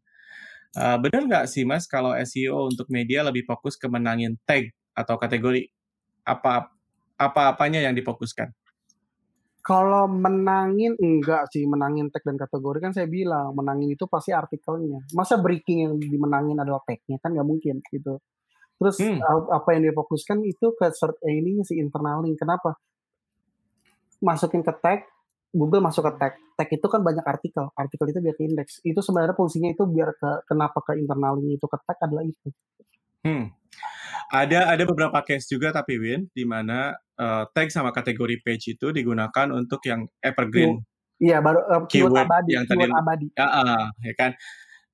Uh, 0.76 1.00
benar 1.00 1.24
nggak 1.24 1.46
sih 1.48 1.64
Mas 1.64 1.88
kalau 1.88 2.12
SEO 2.12 2.68
untuk 2.68 2.92
media 2.92 3.24
lebih 3.24 3.48
fokus 3.48 3.80
ke 3.80 3.88
menangin 3.88 4.36
tag 4.44 4.68
atau 4.92 5.16
kategori 5.16 5.64
apa 6.28 6.68
apa-apanya 7.16 7.80
yang 7.82 7.96
difokuskan? 7.96 8.52
Kalau 9.64 10.08
menangin 10.08 10.96
enggak 10.96 11.48
sih 11.52 11.68
menangin 11.68 12.08
tag 12.08 12.24
dan 12.24 12.40
kategori 12.40 12.78
kan 12.80 12.92
saya 12.96 13.04
bilang 13.04 13.52
menangin 13.52 13.92
itu 13.92 14.04
pasti 14.08 14.32
artikelnya. 14.32 15.04
Masa 15.12 15.36
breaking 15.36 15.78
yang 15.84 15.94
dimenangin 16.00 16.56
adalah 16.56 16.80
tagnya 16.84 17.20
kan 17.20 17.36
nggak 17.36 17.48
mungkin 17.48 17.80
gitu. 17.88 18.20
Terus 18.78 18.96
hmm. 19.02 19.18
apa 19.50 19.68
yang 19.74 19.90
difokuskan 19.90 20.40
itu 20.46 20.72
ke 20.78 20.86
search 20.94 21.18
eh, 21.26 21.42
ini 21.42 21.60
si 21.66 21.76
internal 21.76 22.22
link. 22.22 22.38
Kenapa? 22.38 22.78
Masukin 24.22 24.62
ke 24.62 24.72
tag 24.78 25.04
Google 25.52 25.80
masuk 25.80 26.04
ke 26.04 26.12
tag. 26.20 26.32
Tag 26.56 26.68
itu 26.68 26.86
kan 26.86 27.00
banyak 27.00 27.24
artikel. 27.24 27.72
Artikel 27.72 28.06
itu 28.12 28.18
biar 28.20 28.34
ke 28.36 28.44
indeks. 28.44 28.72
Itu 28.84 29.00
sebenarnya 29.00 29.32
fungsinya 29.32 29.72
itu 29.72 29.88
biar 29.88 30.12
ke 30.16 30.30
kenapa 30.44 30.84
ke 30.84 31.00
internalnya 31.00 31.56
itu 31.56 31.66
ke 31.66 31.76
tag 31.88 31.98
adalah 32.04 32.24
itu. 32.24 32.48
Hmm. 33.24 33.52
Ada 34.28 34.76
ada 34.76 34.84
beberapa 34.84 35.18
case 35.24 35.48
juga 35.48 35.72
tapi 35.72 35.96
Win 35.96 36.28
di 36.36 36.44
mana 36.44 36.92
uh, 37.16 37.48
tag 37.56 37.72
sama 37.72 37.96
kategori 37.96 38.44
page 38.44 38.76
itu 38.76 38.92
digunakan 38.92 39.48
untuk 39.56 39.80
yang 39.88 40.04
evergreen. 40.20 40.84
Iya, 41.18 41.40
baru 41.40 41.60
uh, 41.64 41.82
keyword, 41.88 42.14
keyword 42.14 42.28
abadi, 42.28 42.50
yang 42.54 42.64
keyword 42.68 42.92
tadi 42.92 43.00
abadi. 43.00 43.26
Ya, 43.34 43.46
uh, 43.48 43.86
ya 44.04 44.14
kan. 44.14 44.32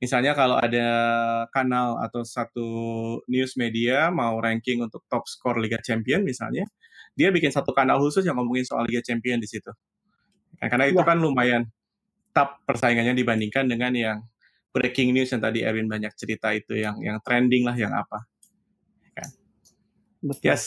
Misalnya 0.02 0.32
kalau 0.36 0.60
ada 0.60 0.86
kanal 1.48 1.96
atau 1.96 2.22
satu 2.26 2.68
news 3.24 3.56
media 3.56 4.12
mau 4.12 4.36
ranking 4.36 4.84
untuk 4.84 5.00
top 5.08 5.24
score 5.24 5.56
Liga 5.56 5.80
Champion 5.80 6.20
misalnya, 6.20 6.68
dia 7.16 7.32
bikin 7.32 7.48
satu 7.48 7.72
kanal 7.72 8.02
khusus 8.02 8.26
yang 8.26 8.36
ngomongin 8.36 8.66
soal 8.68 8.84
Liga 8.84 9.00
Champion 9.00 9.40
di 9.40 9.48
situ. 9.48 9.72
Nah, 10.64 10.72
karena 10.72 10.88
itu 10.88 10.96
ya. 10.96 11.05
kan 11.05 11.20
lumayan 11.20 11.62
top 12.33 12.64
persaingannya 12.64 13.12
dibandingkan 13.12 13.68
dengan 13.68 13.92
yang 13.92 14.18
breaking 14.72 15.12
news 15.12 15.29
yang 15.29 15.44
tadi 15.44 15.61
Erwin 15.61 15.87
banyak 15.87 16.16
cerita 16.16 16.57
itu 16.57 16.81
yang 16.81 16.96
yang 17.05 17.20
trending 17.20 17.68
lah 17.68 17.77
yang 17.77 17.92
apa. 17.92 18.24
Kan. 19.12 19.29
Betul. 20.24 20.40
Yes. 20.40 20.64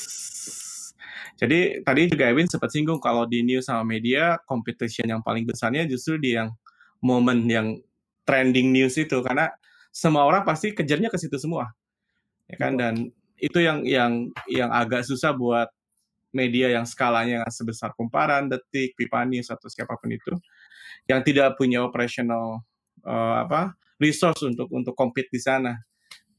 Jadi 1.41 1.81
tadi 1.81 2.13
juga 2.13 2.29
Erwin 2.29 2.45
sempat 2.45 2.69
singgung 2.69 3.01
kalau 3.01 3.25
di 3.25 3.41
news 3.41 3.65
sama 3.65 3.81
media 3.81 4.37
competition 4.45 5.09
yang 5.09 5.25
paling 5.25 5.49
besarnya 5.49 5.89
justru 5.89 6.21
di 6.21 6.37
yang 6.37 6.53
momen 7.01 7.49
yang 7.49 7.81
trending 8.21 8.69
news 8.69 8.93
itu 9.01 9.17
karena 9.25 9.49
semua 9.89 10.29
orang 10.29 10.45
pasti 10.45 10.77
kejarnya 10.77 11.09
ke 11.09 11.17
situ 11.17 11.41
semua. 11.41 11.73
Ya 12.45 12.55
kan 12.61 12.77
dan 12.77 13.09
itu 13.41 13.57
yang 13.57 13.81
yang 13.81 14.29
yang 14.45 14.69
agak 14.69 15.05
susah 15.09 15.33
buat 15.33 15.73
media 16.37 16.69
yang 16.69 16.85
skalanya 16.85 17.41
sebesar 17.49 17.97
kumparan, 17.97 18.45
detik, 18.45 18.93
pipa 18.93 19.25
news 19.25 19.49
atau 19.49 19.65
siapa 19.65 19.97
pun 19.97 20.13
itu 20.13 20.37
yang 21.09 21.25
tidak 21.25 21.57
punya 21.57 21.81
operational 21.81 22.61
uh, 23.01 23.41
apa 23.41 23.73
resource 23.97 24.45
untuk 24.45 24.69
untuk 24.69 24.93
compete 24.93 25.33
di 25.33 25.41
sana 25.41 25.73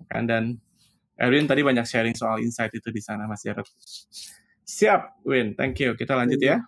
kan 0.06 0.22
dan 0.22 0.54
Erwin 1.18 1.50
tadi 1.50 1.66
banyak 1.66 1.82
sharing 1.82 2.14
soal 2.14 2.38
insight 2.38 2.70
itu 2.70 2.94
di 2.94 3.02
sana 3.02 3.26
Mas 3.26 3.42
Jarod. 3.42 3.66
Siap, 4.62 5.26
Win. 5.26 5.58
Thank 5.58 5.82
you. 5.82 5.98
Kita 5.98 6.14
lanjut 6.14 6.38
ya. 6.38 6.62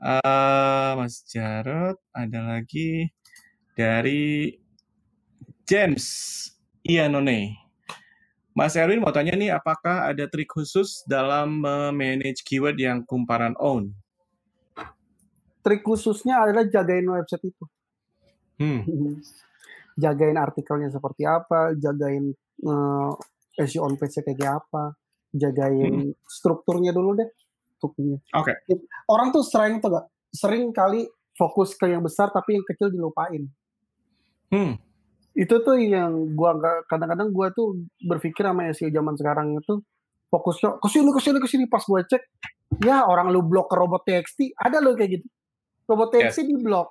Uh, 0.00 0.96
Mas 0.96 1.20
Jarod, 1.28 2.00
ada 2.16 2.40
lagi 2.56 3.12
dari 3.76 4.56
James 5.68 6.06
Ianone. 6.88 7.65
Mas 8.56 8.72
Erwin 8.72 9.04
mau 9.04 9.12
tanya 9.12 9.36
nih, 9.36 9.52
apakah 9.52 10.08
ada 10.08 10.24
trik 10.32 10.48
khusus 10.48 11.04
dalam 11.04 11.60
manage 11.92 12.40
keyword 12.40 12.80
yang 12.80 13.04
kumparan 13.04 13.52
own? 13.60 13.92
Trik 15.60 15.84
khususnya 15.84 16.40
adalah 16.40 16.64
jagain 16.64 17.04
website 17.04 17.52
itu. 17.52 17.64
Hmm. 18.56 18.80
jagain 20.02 20.40
artikelnya 20.40 20.88
seperti 20.88 21.28
apa, 21.28 21.76
jagain 21.76 22.32
uh, 22.64 23.12
SEO 23.60 23.84
on 23.84 24.00
page 24.00 24.24
kayak 24.24 24.64
apa, 24.64 24.96
jagain 25.36 26.16
hmm. 26.16 26.24
strukturnya 26.24 26.96
dulu 26.96 27.12
deh. 27.12 27.28
Oke. 27.84 28.24
Okay. 28.32 28.56
Orang 29.04 29.36
tuh 29.36 29.44
sering 29.44 29.84
tuh 29.84 29.92
gak, 29.92 30.08
sering 30.32 30.72
kali 30.72 31.04
fokus 31.36 31.76
ke 31.76 31.92
yang 31.92 32.00
besar 32.00 32.32
tapi 32.32 32.56
yang 32.56 32.64
kecil 32.64 32.88
dilupain. 32.88 33.44
Hmm. 34.48 34.80
Itu 35.36 35.60
tuh 35.60 35.76
yang 35.76 36.32
gua 36.32 36.56
kadang-kadang 36.88 37.28
gua 37.30 37.52
tuh 37.52 37.84
berpikir 38.00 38.48
sama 38.48 38.72
SEO 38.72 38.88
zaman 38.88 39.14
sekarang 39.20 39.60
itu 39.60 39.84
fokusnya 40.32 40.80
ke 40.80 40.88
sini 40.88 41.10
ke 41.12 41.20
sini 41.20 41.38
ke 41.38 41.48
sini 41.48 41.64
pas 41.68 41.84
gua 41.84 42.00
cek 42.02 42.22
ya 42.82 43.06
orang 43.06 43.30
lu 43.30 43.44
blok 43.44 43.70
ke 43.70 43.76
robot 43.78 44.02
TXT 44.08 44.56
ada 44.56 44.80
lo 44.80 44.96
kayak 44.96 45.20
gitu. 45.20 45.26
Robot 45.86 46.08
TXT 46.16 46.38
yes. 46.42 46.48
di 46.48 46.56
blok. 46.58 46.88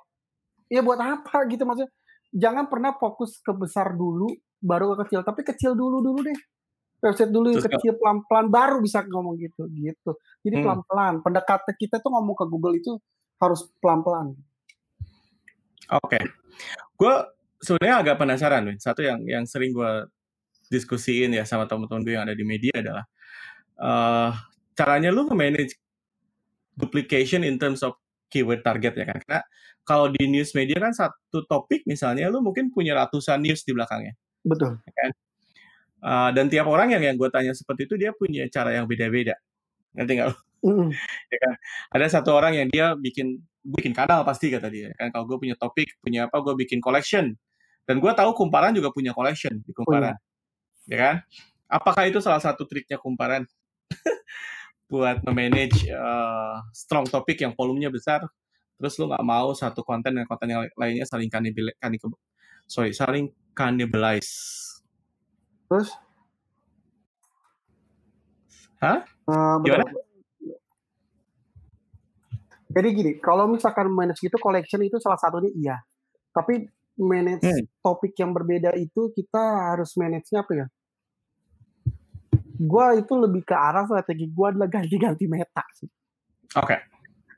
Ya 0.70 0.80
buat 0.80 0.98
apa 1.02 1.44
gitu 1.50 1.66
maksudnya? 1.66 1.90
Jangan 2.32 2.70
pernah 2.70 2.94
fokus 2.96 3.38
ke 3.42 3.52
besar 3.52 3.94
dulu 3.94 4.30
baru 4.62 4.96
ke 4.96 5.06
kecil, 5.06 5.20
tapi 5.22 5.44
kecil 5.44 5.76
dulu 5.76 6.00
dulu 6.00 6.24
deh. 6.24 6.38
Website 6.96 7.28
dulu 7.28 7.52
yang 7.52 7.60
kecil 7.60 7.92
pelan-pelan 8.00 8.48
baru 8.48 8.80
bisa 8.80 9.04
ngomong 9.04 9.36
gitu 9.36 9.68
gitu. 9.68 10.16
Jadi 10.40 10.54
hmm. 10.58 10.64
pelan-pelan. 10.64 11.14
Pendekatan 11.20 11.74
kita 11.76 12.00
tuh 12.00 12.08
ngomong 12.08 12.34
ke 12.34 12.44
Google 12.48 12.74
itu 12.80 12.96
harus 13.36 13.68
pelan-pelan. 13.84 14.32
Oke. 15.92 16.18
Okay. 16.18 16.22
Gue 16.96 17.14
sebenarnya 17.60 17.96
agak 18.02 18.16
penasaran, 18.20 18.62
nih. 18.68 18.76
Satu 18.80 19.00
yang 19.04 19.20
yang 19.24 19.44
sering 19.48 19.72
gue 19.72 19.92
diskusiin 20.68 21.30
ya 21.34 21.46
sama 21.46 21.70
teman-teman 21.70 22.02
gue 22.02 22.14
yang 22.18 22.26
ada 22.26 22.34
di 22.34 22.42
media 22.42 22.74
adalah 22.74 23.04
uh, 23.78 24.30
caranya 24.74 25.14
lu 25.14 25.26
manage 25.30 25.78
duplication 26.74 27.46
in 27.46 27.56
terms 27.56 27.80
of 27.86 27.94
keyword 28.28 28.60
target 28.66 28.92
ya 28.98 29.06
kan. 29.06 29.18
Karena 29.22 29.40
kalau 29.86 30.10
di 30.10 30.26
news 30.26 30.50
media 30.52 30.82
kan 30.82 30.92
satu 30.92 31.46
topik 31.46 31.86
misalnya 31.86 32.26
lu 32.28 32.42
mungkin 32.42 32.74
punya 32.74 32.98
ratusan 32.98 33.40
news 33.40 33.62
di 33.62 33.72
belakangnya. 33.72 34.12
Betul. 34.42 34.76
Ya 34.82 34.92
kan? 34.94 35.10
Uh, 36.06 36.30
dan 36.36 36.46
tiap 36.52 36.68
orang 36.68 36.92
yang 36.92 37.02
yang 37.02 37.16
gue 37.16 37.30
tanya 37.32 37.56
seperti 37.56 37.88
itu 37.88 37.94
dia 37.96 38.12
punya 38.12 38.44
cara 38.50 38.74
yang 38.74 38.84
beda-beda. 38.84 39.38
Ngerti 39.96 40.12
nggak? 40.18 40.28
Mm. 40.64 40.88
ya 41.32 41.38
kan? 41.42 41.54
Ada 41.92 42.06
satu 42.20 42.32
orang 42.32 42.56
yang 42.56 42.68
dia 42.72 42.96
bikin 42.96 43.44
bikin 43.66 43.90
kanal 43.90 44.22
pasti 44.22 44.54
kata 44.54 44.70
dia 44.70 44.94
kan 44.94 45.10
kalau 45.10 45.26
gue 45.26 45.38
punya 45.42 45.58
topik 45.58 45.90
punya 45.98 46.30
apa 46.30 46.38
gue 46.38 46.54
bikin 46.54 46.78
collection 46.78 47.34
dan 47.82 47.98
gue 47.98 48.12
tahu 48.14 48.30
kumparan 48.38 48.70
juga 48.70 48.94
punya 48.94 49.10
collection 49.10 49.58
di 49.66 49.74
kumparan 49.74 50.14
oh, 50.14 50.18
ya 50.86 50.98
kan 51.02 51.16
apakah 51.66 52.06
itu 52.06 52.22
salah 52.22 52.38
satu 52.38 52.62
triknya 52.62 53.02
kumparan 53.02 53.42
buat 54.90 55.18
memanage 55.26 55.90
uh, 55.90 56.62
strong 56.70 57.10
topik 57.10 57.42
yang 57.42 57.58
volumenya 57.58 57.90
besar 57.90 58.22
terus 58.78 58.94
lu 59.02 59.10
nggak 59.10 59.26
mau 59.26 59.50
satu 59.50 59.82
konten 59.82 60.14
dan 60.14 60.24
konten 60.30 60.46
yang 60.46 60.62
lainnya 60.78 61.02
saling 61.02 61.26
kanibal 61.26 62.14
sorry 62.70 62.94
saling 62.94 63.34
cannibalize 63.50 64.30
terus 65.66 65.90
Hah? 68.76 69.08
Uh, 69.24 69.56
Gimana? 69.64 69.88
Jadi 72.76 72.88
gini, 72.92 73.12
kalau 73.24 73.48
misalkan 73.48 73.88
manage 73.88 74.20
gitu 74.20 74.36
collection 74.36 74.84
itu 74.84 75.00
salah 75.00 75.16
satunya 75.16 75.48
iya. 75.56 75.76
Tapi 76.28 76.68
manage 77.00 77.48
hmm. 77.48 77.80
topik 77.80 78.12
yang 78.20 78.36
berbeda 78.36 78.76
itu 78.76 79.16
kita 79.16 79.72
harus 79.72 79.96
manage-nya 79.96 80.44
apa 80.44 80.52
ya? 80.52 80.66
Gua 82.60 82.92
itu 82.92 83.16
lebih 83.16 83.48
ke 83.48 83.56
arah 83.56 83.88
strategi 83.88 84.28
gua 84.28 84.52
adalah 84.52 84.68
ganti-ganti 84.68 85.24
meta 85.24 85.64
sih. 85.72 85.88
Oke. 86.60 86.76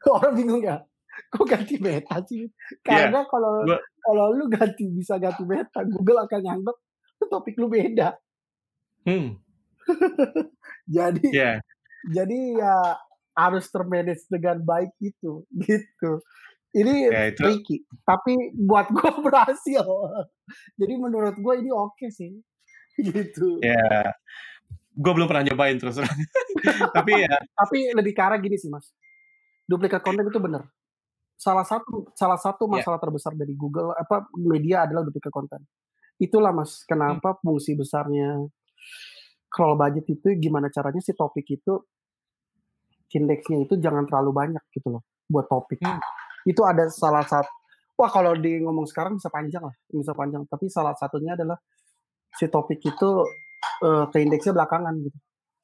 Okay. 0.02 0.10
Orang 0.18 0.34
bingung 0.34 0.58
ya? 0.58 0.82
Kok 1.30 1.46
ganti 1.46 1.78
meta 1.78 2.18
sih? 2.26 2.42
Karena 2.82 3.22
yeah. 3.22 3.30
kalau 3.30 3.62
gua... 3.62 3.78
kalau 3.78 4.26
lu 4.34 4.50
ganti 4.50 4.90
bisa 4.90 5.22
ganti 5.22 5.46
meta, 5.46 5.86
Google 5.86 6.26
akan 6.26 6.40
nganggap 6.42 6.76
topik 7.30 7.54
lu 7.62 7.70
beda. 7.70 8.10
Hmm. 9.06 9.38
jadi 10.98 11.26
yeah. 11.30 11.56
jadi 12.10 12.38
ya 12.58 12.74
harus 13.38 13.70
termanage 13.70 14.26
dengan 14.26 14.58
baik 14.66 14.90
itu 14.98 15.46
gitu 15.64 16.26
ini 16.74 17.08
ya, 17.08 17.30
itu. 17.30 17.38
tricky 17.38 17.76
tapi 18.02 18.34
buat 18.58 18.90
gue 18.96 19.12
berhasil 19.22 19.86
jadi 20.74 20.94
menurut 20.98 21.38
gue 21.38 21.54
ini 21.62 21.70
oke 21.70 21.94
okay 21.94 22.10
sih 22.10 22.34
gitu 23.08 23.62
ya 23.62 24.10
gue 24.98 25.12
belum 25.14 25.30
pernah 25.30 25.46
nyobain 25.46 25.78
terus 25.78 26.02
tapi 26.90 27.12
ya 27.22 27.36
tapi 27.54 27.94
lebih 27.94 28.10
ke 28.10 28.22
arah 28.22 28.42
gini 28.42 28.58
sih 28.58 28.66
mas 28.66 28.90
duplikat 29.70 30.02
konten 30.02 30.26
itu 30.26 30.42
benar 30.42 30.66
salah 31.38 31.62
satu 31.62 32.10
salah 32.18 32.34
satu 32.34 32.66
ya. 32.66 32.82
masalah 32.82 32.98
yeah. 32.98 33.04
terbesar 33.06 33.32
dari 33.38 33.54
Google 33.54 33.94
apa 33.94 34.26
media 34.34 34.82
adalah 34.82 35.06
duplikat 35.06 35.30
konten 35.30 35.62
itulah 36.18 36.50
mas 36.50 36.82
kenapa 36.82 37.38
hmm. 37.38 37.40
fungsi 37.46 37.78
besarnya 37.78 38.42
kalau 39.48 39.78
budget 39.78 40.04
itu 40.10 40.34
gimana 40.36 40.66
caranya 40.68 40.98
si 40.98 41.14
topik 41.14 41.46
itu 41.46 41.78
indeksnya 43.14 43.64
itu 43.64 43.80
jangan 43.80 44.04
terlalu 44.04 44.30
banyak 44.36 44.64
gitu 44.74 44.92
loh 44.92 45.02
buat 45.28 45.48
topik. 45.48 45.80
Hmm. 45.80 46.00
Itu 46.44 46.64
ada 46.64 46.88
salah 46.92 47.24
satu 47.24 47.48
wah 47.98 48.10
kalau 48.10 48.38
di 48.38 48.62
ngomong 48.62 48.86
sekarang 48.86 49.18
bisa 49.18 49.28
panjang 49.28 49.66
lah, 49.66 49.74
bisa 49.90 50.14
panjang. 50.14 50.46
Tapi 50.46 50.70
salah 50.70 50.94
satunya 50.94 51.34
adalah 51.34 51.58
si 52.30 52.46
topik 52.46 52.78
itu 52.78 53.08
uh, 53.82 54.04
ke 54.08 54.22
indeksnya 54.22 54.54
belakangan 54.54 54.94
gitu. 55.02 55.18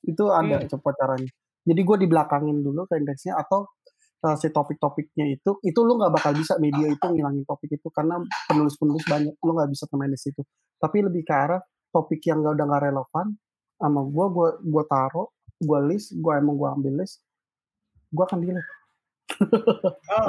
Itu 0.05 0.25
ada 0.35 0.61
hmm. 0.61 0.69
cepat 0.69 0.95
caranya. 0.99 1.31
Jadi 1.65 1.81
gue 1.81 1.97
di 2.05 2.09
belakangin 2.11 2.61
dulu 2.61 2.85
ke 2.85 3.01
indeksnya 3.01 3.41
atau 3.41 3.65
uh, 4.27 4.37
si 4.37 4.53
topik-topiknya 4.53 5.33
itu 5.33 5.57
itu 5.65 5.81
lu 5.81 5.97
nggak 5.97 6.13
bakal 6.13 6.33
bisa 6.37 6.61
media 6.61 6.91
itu 6.91 7.07
ngilangin 7.07 7.47
topik 7.49 7.73
itu 7.73 7.89
karena 7.89 8.21
penulis-penulis 8.51 9.05
banyak 9.09 9.35
lu 9.41 9.53
nggak 9.55 9.71
bisa 9.71 9.85
manage 9.97 10.29
itu. 10.29 10.43
Tapi 10.77 10.97
lebih 11.07 11.25
ke 11.25 11.33
arah 11.33 11.63
topik 11.95 12.21
yang 12.27 12.43
gak, 12.43 12.59
udah 12.59 12.67
nggak 12.67 12.83
relevan 12.91 13.27
sama 13.79 14.01
gue 14.03 14.27
gue 14.35 14.49
gue 14.67 14.85
taruh 14.91 15.29
gue 15.63 15.81
list 15.87 16.15
gue 16.19 16.33
emang 16.35 16.59
gue 16.59 16.69
ambil 16.69 16.93
list 17.05 17.23
gue 18.15 18.25
akan 18.25 18.39
delete. 18.39 18.71
oh. 20.15 20.29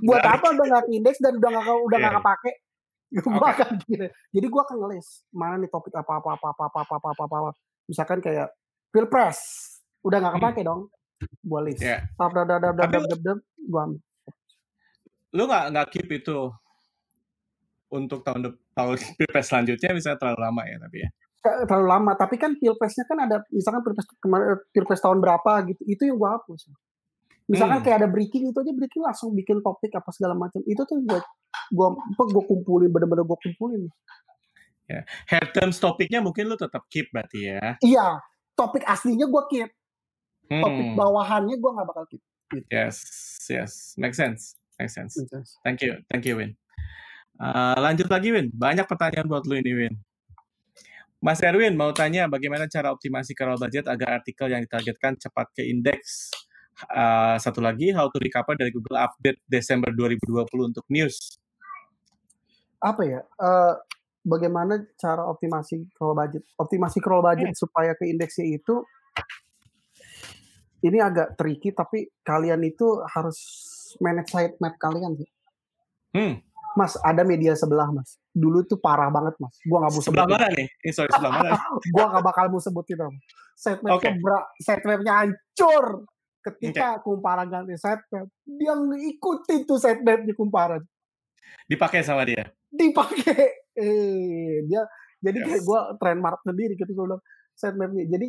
Buat 0.06 0.22
nah, 0.22 0.32
apa 0.38 0.46
udah 0.54 0.66
nggak 0.70 0.86
indeks 0.92 1.18
dan 1.18 1.40
udah 1.40 1.50
nggak 1.50 1.66
udah 1.66 1.98
nggak 1.98 2.14
iya. 2.14 2.20
yeah. 2.20 2.30
pakai 2.30 2.54
Gue 3.26 3.42
okay. 3.42 3.54
akan 3.58 3.68
delete. 3.82 4.14
Jadi 4.30 4.46
gue 4.46 4.60
akan 4.62 4.76
ngelis 4.86 5.06
mana 5.34 5.54
nih 5.58 5.70
topik 5.70 5.94
apa 5.98 6.22
apa 6.22 6.38
apa 6.38 6.48
apa 6.54 6.64
apa 6.70 6.94
apa 6.94 7.08
apa, 7.10 7.24
apa. 7.26 7.50
misalkan 7.90 8.22
kayak 8.22 8.54
pilpres 8.94 9.38
udah 10.06 10.22
nggak 10.22 10.34
hmm. 10.38 10.42
kepake 10.46 10.62
dong 10.62 10.86
gue 11.20 11.60
list. 11.66 11.82
Yeah. 11.82 12.06
Dab, 12.14 12.30
dab, 12.32 12.46
dab, 12.46 12.62
dab, 12.62 12.76
dab, 12.78 13.02
gue 13.02 13.34
gua 13.66 13.82
ambil. 13.90 14.00
Lu 15.34 15.42
nggak 15.50 15.64
nggak 15.74 15.86
keep 15.90 16.08
itu 16.22 16.38
untuk 17.90 18.22
tahun 18.22 18.46
depan 18.46 18.70
tahun 18.80 18.96
pilpres 19.18 19.46
selanjutnya 19.50 19.90
misalnya 19.92 20.18
terlalu 20.18 20.40
lama 20.40 20.62
ya 20.64 20.76
tapi 20.78 20.96
ya 21.04 21.10
terlalu 21.40 21.86
lama. 21.88 22.12
Tapi 22.16 22.36
kan 22.36 22.56
pilpresnya 22.56 23.04
kan 23.08 23.18
ada 23.24 23.42
misalkan 23.48 23.80
pilpres 23.84 24.06
kemarin 24.20 24.60
pilpres 24.70 25.00
tahun 25.00 25.18
berapa 25.18 25.52
gitu 25.72 25.82
itu 25.88 26.02
yang 26.08 26.16
gua 26.20 26.40
hapus. 26.40 26.68
Misalkan 27.50 27.82
hmm. 27.82 27.84
kayak 27.88 27.96
ada 28.04 28.08
breaking 28.08 28.52
itu 28.52 28.58
aja 28.62 28.72
breaking 28.76 29.02
langsung 29.02 29.34
bikin 29.34 29.58
topik 29.64 29.90
apa 29.96 30.10
segala 30.14 30.36
macam. 30.36 30.60
Itu 30.68 30.84
tuh 30.84 31.00
gua 31.02 31.96
apa 31.96 32.22
gua 32.30 32.42
kumpulin 32.44 32.92
bener-bener 32.92 33.24
gua 33.24 33.38
kumpulin. 33.40 33.88
Ya 34.86 35.06
head 35.26 35.54
terms 35.56 35.80
topiknya 35.80 36.20
mungkin 36.20 36.50
lu 36.50 36.56
tetap 36.58 36.84
keep 36.92 37.08
berarti 37.10 37.56
ya? 37.56 37.80
Iya 37.80 38.20
topik 38.54 38.84
aslinya 38.84 39.26
gua 39.26 39.48
keep. 39.48 39.70
Hmm. 40.50 40.66
topik 40.66 40.86
bawahannya 40.98 41.56
gua 41.62 41.70
nggak 41.80 41.88
bakal 41.88 42.04
keep. 42.10 42.22
Gitu. 42.50 42.66
yes 42.68 42.96
yes. 43.48 43.94
Make 43.96 44.12
sense 44.12 44.58
make 44.76 44.90
sense. 44.90 45.16
Thank 45.62 45.80
you 45.80 46.02
thank 46.12 46.26
you 46.26 46.36
Win. 46.36 46.58
Uh, 47.40 47.78
lanjut 47.80 48.10
lagi 48.12 48.34
Win. 48.34 48.52
Banyak 48.52 48.84
pertanyaan 48.84 49.30
buat 49.30 49.48
lu 49.48 49.56
ini 49.56 49.72
Win 49.72 49.94
Mas 51.20 51.44
Erwin 51.44 51.76
mau 51.76 51.92
tanya 51.92 52.24
bagaimana 52.32 52.64
cara 52.64 52.88
optimasi 52.96 53.36
scroll 53.36 53.60
budget 53.60 53.84
agar 53.84 54.24
artikel 54.24 54.48
yang 54.48 54.64
ditargetkan 54.64 55.20
cepat 55.20 55.52
ke 55.52 55.68
indeks. 55.68 56.32
Uh, 56.88 57.36
satu 57.36 57.60
lagi, 57.60 57.92
how 57.92 58.08
to 58.08 58.16
recover 58.16 58.56
dari 58.56 58.72
Google 58.72 58.96
Update 58.96 59.44
Desember 59.44 59.92
2020 59.92 60.72
untuk 60.72 60.84
news. 60.88 61.36
Apa 62.80 63.04
ya? 63.04 63.20
Uh, 63.36 63.76
bagaimana 64.24 64.80
cara 64.96 65.28
optimasi 65.28 65.84
scroll 65.92 66.16
budget? 66.16 66.40
Optimasi 66.56 67.04
scroll 67.04 67.20
budget 67.20 67.52
hmm. 67.52 67.60
supaya 67.60 67.92
ke 67.92 68.08
indeksnya 68.08 68.56
itu 68.56 68.80
ini 70.80 71.04
agak 71.04 71.36
tricky 71.36 71.76
tapi 71.76 72.08
kalian 72.24 72.64
itu 72.64 73.04
harus 73.12 73.36
manage 74.00 74.32
sitemap 74.32 74.80
kalian 74.80 75.20
sih. 75.20 75.28
Hmm. 76.16 76.40
Mas, 76.80 76.96
ada 77.04 77.26
media 77.26 77.52
sebelah, 77.52 77.92
Mas. 77.92 78.19
Dulu 78.30 78.62
tuh 78.66 78.78
parah 78.78 79.10
banget, 79.10 79.34
Mas. 79.42 79.54
Gua 79.66 79.78
nggak 79.82 79.92
mau. 79.92 80.02
Sebelah 80.02 80.26
mana 80.30 80.46
nih? 80.54 80.68
Eh, 80.86 80.92
sorry, 80.94 81.10
sebelah 81.10 81.32
mana? 81.34 81.50
gua 81.94 82.04
nggak 82.14 82.24
bakal 82.24 82.44
mau 82.50 82.60
sebut 82.62 82.86
itu. 82.86 83.08
Sitemapnya 83.58 83.98
okay. 83.98 84.22
bra, 84.22 84.40
sitemapnya 84.56 85.12
hancur. 85.24 85.86
Ketika 86.40 86.88
okay. 86.96 87.02
kumparan 87.04 87.46
ganti 87.52 87.76
sitemap, 87.76 88.28
dia 88.46 88.72
ngikutin 88.72 89.60
tuh 89.68 89.78
sitemapnya 89.78 90.32
kumparan. 90.38 90.82
Dipakai 91.66 92.06
sama 92.06 92.22
dia? 92.24 92.46
Dipakai. 92.70 93.70
Eh, 93.74 94.66
dia 94.66 94.82
jadi 95.20 95.38
yes. 95.40 95.46
kayak 95.46 95.62
gue 95.68 95.80
trademark 96.00 96.40
sendiri 96.42 96.72
gitu 96.78 96.90
gue 96.94 97.04
bilang 97.04 97.22
sitemapnya. 97.58 98.04
Jadi 98.08 98.26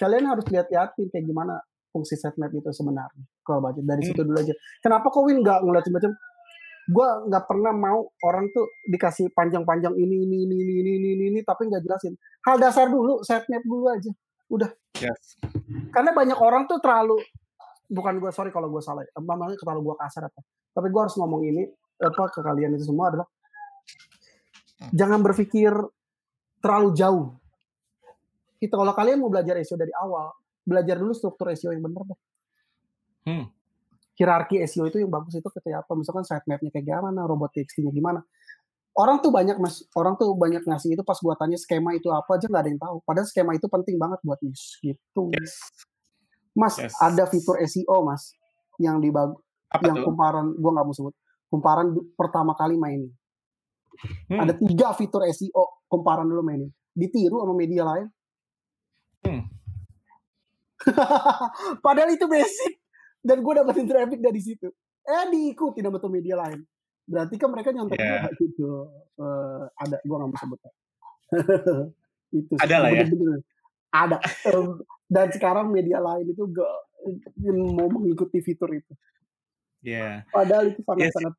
kalian 0.00 0.24
harus 0.26 0.46
lihat-lihatin 0.48 1.06
kayak 1.12 1.24
gimana 1.28 1.54
fungsi 1.92 2.16
sitemap 2.16 2.50
itu 2.56 2.72
sebenarnya. 2.72 3.24
Kalau 3.44 3.60
baca 3.60 3.76
dari 3.78 4.00
hmm. 4.00 4.08
situ 4.08 4.22
dulu 4.24 4.38
aja. 4.40 4.54
Kenapa 4.80 5.12
kok 5.12 5.22
Win 5.28 5.44
nggak 5.44 5.60
ngeliat 5.60 5.86
macam 5.92 6.12
gue 6.82 7.08
nggak 7.30 7.44
pernah 7.46 7.70
mau 7.70 8.10
orang 8.26 8.50
tuh 8.50 8.66
dikasih 8.90 9.30
panjang-panjang 9.30 9.94
ini 9.94 10.26
ini 10.26 10.36
ini 10.46 10.56
ini 10.66 10.74
ini 10.82 10.92
ini 10.98 11.08
ini, 11.14 11.24
ini 11.30 11.40
tapi 11.46 11.70
nggak 11.70 11.82
jelasin. 11.86 12.18
Hal 12.42 12.58
dasar 12.58 12.90
dulu 12.90 13.22
setmap 13.22 13.62
dulu 13.62 13.86
aja. 13.90 14.10
Udah. 14.50 14.70
Yes. 15.02 15.40
karena 15.90 16.14
banyak 16.14 16.36
orang 16.36 16.68
tuh 16.70 16.78
terlalu 16.78 17.18
bukan 17.90 18.22
gue 18.22 18.30
sorry 18.30 18.52
kalau 18.54 18.70
gue 18.70 18.78
salah 18.84 19.02
mamanya 19.18 19.58
terlalu 19.58 19.92
gue 19.92 19.96
kasar 19.98 20.26
apa. 20.26 20.40
Tapi 20.74 20.86
gue 20.90 21.00
harus 21.00 21.16
ngomong 21.18 21.42
ini 21.42 21.62
apa 22.02 22.30
ke 22.30 22.40
kalian 22.42 22.76
itu 22.76 22.86
semua 22.90 23.10
adalah 23.10 23.26
jangan 24.90 25.18
berpikir 25.22 25.72
terlalu 26.62 26.90
jauh. 26.94 27.26
Kita 28.58 28.78
kalau 28.78 28.94
kalian 28.94 29.18
mau 29.18 29.30
belajar 29.30 29.58
SEO 29.62 29.78
dari 29.78 29.90
awal 29.94 30.30
belajar 30.62 30.94
dulu 30.98 31.10
struktur 31.14 31.50
SEO 31.54 31.74
yang 31.74 31.82
benar 31.82 32.02
deh. 32.06 32.20
Hmm 33.26 33.61
hierarki 34.16 34.60
SEO 34.68 34.88
itu 34.88 35.00
yang 35.00 35.10
bagus 35.12 35.36
itu 35.36 35.48
ketika 35.48 35.80
apa 35.80 35.92
misalkan 35.96 36.24
sitemapnya 36.24 36.70
kayak 36.70 36.84
gimana 36.84 37.24
robot 37.24 37.50
TXT-nya 37.56 37.92
gimana 37.92 38.20
orang 38.92 39.24
tuh 39.24 39.32
banyak 39.32 39.56
mas 39.56 39.88
orang 39.96 40.20
tuh 40.20 40.36
banyak 40.36 40.60
ngasih 40.68 40.92
itu 40.96 41.02
pas 41.04 41.16
gua 41.16 41.32
tanya 41.36 41.56
skema 41.56 41.96
itu 41.96 42.12
apa 42.12 42.36
aja 42.36 42.44
nggak 42.48 42.62
ada 42.62 42.70
yang 42.70 42.80
tahu 42.80 42.96
padahal 43.08 43.26
skema 43.28 43.56
itu 43.56 43.66
penting 43.72 43.96
banget 43.96 44.20
buat 44.20 44.40
news 44.44 44.76
gitu 44.84 45.22
yes. 45.32 45.54
mas 46.52 46.76
yes. 46.76 46.92
ada 47.00 47.24
fitur 47.24 47.56
SEO 47.64 48.04
mas 48.04 48.36
yang 48.76 49.00
di 49.00 49.08
yang 49.08 49.96
tuh? 49.96 50.04
kumparan 50.04 50.52
gua 50.60 50.70
nggak 50.76 50.86
mau 50.86 50.94
sebut 50.94 51.14
kumparan 51.48 51.96
pertama 52.12 52.52
kali 52.52 52.76
main 52.76 53.08
hmm. 54.28 54.40
ada 54.40 54.52
tiga 54.52 54.92
fitur 54.92 55.24
SEO 55.32 55.88
kumparan 55.88 56.28
dulu 56.28 56.44
mainin 56.44 56.68
ditiru 56.92 57.40
sama 57.40 57.56
media 57.56 57.88
lain 57.88 58.06
hmm. 59.24 59.42
padahal 61.84 62.12
itu 62.12 62.28
basic 62.28 62.81
dan 63.22 63.38
gue 63.40 63.52
dapetin 63.54 63.86
traffic 63.86 64.20
dari 64.20 64.40
situ. 64.42 64.68
Eh 65.02 65.24
diikuti 65.30 65.78
sama 65.82 66.02
tuh 66.02 66.10
media 66.10 66.38
lain. 66.38 66.62
Berarti 67.06 67.34
kan 67.38 67.50
mereka 67.50 67.70
nyontek 67.74 67.98
yeah. 67.98 68.30
gitu. 68.38 68.90
Uh, 69.18 69.66
ada 69.78 69.98
gue 70.02 70.16
nggak 70.16 70.30
mau 70.30 70.38
sebut. 70.38 70.58
Itu 72.38 72.54
ada 72.58 72.76
lah 72.82 72.90
ya. 72.90 73.04
Ada. 73.92 74.16
Um, 74.50 74.80
dan 75.12 75.28
sekarang 75.28 75.68
media 75.68 76.00
lain 76.00 76.32
itu 76.32 76.48
gak 76.48 76.72
mau 77.76 77.92
mengikuti 77.92 78.40
fitur 78.40 78.72
itu. 78.72 78.88
Yeah. 79.82 80.22
padahal 80.30 80.70
itu 80.70 80.80
sangat 80.86 81.10
yes. 81.10 81.14
sangat 81.18 81.34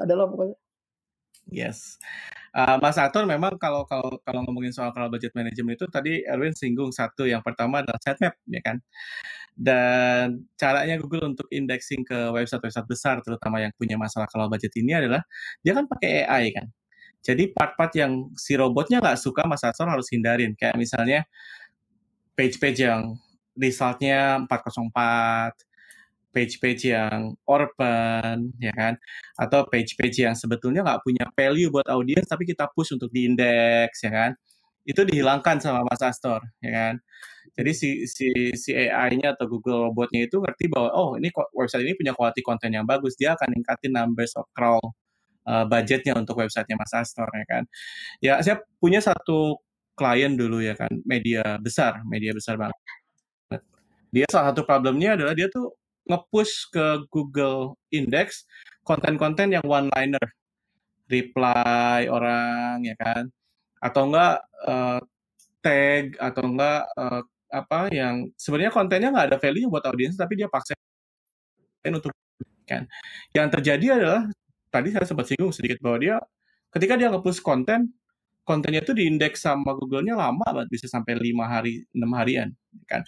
adalah 0.00 0.24
pokoknya 0.32 0.56
yes 1.50 1.98
Uh, 2.52 2.76
Mas 2.84 3.00
Aton 3.00 3.24
memang 3.24 3.56
kalau 3.56 3.88
kalau 3.88 4.20
kalau 4.28 4.44
ngomongin 4.44 4.76
soal 4.76 4.92
kalau 4.92 5.08
budget 5.08 5.32
management 5.32 5.80
itu 5.80 5.88
tadi 5.88 6.20
Erwin 6.28 6.52
singgung 6.52 6.92
satu 6.92 7.24
yang 7.24 7.40
pertama 7.40 7.80
adalah 7.80 7.96
sitemap 7.96 8.36
ya 8.44 8.60
kan. 8.60 8.76
Dan 9.56 10.44
caranya 10.60 11.00
Google 11.00 11.32
untuk 11.32 11.48
indexing 11.48 12.04
ke 12.04 12.28
website-website 12.28 12.84
besar 12.84 13.16
terutama 13.24 13.56
yang 13.64 13.72
punya 13.80 13.96
masalah 13.96 14.28
kalau 14.28 14.52
budget 14.52 14.68
ini 14.76 14.92
adalah 14.92 15.24
dia 15.64 15.72
kan 15.72 15.88
pakai 15.88 16.28
AI 16.28 16.52
kan. 16.52 16.68
Jadi 17.24 17.56
part-part 17.56 17.92
yang 17.96 18.28
si 18.36 18.52
robotnya 18.52 19.00
nggak 19.00 19.16
suka 19.16 19.48
Mas 19.48 19.64
Aton 19.64 19.88
harus 19.88 20.12
hindarin 20.12 20.52
kayak 20.52 20.76
misalnya 20.76 21.24
page-page 22.36 22.84
yang 22.84 23.16
resultnya 23.56 24.44
404 24.44 25.71
page-page 26.32 26.90
yang 26.92 27.36
urban, 27.46 28.50
ya 28.58 28.72
kan? 28.74 28.94
Atau 29.38 29.68
page-page 29.68 30.24
yang 30.24 30.34
sebetulnya 30.34 30.82
nggak 30.82 31.02
punya 31.06 31.24
value 31.36 31.68
buat 31.68 31.86
audiens, 31.92 32.26
tapi 32.28 32.48
kita 32.48 32.68
push 32.72 32.96
untuk 32.96 33.12
diindeks, 33.12 34.02
ya 34.08 34.12
kan? 34.12 34.30
Itu 34.88 35.06
dihilangkan 35.06 35.62
sama 35.62 35.84
Mas 35.86 36.02
Astor, 36.02 36.40
ya 36.64 36.72
kan? 36.72 36.94
Jadi 37.52 37.70
si 37.76 37.88
si 38.08 38.28
si 38.56 38.70
AI-nya 38.72 39.36
atau 39.36 39.44
Google 39.50 39.92
robotnya 39.92 40.24
itu 40.24 40.40
ngerti 40.40 40.72
bahwa 40.72 40.88
oh 40.96 41.10
ini 41.20 41.28
website 41.52 41.84
ini 41.84 41.94
punya 42.00 42.12
quality 42.16 42.40
konten 42.40 42.72
yang 42.72 42.88
bagus, 42.88 43.14
dia 43.20 43.36
akan 43.36 43.48
ningkatin 43.52 43.92
numbers 43.92 44.32
of 44.40 44.48
crawl 44.56 44.80
uh, 45.46 45.64
budgetnya 45.68 46.14
untuk 46.16 46.38
websitenya 46.40 46.76
Mas 46.80 46.92
Astor, 46.96 47.28
ya 47.34 47.46
kan? 47.48 47.64
Ya 48.24 48.34
saya 48.44 48.62
punya 48.80 49.00
satu 49.04 49.60
klien 49.96 50.34
dulu 50.34 50.64
ya 50.64 50.74
kan, 50.78 50.90
media 51.04 51.60
besar, 51.60 52.00
media 52.08 52.32
besar 52.34 52.56
banget. 52.56 52.78
Dia 54.12 54.26
salah 54.28 54.52
satu 54.52 54.62
problemnya 54.68 55.16
adalah 55.16 55.32
dia 55.32 55.48
tuh 55.48 55.72
nge-push 56.08 56.72
ke 56.74 56.86
Google 57.08 57.78
Index 57.94 58.46
konten-konten 58.82 59.54
yang 59.54 59.64
one-liner, 59.66 60.26
reply 61.06 62.10
orang 62.10 62.82
ya 62.82 62.96
kan, 62.98 63.30
atau 63.78 64.02
enggak 64.10 64.36
uh, 64.66 65.00
tag 65.62 66.18
atau 66.18 66.42
enggak 66.46 66.82
uh, 66.98 67.22
apa 67.52 67.92
yang 67.92 68.32
sebenarnya 68.34 68.72
kontennya 68.72 69.12
nggak 69.12 69.26
ada 69.34 69.38
value 69.38 69.68
buat 69.68 69.84
audiens 69.86 70.16
tapi 70.16 70.40
dia 70.40 70.48
paksa 70.48 70.74
untuk 71.86 72.14
kan. 72.64 72.86
Yang 73.36 73.48
terjadi 73.58 73.86
adalah 74.00 74.22
tadi 74.72 74.88
saya 74.94 75.04
sempat 75.04 75.28
singgung 75.28 75.52
sedikit 75.52 75.78
bahwa 75.84 75.98
dia 76.00 76.16
ketika 76.72 76.96
dia 76.96 77.12
nge-push 77.12 77.44
konten 77.44 77.92
kontennya 78.42 78.82
itu 78.82 78.92
diindeks 78.94 79.46
sama 79.46 79.74
Google-nya 79.78 80.18
lama 80.18 80.42
banget 80.42 80.68
bisa 80.74 80.86
sampai 80.90 81.14
lima 81.18 81.46
hari 81.46 81.86
enam 81.94 82.10
harian 82.18 82.50
kan. 82.90 83.02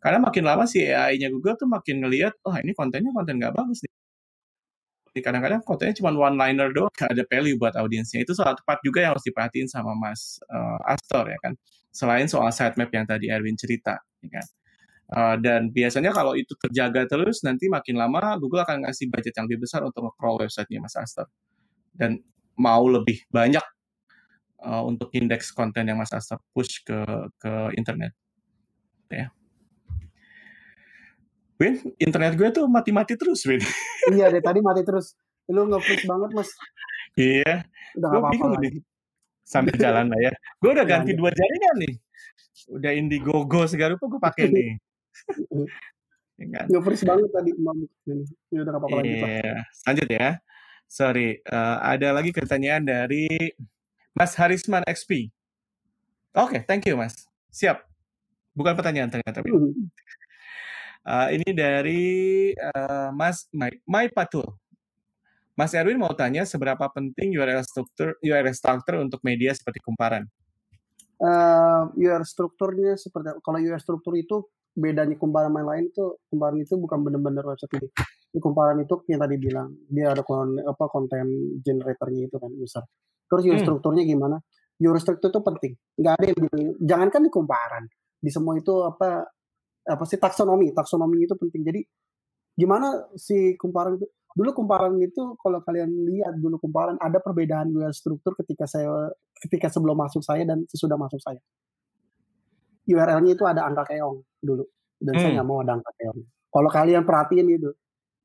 Karena 0.00 0.20
makin 0.20 0.44
lama 0.44 0.64
si 0.68 0.84
AI-nya 0.84 1.32
Google 1.32 1.56
tuh 1.56 1.68
makin 1.68 2.04
ngelihat 2.04 2.36
oh 2.44 2.54
ini 2.60 2.76
kontennya 2.76 3.10
konten 3.16 3.40
nggak 3.40 3.54
bagus 3.56 3.80
nih. 3.84 3.92
Kadang-kadang 5.22 5.62
kontennya 5.62 5.94
cuma 5.94 6.10
one 6.10 6.34
liner 6.34 6.74
doang 6.74 6.90
gak 6.90 7.14
ada 7.14 7.22
value 7.30 7.54
buat 7.54 7.72
audiensnya. 7.78 8.26
Itu 8.26 8.34
salah 8.34 8.58
tepat 8.58 8.82
juga 8.82 8.98
yang 9.06 9.14
harus 9.14 9.22
diperhatiin 9.22 9.70
sama 9.70 9.94
Mas 9.94 10.42
uh, 10.50 10.78
Astor 10.90 11.30
ya 11.30 11.38
kan. 11.38 11.54
Selain 11.94 12.26
soal 12.26 12.50
sitemap 12.50 12.90
yang 12.90 13.06
tadi 13.06 13.30
Erwin 13.30 13.54
cerita 13.54 13.94
ya 14.20 14.42
kan. 14.42 14.46
Uh, 15.04 15.36
dan 15.38 15.70
biasanya 15.70 16.10
kalau 16.10 16.34
itu 16.34 16.56
terjaga 16.58 17.06
terus 17.06 17.44
nanti 17.46 17.70
makin 17.70 17.94
lama 17.94 18.34
Google 18.42 18.66
akan 18.66 18.88
ngasih 18.88 19.06
budget 19.12 19.36
yang 19.38 19.46
lebih 19.46 19.68
besar 19.68 19.86
untuk 19.86 20.02
nge-crawl 20.10 20.42
websitenya 20.42 20.82
Mas 20.82 20.98
Astor. 20.98 21.30
Dan 21.94 22.18
mau 22.58 22.82
lebih 22.90 23.22
banyak 23.30 23.62
uh, 24.64 24.82
untuk 24.82 25.12
indeks 25.12 25.52
konten 25.52 25.84
yang 25.84 26.00
Mas 26.00 26.10
Asap 26.10 26.40
push 26.56 26.80
ke 26.82 26.98
ke 27.38 27.52
internet. 27.76 28.16
Ya. 29.12 29.28
Win, 31.54 31.78
internet 32.02 32.34
gue 32.34 32.48
tuh 32.50 32.66
mati-mati 32.66 33.14
terus, 33.14 33.46
Win. 33.46 33.62
iya 34.16 34.26
deh, 34.32 34.42
tadi 34.42 34.58
mati 34.58 34.82
terus. 34.82 35.14
Lu 35.46 35.68
nge 35.70 35.78
banget, 36.08 36.30
Mas. 36.34 36.50
Iya. 37.14 37.68
Udah 37.94 38.08
gue 38.10 38.20
bingung 38.34 38.54
nih. 38.58 38.74
Sambil 39.44 39.76
jalan 39.76 40.10
lah 40.10 40.18
ya. 40.18 40.32
Gue 40.58 40.72
udah 40.72 40.86
ganti 40.88 41.12
dua 41.14 41.30
jaringan 41.30 41.76
nih. 41.84 41.94
Udah 42.74 42.90
Indiegogo 42.96 43.68
segala 43.70 43.94
rupa 43.94 44.08
gue 44.08 44.20
pakai 44.20 44.44
nih. 44.50 44.70
Ya 46.34 46.46
kan? 46.50 46.66
Nge-freeze 46.66 47.06
banget 47.06 47.30
tadi 47.30 47.50
ini. 47.54 47.86
Ya 48.50 48.66
udah 48.66 48.72
apa-apa 48.74 48.94
lanjut 48.98 49.16
lah. 49.22 49.30
Iya, 49.30 49.54
lanjut 49.86 50.08
ya. 50.10 50.28
Sorry, 50.90 51.28
uh, 51.46 51.78
ada 51.78 52.10
lagi 52.10 52.30
pertanyaan 52.34 52.82
dari 52.82 53.54
Mas 54.14 54.38
Harisman 54.38 54.86
XP. 54.86 55.34
Oke, 56.38 56.58
okay, 56.58 56.60
thank 56.62 56.86
you 56.86 56.94
Mas. 56.94 57.26
Siap. 57.50 57.82
Bukan 58.54 58.78
pertanyaan 58.78 59.10
ternyata. 59.10 59.42
Uh, 59.42 61.28
ini 61.34 61.50
dari 61.50 62.02
uh, 62.54 63.10
Mas 63.10 63.50
My, 63.50 63.74
My 63.84 64.06
Patul. 64.06 64.46
Mas 65.58 65.74
Erwin 65.74 65.98
mau 65.98 66.10
tanya 66.14 66.42
seberapa 66.46 66.82
penting 66.90 67.34
URL 67.34 67.62
struktur 67.62 68.18
URL 68.18 68.54
struktur 68.54 68.98
untuk 69.02 69.22
media 69.22 69.54
seperti 69.54 69.78
kumparan? 69.82 70.26
Uh, 71.18 71.90
URL 71.94 72.26
strukturnya 72.26 72.98
seperti 72.98 73.38
kalau 73.38 73.58
URL 73.62 73.78
struktur 73.78 74.14
itu 74.18 74.46
bedanya 74.74 75.14
kumparan 75.14 75.54
main 75.54 75.66
lain 75.66 75.84
itu 75.90 76.18
kumparan 76.26 76.58
itu 76.58 76.74
bukan 76.74 77.02
benar-benar 77.06 77.46
website 77.46 77.70
ini. 77.78 77.88
Di 78.34 78.38
kumparan 78.42 78.82
itu 78.82 78.98
yang 79.06 79.22
tadi 79.22 79.36
bilang 79.38 79.70
dia 79.86 80.10
ada 80.10 80.26
kon, 80.26 80.58
apa 80.58 80.84
konten 80.90 81.58
generatornya 81.62 82.26
itu 82.26 82.36
kan 82.38 82.50
user. 82.58 82.82
Terus 83.28 83.42
URL 83.44 83.58
hmm. 83.60 83.66
strukturnya 83.66 84.02
gimana? 84.04 84.36
URL 84.78 85.00
struktur 85.00 85.28
itu 85.30 85.40
penting. 85.40 85.72
Nggak 86.00 86.12
ada 86.18 86.24
yang 86.28 86.38
bilang 86.38 86.62
jangankan 86.82 87.20
di 87.24 87.30
kumparan, 87.30 87.84
di 88.20 88.30
semua 88.30 88.54
itu 88.58 88.74
apa 88.84 89.28
apa 89.84 90.04
sih 90.08 90.16
taksonomi, 90.16 90.72
taksonomi 90.72 91.24
itu 91.24 91.34
penting. 91.36 91.62
Jadi 91.64 91.80
gimana 92.54 93.10
si 93.18 93.58
kumparan 93.58 93.98
itu 93.98 94.06
dulu 94.34 94.50
kumparan 94.50 94.98
itu 94.98 95.38
kalau 95.38 95.62
kalian 95.62 95.90
lihat 96.10 96.34
dulu 96.38 96.58
kumparan 96.58 96.98
ada 96.98 97.22
perbedaan 97.22 97.70
URL 97.70 97.94
struktur 97.94 98.34
ketika 98.34 98.66
saya 98.66 98.90
ketika 99.38 99.70
sebelum 99.70 99.94
masuk 99.94 100.22
saya 100.26 100.42
dan 100.42 100.66
sesudah 100.66 100.98
masuk 100.98 101.22
saya. 101.22 101.38
URL-nya 102.84 103.32
itu 103.32 103.44
ada 103.48 103.64
angka 103.64 103.88
keong 103.88 104.20
dulu 104.44 104.64
dan 105.00 105.12
hmm. 105.16 105.20
saya 105.22 105.30
nggak 105.40 105.48
mau 105.48 105.62
ada 105.62 105.78
angka 105.78 105.92
keong. 105.96 106.20
Kalau 106.54 106.70
kalian 106.70 107.02
perhatiin 107.02 107.46
itu, 107.50 107.70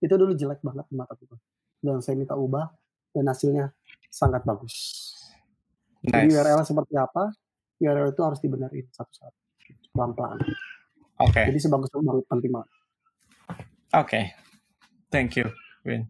itu 0.06 0.14
dulu 0.14 0.38
jelek 0.38 0.62
banget 0.62 0.86
di 0.86 0.96
mata 0.96 1.18
kita. 1.18 1.34
Dan 1.82 2.04
saya 2.04 2.14
minta 2.14 2.38
ubah 2.38 2.70
dan 3.16 3.26
hasilnya 3.26 3.74
sangat 4.10 4.42
bagus. 4.44 4.76
Nice. 6.04 6.12
Jadi 6.12 6.28
URL 6.36 6.62
seperti 6.66 6.94
apa, 6.98 7.24
URL 7.80 8.12
itu 8.12 8.22
harus 8.26 8.40
dibenerin 8.42 8.86
satu-satu, 8.92 9.40
pelan-pelan. 9.96 10.40
Oke. 11.20 11.32
Okay. 11.32 11.46
Jadi 11.54 11.60
sebagus 11.60 11.88
itu 11.92 12.00
baru 12.04 12.22
penting 12.28 12.52
banget. 12.52 12.70
Oke, 13.90 14.06
okay. 14.06 14.24
thank 15.10 15.34
you. 15.34 15.50
Win. 15.82 16.06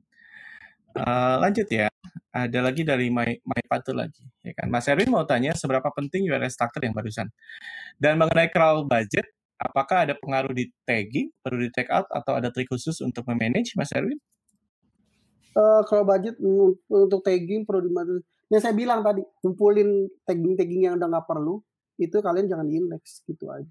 Uh, 0.92 1.40
lanjut 1.40 1.70
ya, 1.72 1.88
ada 2.34 2.60
lagi 2.60 2.84
dari 2.84 3.08
My, 3.08 3.40
My 3.46 3.62
Patu 3.66 3.96
lagi, 3.96 4.22
ya 4.44 4.52
kan? 4.58 4.68
Mas 4.68 4.90
Erwin 4.90 5.10
mau 5.10 5.24
tanya 5.24 5.56
seberapa 5.56 5.88
penting 5.94 6.28
URL 6.28 6.50
structure 6.52 6.84
yang 6.84 6.94
barusan. 6.94 7.30
Dan 7.96 8.20
mengenai 8.20 8.52
crawl 8.52 8.84
budget, 8.84 9.26
apakah 9.58 10.06
ada 10.10 10.14
pengaruh 10.18 10.52
di 10.52 10.70
tagging, 10.84 11.32
perlu 11.42 11.66
di 11.66 11.72
tag 11.72 11.88
out, 11.94 12.10
atau 12.12 12.36
ada 12.36 12.52
trik 12.52 12.68
khusus 12.68 13.00
untuk 13.00 13.26
memanage, 13.30 13.74
Mas 13.80 13.94
Erwin? 13.96 14.20
Uh, 15.58 15.82
kalau 15.90 16.06
budget 16.06 16.38
untuk 16.90 17.26
tagging 17.26 17.66
perlu 17.66 17.82
di 17.86 17.92
Yang 18.50 18.62
saya 18.66 18.74
bilang 18.74 19.06
tadi, 19.06 19.22
kumpulin 19.42 20.10
tagging-tagging 20.26 20.90
yang 20.90 20.94
udah 20.98 21.10
nggak 21.10 21.26
perlu, 21.30 21.62
itu 22.02 22.18
kalian 22.18 22.50
jangan 22.50 22.66
di 22.66 22.82
index 22.82 23.22
gitu 23.28 23.50
aja. 23.54 23.70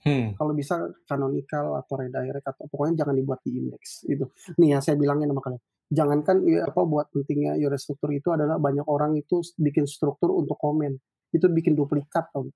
Hmm. 0.00 0.32
Kalau 0.32 0.56
bisa 0.56 0.80
canonical 1.04 1.76
atau 1.76 1.94
redirect 2.00 2.46
atau 2.48 2.64
pokoknya 2.72 3.04
jangan 3.04 3.14
dibuat 3.20 3.44
di 3.44 3.52
index 3.60 4.08
itu. 4.08 4.24
Nih 4.56 4.72
ya 4.72 4.78
saya 4.80 4.96
bilangin 4.96 5.28
sama 5.28 5.44
kalian. 5.44 5.62
Jangankan 5.90 6.36
ya, 6.48 6.64
apa 6.64 6.80
buat 6.86 7.12
pentingnya 7.12 7.60
URL 7.60 7.76
struktur 7.76 8.08
itu 8.14 8.32
adalah 8.32 8.56
banyak 8.56 8.86
orang 8.88 9.20
itu 9.20 9.44
bikin 9.60 9.84
struktur 9.84 10.32
untuk 10.32 10.56
komen. 10.56 10.96
Itu 11.28 11.52
bikin 11.52 11.76
duplikat 11.76 12.32
tau. 12.32 12.48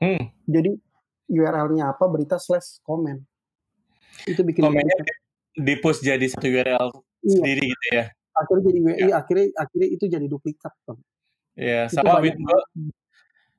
Hmm. 0.00 0.32
Jadi 0.48 0.72
URL-nya 1.28 1.92
apa 1.92 2.08
berita 2.08 2.40
slash 2.40 2.80
komen. 2.80 3.20
Itu 4.24 4.40
bikin 4.40 4.64
komennya 4.64 4.96
di 5.56 5.74
post 5.80 6.04
jadi 6.04 6.24
satu 6.28 6.48
URL 6.48 6.88
iya. 7.22 7.36
sendiri 7.38 7.62
gitu 7.72 7.86
ya. 7.92 8.04
Akhirnya 8.36 8.62
jadi 8.68 8.78
ya. 8.78 8.94
Iya, 8.96 9.14
akhirnya 9.20 9.46
akhirnya 9.56 9.88
itu 9.88 10.04
jadi 10.08 10.26
duplikat 10.28 10.72
tau. 10.84 11.00
Iya, 11.56 11.88
sama 11.88 12.20
banyak, 12.20 12.36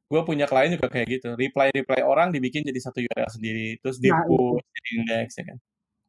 gue 0.08 0.22
punya 0.24 0.47
klien 0.47 0.72
juga 0.72 0.88
kayak 0.88 1.08
gitu 1.20 1.36
reply 1.36 1.68
reply 1.76 1.99
orang 1.99 2.32
dibikin 2.32 2.64
jadi 2.64 2.80
satu 2.80 3.03
URL 3.03 3.28
sendiri 3.28 3.76
terus 3.84 3.99
di 3.99 4.08
nah, 4.08 4.24
push 4.24 4.64
jadi 4.64 4.89
index 5.03 5.28
ya 5.36 5.43
kan 5.51 5.58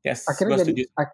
yes 0.07 0.21
akhirnya 0.31 0.57
jadi 0.63 0.87
setuju. 0.87 1.03
ak 1.03 1.11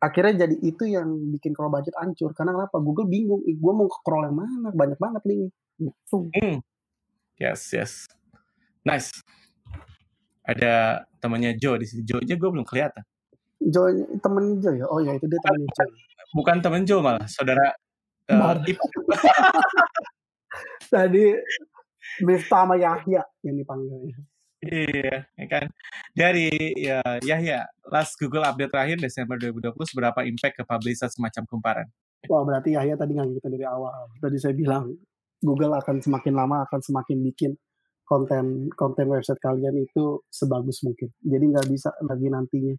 akhirnya 0.00 0.34
jadi 0.48 0.56
itu 0.64 0.84
yang 0.88 1.08
bikin 1.36 1.52
crawl 1.52 1.72
budget 1.72 1.92
hancur 2.00 2.32
karena 2.32 2.56
kenapa 2.56 2.76
Google 2.80 3.08
bingung 3.08 3.44
gue 3.44 3.72
mau 3.76 3.88
ke 3.88 3.98
crawl 4.00 4.24
yang 4.24 4.36
mana 4.36 4.68
banyak 4.72 4.96
banget 4.96 5.22
nih 5.28 5.36
gitu. 5.80 6.18
hmm. 6.32 6.56
yes 7.36 7.60
yes 7.76 7.92
nice 8.88 9.20
ada 10.44 11.04
temannya 11.20 11.56
Joe 11.60 11.76
di 11.76 11.88
sini 11.88 12.08
Joe 12.08 12.24
nya 12.24 12.40
gue 12.40 12.48
belum 12.48 12.64
kelihatan 12.64 13.04
Joe 13.68 13.92
temen 14.20 14.60
Joe 14.60 14.80
ya 14.80 14.86
oh 14.88 15.00
ya 15.00 15.16
itu 15.16 15.26
dia 15.28 15.40
temennya 15.40 15.72
Joe 15.72 15.92
bukan 16.36 16.56
temen 16.60 16.82
Joe 16.84 17.00
malah 17.00 17.24
saudara 17.28 17.72
uh, 18.28 18.56
tadi 20.92 21.24
Miftah 22.22 22.62
sama 22.62 22.78
Yahya 22.78 23.22
yang 23.42 23.56
dipanggilnya. 23.58 24.14
Iya, 24.64 25.26
ya 25.26 25.46
kan. 25.50 25.66
Dari 26.14 26.48
ya 26.78 27.02
Yahya, 27.20 27.66
last 27.90 28.14
Google 28.16 28.46
update 28.46 28.70
terakhir 28.70 28.96
Desember 29.02 29.36
2020 29.36 29.90
seberapa 29.90 30.20
impact 30.22 30.62
ke 30.62 30.64
publisher 30.64 31.10
semacam 31.10 31.42
kumparan? 31.50 31.86
Wah, 32.30 32.46
berarti 32.46 32.78
Yahya 32.78 32.96
tadi 32.96 33.18
nggak 33.18 33.28
ngikutin 33.28 33.50
dari 33.50 33.66
awal. 33.66 34.08
Tadi 34.22 34.36
saya 34.40 34.54
bilang 34.56 34.94
Google 35.42 35.76
akan 35.76 36.00
semakin 36.00 36.32
lama 36.32 36.64
akan 36.64 36.80
semakin 36.80 37.18
bikin 37.20 37.52
konten 38.04 38.68
konten 38.72 39.06
website 39.10 39.40
kalian 39.42 39.84
itu 39.84 40.22
sebagus 40.32 40.80
mungkin. 40.86 41.12
Jadi 41.20 41.44
nggak 41.50 41.66
bisa 41.68 41.92
lagi 42.00 42.32
nantinya 42.32 42.72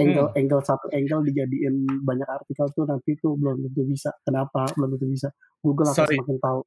angle 0.00 0.28
hmm. 0.32 0.38
angle 0.40 0.62
satu 0.64 0.86
angle 0.96 1.20
dijadiin 1.28 1.84
banyak 2.00 2.24
artikel 2.24 2.66
tuh 2.72 2.88
nanti 2.88 3.20
tuh 3.20 3.36
belum 3.36 3.60
tentu 3.68 3.84
bisa. 3.84 4.10
Kenapa? 4.24 4.64
Belum 4.72 4.96
tentu 4.96 5.06
bisa. 5.12 5.28
Google 5.60 5.92
akan 5.92 5.96
Sorry. 5.96 6.16
semakin 6.16 6.38
tahu. 6.40 6.60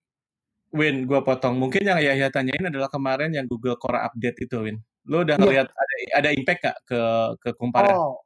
Win, 0.74 0.96
gue 1.06 1.20
potong. 1.22 1.58
Mungkin 1.58 1.86
yang 1.86 2.02
Yahya 2.02 2.34
tanyain 2.34 2.66
adalah 2.66 2.90
kemarin 2.90 3.30
yang 3.30 3.46
Google 3.46 3.78
Core 3.78 4.02
Update 4.02 4.50
itu, 4.50 4.58
Win. 4.58 4.82
Lo 5.06 5.22
udah 5.22 5.38
iya. 5.38 5.42
ngeliat 5.42 5.68
ada, 5.70 5.96
ada 6.18 6.30
impact 6.34 6.60
gak 6.66 6.78
ke 6.90 7.02
ke 7.38 7.50
kumparan? 7.58 7.94
Oh, 7.94 8.26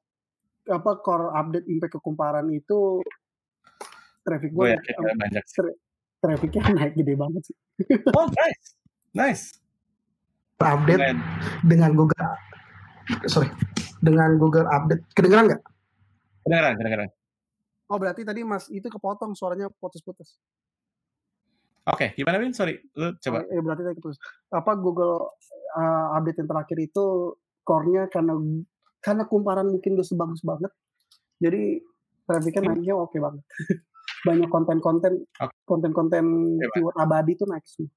apa 0.72 0.92
Core 1.04 1.36
Update 1.36 1.68
impact 1.68 1.94
ke 1.96 2.00
kumparan 2.00 2.48
itu 2.52 3.04
traffic 4.24 4.52
gue 4.52 4.76
ya, 4.76 4.80
um, 4.80 5.16
banyak 5.16 5.44
sih. 5.44 5.56
Tra 5.60 5.72
trafficnya 6.24 6.62
naik 6.80 6.94
gede 6.96 7.14
banget 7.20 7.42
sih. 7.52 7.56
oh, 8.16 8.28
nice. 8.32 8.66
Nice. 9.12 9.44
Update 10.58 11.00
dengan, 11.00 11.18
dengan 11.68 11.92
Google 11.94 12.32
sorry 13.28 13.50
dengan 14.08 14.40
Google 14.40 14.68
Update 14.72 15.04
kedengeran 15.12 15.52
nggak? 15.52 15.62
Kedengeran, 16.48 16.74
kedengeran. 16.80 17.10
Oh 17.92 18.00
berarti 18.00 18.24
tadi 18.24 18.44
mas 18.48 18.72
itu 18.72 18.88
kepotong 18.88 19.36
suaranya 19.36 19.68
putus-putus. 19.80 20.40
Oke, 21.88 22.12
okay, 22.12 22.20
gimana 22.20 22.40
Win? 22.44 22.52
Sorry, 22.52 22.76
lu 23.00 23.16
coba. 23.20 23.48
Eh, 23.48 23.64
berarti 23.64 23.84
tadi 23.88 24.00
terus. 24.04 24.20
Apa 24.52 24.76
Google 24.76 25.40
uh, 25.72 26.16
update 26.20 26.44
yang 26.44 26.50
terakhir 26.52 26.78
itu 26.84 27.32
core-nya 27.64 28.12
karena 28.12 28.36
karena 29.00 29.24
kumparan 29.24 29.72
mungkin 29.72 29.96
udah 29.96 30.04
sebagus 30.04 30.44
banget. 30.44 30.72
Jadi 31.40 31.80
trafficnya 32.28 32.76
naiknya 32.76 32.96
oke 32.96 33.16
okay 33.16 33.20
banget. 33.24 33.44
Banyak 34.28 34.50
konten-konten 34.52 35.14
okay. 35.40 35.56
konten-konten 35.64 36.24
keyword 36.76 36.96
abadi 37.00 37.40
itu 37.40 37.48
naik 37.48 37.64
sih. 37.64 37.88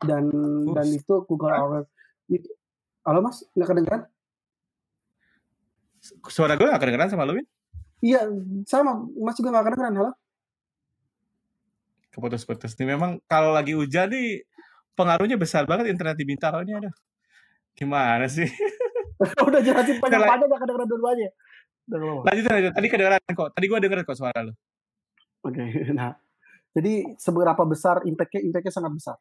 Dan 0.00 0.32
Ups. 0.32 0.72
dan 0.72 0.86
itu 0.96 1.14
Google 1.28 1.52
nah. 1.52 1.84
itu 2.32 2.48
Halo 3.06 3.22
Mas, 3.22 3.44
nggak 3.54 3.68
kedengeran? 3.70 4.02
Suara 6.28 6.54
gue 6.54 6.66
nggak 6.66 6.82
kedengeran 6.82 7.10
sama 7.10 7.26
lu, 7.26 7.38
Win? 7.40 7.46
Iya, 8.04 8.28
sama. 8.68 9.06
Mas 9.18 9.36
juga 9.38 9.54
nggak 9.54 9.72
kedengeran, 9.72 9.94
halo? 9.96 10.12
keputus-putus 12.16 12.72
nih. 12.80 12.96
Memang 12.96 13.20
kalau 13.28 13.52
lagi 13.52 13.76
hujan 13.76 14.08
nih 14.08 14.40
pengaruhnya 14.96 15.36
besar 15.36 15.68
banget 15.68 15.92
internet 15.92 16.16
di 16.16 16.24
Bintaro 16.24 16.64
ini 16.64 16.72
ada. 16.72 16.88
Gimana 17.76 18.24
sih? 18.24 18.48
Udah 19.46 19.60
jelasin 19.60 20.00
panjang-panjang 20.00 20.48
gak 20.48 20.60
kedengeran 20.64 20.88
dua-duanya. 20.88 21.28
Lanjut 22.24 22.44
lanjut 22.48 22.72
tadi 22.72 22.88
kedengeran 22.88 23.20
kok. 23.36 23.52
Tadi 23.52 23.64
gua 23.68 23.78
denger 23.84 24.00
kok 24.08 24.16
suara 24.16 24.40
lu. 24.40 24.56
Oke 25.44 25.60
okay, 25.60 25.92
nah. 25.98 26.16
Jadi 26.72 27.16
seberapa 27.20 27.62
besar 27.68 28.04
impactnya? 28.08 28.40
Impactnya 28.40 28.72
sangat 28.72 28.92
besar. 28.96 29.16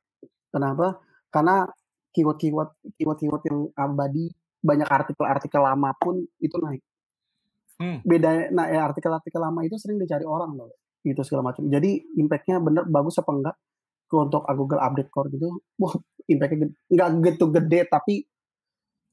Kenapa? 0.51 1.03
Karena 1.27 1.67
keyword-keyword 2.15 2.95
keyword-keyword 2.95 3.43
yang 3.51 3.59
abadi 3.75 4.31
banyak 4.65 4.89
artikel-artikel 4.89 5.61
lama 5.61 5.93
pun 6.01 6.25
itu 6.41 6.57
naik 6.57 6.81
hmm. 7.77 8.01
beda 8.01 8.49
nah 8.49 8.65
ya 8.65 8.89
artikel-artikel 8.89 9.37
lama 9.37 9.61
itu 9.61 9.77
sering 9.77 10.01
dicari 10.01 10.25
orang 10.25 10.57
loh 10.57 10.73
gitu 11.05 11.21
segala 11.21 11.53
macam. 11.53 11.69
Jadi 11.69 12.17
impactnya 12.17 12.57
bener 12.57 12.83
bagus 12.89 13.21
apa 13.21 13.29
enggak 13.29 13.55
untuk 14.09 14.41
Google 14.57 14.81
Update 14.81 15.11
Core 15.13 15.29
gitu. 15.29 15.61
Wah, 15.77 15.93
impactnya 16.25 16.73
nggak 16.89 17.09
gitu 17.29 17.45
gede 17.53 17.79
tapi 17.85 18.25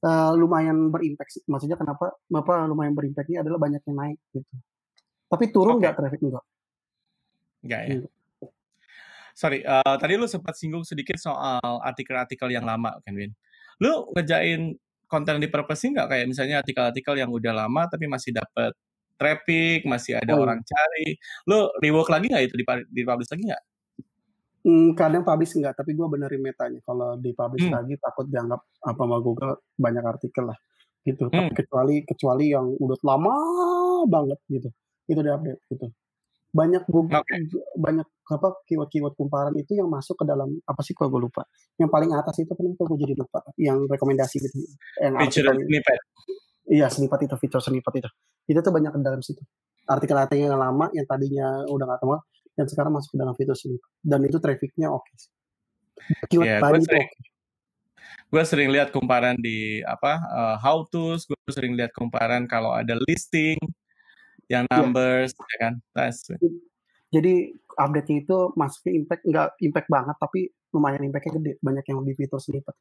uh, 0.08 0.32
lumayan 0.32 0.88
berimpact 0.88 1.36
sih. 1.36 1.42
Maksudnya 1.44 1.76
kenapa? 1.76 2.16
Apa 2.16 2.64
lumayan 2.64 2.96
berimpactnya 2.96 3.44
adalah 3.44 3.60
banyak 3.60 3.84
yang 3.84 3.96
naik 3.98 4.18
gitu. 4.32 4.52
Tapi 5.28 5.44
turun 5.52 5.76
nggak 5.78 5.92
okay. 5.92 6.00
traffic 6.00 6.20
enggak? 6.24 6.44
Enggak 7.62 7.80
ya. 7.84 7.94
Sorry, 9.32 9.64
uh, 9.64 9.96
tadi 9.96 10.20
lu 10.20 10.28
sempat 10.28 10.60
singgung 10.60 10.84
sedikit 10.84 11.16
soal 11.16 11.80
artikel-artikel 11.80 12.52
yang 12.52 12.68
lama 12.68 13.00
kan 13.00 13.16
Win. 13.16 13.32
Lu 13.80 14.12
ngejain 14.12 14.76
konten 15.12 15.36
di 15.36 15.52
purpose 15.52 15.92
nggak 15.92 16.08
kayak 16.08 16.26
misalnya 16.32 16.64
artikel-artikel 16.64 17.20
yang 17.20 17.28
udah 17.28 17.52
lama 17.52 17.84
tapi 17.84 18.08
masih 18.08 18.32
dapat 18.32 18.72
traffic, 19.20 19.86
masih 19.86 20.18
ada 20.18 20.34
oh. 20.34 20.42
orang 20.42 20.64
cari. 20.66 21.14
Lo 21.46 21.70
rework 21.78 22.10
lagi 22.10 22.32
nggak 22.32 22.44
itu 22.50 22.54
di, 22.58 22.64
di 22.90 23.02
publish 23.04 23.30
lagi 23.30 23.44
nggak? 23.46 23.62
Hmm, 24.62 24.88
kadang 24.94 25.22
publish 25.22 25.54
nggak, 25.58 25.74
tapi 25.74 25.94
gue 25.94 26.06
benerin 26.06 26.42
metanya. 26.42 26.82
Kalau 26.82 27.14
di 27.18 27.30
publish 27.30 27.70
hmm. 27.70 27.74
lagi 27.74 27.94
takut 28.02 28.26
dianggap 28.26 28.60
apa 28.82 29.02
sama 29.02 29.18
Google 29.22 29.62
banyak 29.78 30.04
artikel 30.06 30.50
lah 30.50 30.58
gitu. 31.06 31.30
Hmm. 31.30 31.50
Tapi 31.50 31.54
kecuali 31.54 31.94
kecuali 32.02 32.44
yang 32.50 32.66
udah 32.78 32.98
lama 33.06 33.34
banget 34.10 34.38
gitu, 34.50 34.68
itu 35.06 35.20
diupdate 35.22 35.62
gitu. 35.70 35.86
Banyak 36.52 36.84
Google, 36.84 37.24
okay. 37.24 37.48
banyak 37.80 38.04
apa 38.28 38.48
keyword-keyword 38.68 39.16
kumparan 39.16 39.56
itu 39.56 39.72
yang 39.72 39.88
masuk 39.88 40.20
ke 40.20 40.24
dalam 40.28 40.52
apa 40.68 40.80
sih 40.84 40.92
kalau 40.92 41.08
gue 41.08 41.24
lupa. 41.24 41.48
Yang 41.80 41.88
paling 41.88 42.12
atas 42.12 42.44
itu 42.44 42.52
kenapa 42.52 42.84
gue 42.92 42.98
jadi 43.00 43.16
lupa? 43.16 43.40
Yang 43.56 43.88
rekomendasi 43.88 44.36
gitu. 44.36 44.56
Yang 45.00 45.32
Feature 45.32 45.56
snippet. 45.56 45.98
Iya, 46.68 46.86
snippet 46.92 47.20
itu, 47.24 47.36
fitur 47.40 47.60
snippet 47.64 48.04
itu. 48.04 48.10
Itu 48.52 48.60
tuh 48.60 48.68
banyak 48.68 48.92
di 48.92 49.00
dalam 49.00 49.24
situ. 49.24 49.40
Artikel-artikel 49.88 50.52
yang 50.52 50.60
lama 50.60 50.92
yang 50.92 51.08
tadinya 51.08 51.64
udah 51.72 51.84
gak 51.88 52.00
temuan, 52.04 52.20
yang 52.60 52.68
sekarang 52.68 52.92
masuk 52.92 53.16
ke 53.16 53.18
dalam 53.18 53.32
fitur 53.32 53.56
snippet. 53.56 53.90
Dan 54.04 54.20
itu 54.28 54.36
trafficnya 54.36 54.92
oke. 54.92 55.08
Okay. 55.08 56.28
Keyword 56.28 56.48
yeah, 56.52 56.60
gue 56.60 56.80
sering, 56.84 57.08
okay. 57.08 57.28
gue 58.28 58.42
sering 58.44 58.68
lihat 58.68 58.88
kumparan 58.92 59.40
di 59.40 59.80
apa 59.88 60.20
uh, 60.20 60.56
how 60.60 60.84
to, 60.84 61.16
gue 61.16 61.52
sering 61.52 61.80
lihat 61.80 61.96
kumparan 61.96 62.44
kalau 62.44 62.76
ada 62.76 63.00
listing 63.08 63.56
yang 64.52 64.68
iya. 64.68 64.76
numbers, 64.76 65.32
yeah. 65.32 65.48
ya 65.48 65.56
kan. 65.56 65.72
That's 65.96 66.28
Jadi 67.12 67.34
update-nya 67.76 68.16
itu 68.24 68.36
masuknya 68.56 68.92
impact 69.00 69.22
nggak 69.24 69.48
impact 69.64 69.88
banget, 69.88 70.16
tapi 70.20 70.40
lumayan 70.76 71.08
impactnya 71.08 71.32
gede. 71.40 71.52
Banyak 71.64 71.84
yang 71.88 72.04
di 72.04 72.12
fitur 72.12 72.40
snippet 72.40 72.76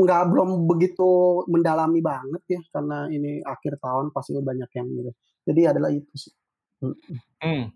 nggak 0.00 0.22
belum 0.30 0.70
begitu 0.70 1.08
mendalami 1.50 2.00
banget 2.00 2.42
ya 2.46 2.60
karena 2.70 3.10
ini 3.10 3.42
akhir 3.42 3.76
tahun 3.82 4.14
pasti 4.14 4.38
banyak 4.38 4.70
yang 4.72 4.86
gitu. 4.86 5.10
Jadi 5.50 5.60
adalah 5.66 5.90
itu 5.90 6.14
sih. 6.14 6.32
Hmm. 6.80 7.68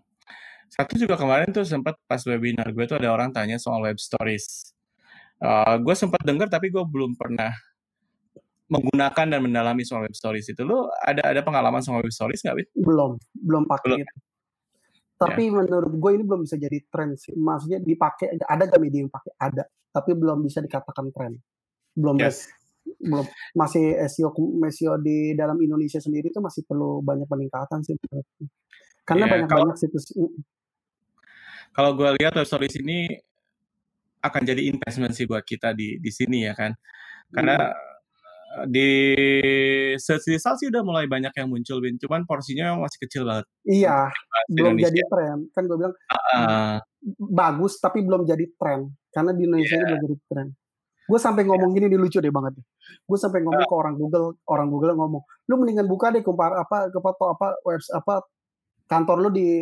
Satu 0.71 0.97
juga 0.97 1.19
kemarin 1.19 1.53
tuh 1.53 1.67
sempat 1.67 1.99
pas 2.09 2.21
webinar 2.25 2.71
gue 2.73 2.85
tuh 2.87 2.97
ada 2.97 3.13
orang 3.13 3.29
tanya 3.29 3.61
soal 3.61 3.83
web 3.83 3.99
stories. 4.01 4.73
Uh, 5.37 5.77
gue 5.83 5.93
sempat 5.93 6.23
dengar 6.23 6.47
tapi 6.47 6.71
gue 6.71 6.81
belum 6.81 7.13
pernah 7.19 7.51
menggunakan 8.65 9.25
dan 9.29 9.39
mendalami 9.41 9.85
soal 9.85 10.05
web 10.05 10.15
stories 10.15 10.49
itu. 10.49 10.61
Lo 10.65 10.89
ada 11.01 11.31
ada 11.31 11.41
pengalaman 11.45 11.81
soal 11.81 12.01
web 12.01 12.13
stories 12.13 12.41
nggak, 12.41 12.55
Wit? 12.57 12.67
Belum, 12.73 13.17
belum 13.33 13.63
pakai 13.69 13.87
belum. 13.87 13.99
itu. 14.01 14.15
Tapi 15.15 15.43
ya. 15.47 15.51
menurut 15.63 15.93
gue 15.95 16.11
ini 16.11 16.23
belum 16.27 16.41
bisa 16.43 16.59
jadi 16.59 16.77
tren 16.91 17.15
sih. 17.15 17.31
Maksudnya 17.39 17.79
dipakai 17.79 18.35
ada 18.35 18.63
gak 18.67 18.81
media 18.83 18.99
yang 18.99 19.07
pakai? 19.07 19.31
Ada, 19.39 19.63
tapi 19.95 20.11
belum 20.11 20.43
bisa 20.43 20.59
dikatakan 20.59 21.07
tren 21.15 21.39
belum 21.95 22.19
yes. 22.19 22.51
belum 22.99 23.23
masih 23.55 23.95
SEO 24.11 24.35
SEO 24.69 24.99
di 24.99 25.33
dalam 25.33 25.55
Indonesia 25.63 26.03
sendiri 26.03 26.27
itu 26.29 26.43
masih 26.43 26.67
perlu 26.67 26.99
banyak 26.99 27.25
peningkatan 27.25 27.79
sih 27.81 27.95
karena 29.07 29.25
yeah, 29.25 29.33
banyak 29.39 29.47
kalau, 29.47 29.63
banyak 29.71 29.77
situs 29.79 30.11
kalau 31.71 31.95
gue 31.95 32.09
lihat 32.19 32.35
web 32.35 32.45
stories 32.45 32.75
ini 32.83 33.07
akan 34.19 34.41
jadi 34.43 34.67
investment 34.67 35.15
sih 35.15 35.25
buat 35.25 35.47
kita 35.47 35.71
di 35.71 35.97
di 36.03 36.11
sini 36.11 36.45
ya 36.45 36.53
kan 36.53 36.75
karena 37.31 37.71
hmm. 37.71 37.94
Di 38.69 38.89
search 39.99 40.31
result 40.31 40.57
sih 40.63 40.71
udah 40.71 40.81
mulai 40.85 41.05
banyak 41.05 41.31
yang 41.35 41.51
muncul 41.51 41.83
Bin 41.83 41.99
cuman 41.99 42.23
porsinya 42.23 42.75
masih 42.79 42.99
kecil 43.03 43.27
banget. 43.27 43.45
Iya. 43.67 44.09
Belum 44.47 44.79
Indonesia. 44.79 44.87
jadi 44.93 45.01
tren 45.11 45.37
kan 45.51 45.63
gue 45.67 45.77
bilang 45.77 45.95
uh, 46.11 46.77
bagus 47.19 47.77
tapi 47.83 47.99
belum 48.05 48.23
jadi 48.23 48.45
tren 48.55 48.91
karena 49.11 49.31
di 49.35 49.41
Indonesia 49.43 49.75
yeah. 49.75 49.85
belum 49.87 49.99
jadi 50.07 50.17
tren 50.31 50.47
Gue 51.05 51.19
sampai 51.21 51.45
ngomong 51.45 51.69
gini 51.77 51.85
nih 51.85 52.01
lucu 52.01 52.17
deh 52.17 52.33
banget. 52.33 52.57
Gue 53.05 53.17
sampai 53.21 53.45
ngomong 53.45 53.65
ke 53.69 53.75
orang 53.77 53.95
Google, 53.95 54.41
orang 54.49 54.67
Google 54.73 54.97
ngomong, 54.97 55.23
lu 55.45 55.55
mendingan 55.61 55.85
buka 55.85 56.09
deh 56.09 56.25
kompar 56.25 56.57
apa 56.57 56.89
ke 56.89 56.97
foto 56.97 57.29
apa 57.29 57.53
webs 57.61 57.93
apa 57.93 58.25
kantor 58.89 59.17
lu 59.21 59.29
di 59.29 59.61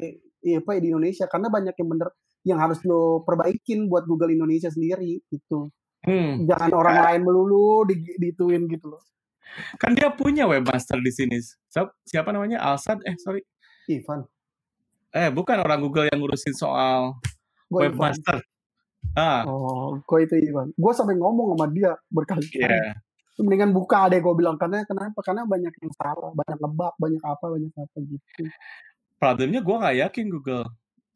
apa 0.55 0.79
di 0.79 0.87
Indonesia. 0.87 1.27
Karena 1.27 1.51
banyak 1.51 1.75
yang 1.75 1.89
bener 1.91 2.09
yang 2.47 2.59
harus 2.63 2.79
lo 2.87 3.23
perbaikin 3.27 3.91
buat 3.91 4.07
Google 4.07 4.31
Indonesia 4.31 4.71
sendiri 4.71 5.19
gitu. 5.27 5.67
Hmm. 6.03 6.43
Jangan 6.43 6.71
orang 6.75 6.97
lain 6.99 7.21
melulu 7.23 7.87
di, 7.87 7.95
dituin 8.19 8.67
gitu 8.67 8.91
loh. 8.91 9.01
Kan 9.79 9.95
dia 9.95 10.11
punya 10.11 10.43
webmaster 10.49 10.99
di 10.99 11.11
sini. 11.13 11.37
Siapa 12.03 12.29
namanya? 12.35 12.59
Alsad 12.59 12.99
eh 13.07 13.15
sorry. 13.19 13.41
Ivan. 13.87 14.27
Eh 15.13 15.29
bukan 15.29 15.61
orang 15.63 15.79
Google 15.79 16.09
yang 16.09 16.19
ngurusin 16.19 16.55
soal 16.57 17.15
Gua 17.71 17.87
webmaster. 17.87 18.41
Ivan. 18.41 18.51
Ah. 19.13 19.43
Oh, 19.45 19.99
kok 20.07 20.19
itu 20.23 20.39
Iwan? 20.39 20.71
Gue 20.73 20.93
sampai 20.95 21.19
ngomong 21.19 21.53
sama 21.53 21.67
dia 21.69 21.91
berkali-kali. 22.09 22.65
Yeah. 22.65 22.95
Mendingan 23.37 23.73
buka 23.73 24.07
deh 24.09 24.21
gue 24.21 24.33
bilang 24.37 24.55
karena 24.55 24.85
kenapa? 24.87 25.19
Karena 25.25 25.43
banyak 25.43 25.73
yang 25.73 25.91
salah, 25.97 26.31
banyak 26.33 26.57
lebak, 26.61 26.93
banyak 27.01 27.23
apa, 27.25 27.45
banyak 27.49 27.73
apa 27.73 27.95
gitu. 27.99 28.47
Problemnya 29.17 29.61
gue 29.61 29.75
gak 29.75 29.97
yakin 30.07 30.25
Google 30.29 30.65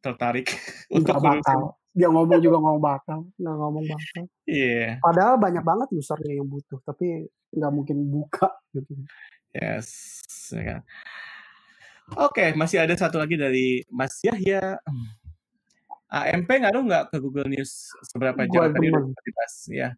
tertarik 0.01 0.47
untuk 0.97 1.15
bakal. 1.17 1.77
Dia 1.97 2.13
ngomong 2.13 2.37
juga 2.37 2.61
ngomong 2.61 2.81
bakal, 2.81 3.25
nggak 3.41 3.55
ngomong 3.57 3.85
bakal. 3.89 4.23
Iya. 4.45 4.69
Yeah. 4.69 4.91
Padahal 5.01 5.41
banyak 5.41 5.65
banget 5.65 5.87
usernya 5.97 6.33
yang 6.37 6.45
butuh, 6.45 6.77
tapi 6.85 7.25
nggak 7.49 7.73
mungkin 7.73 7.97
buka 8.05 8.53
gitu. 8.77 8.93
Yes, 9.57 9.89
ya 10.53 10.61
kan. 10.61 10.81
Oke, 12.15 12.39
okay, 12.39 12.49
masih 12.55 12.79
ada 12.79 12.95
satu 12.95 13.19
lagi 13.19 13.35
dari 13.35 13.83
Mas 13.89 14.21
Yahya. 14.21 14.79
AMP 16.07 16.47
ngaruh 16.47 16.87
nggak 16.87 17.03
ke 17.11 17.17
Google 17.19 17.51
News 17.51 17.91
seberapa 18.07 18.47
jauh 18.47 18.71
tadi 18.71 18.87
udah 18.87 19.11
dibahas 19.11 19.55
ya? 19.67 19.89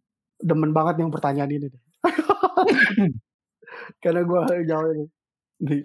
Demen 0.42 0.74
banget 0.74 1.06
yang 1.06 1.14
pertanyaan 1.14 1.54
ini 1.54 1.70
deh. 1.70 1.84
Karena 4.02 4.26
gue 4.26 4.40
jauh 4.66 4.90
ini. 4.96 5.06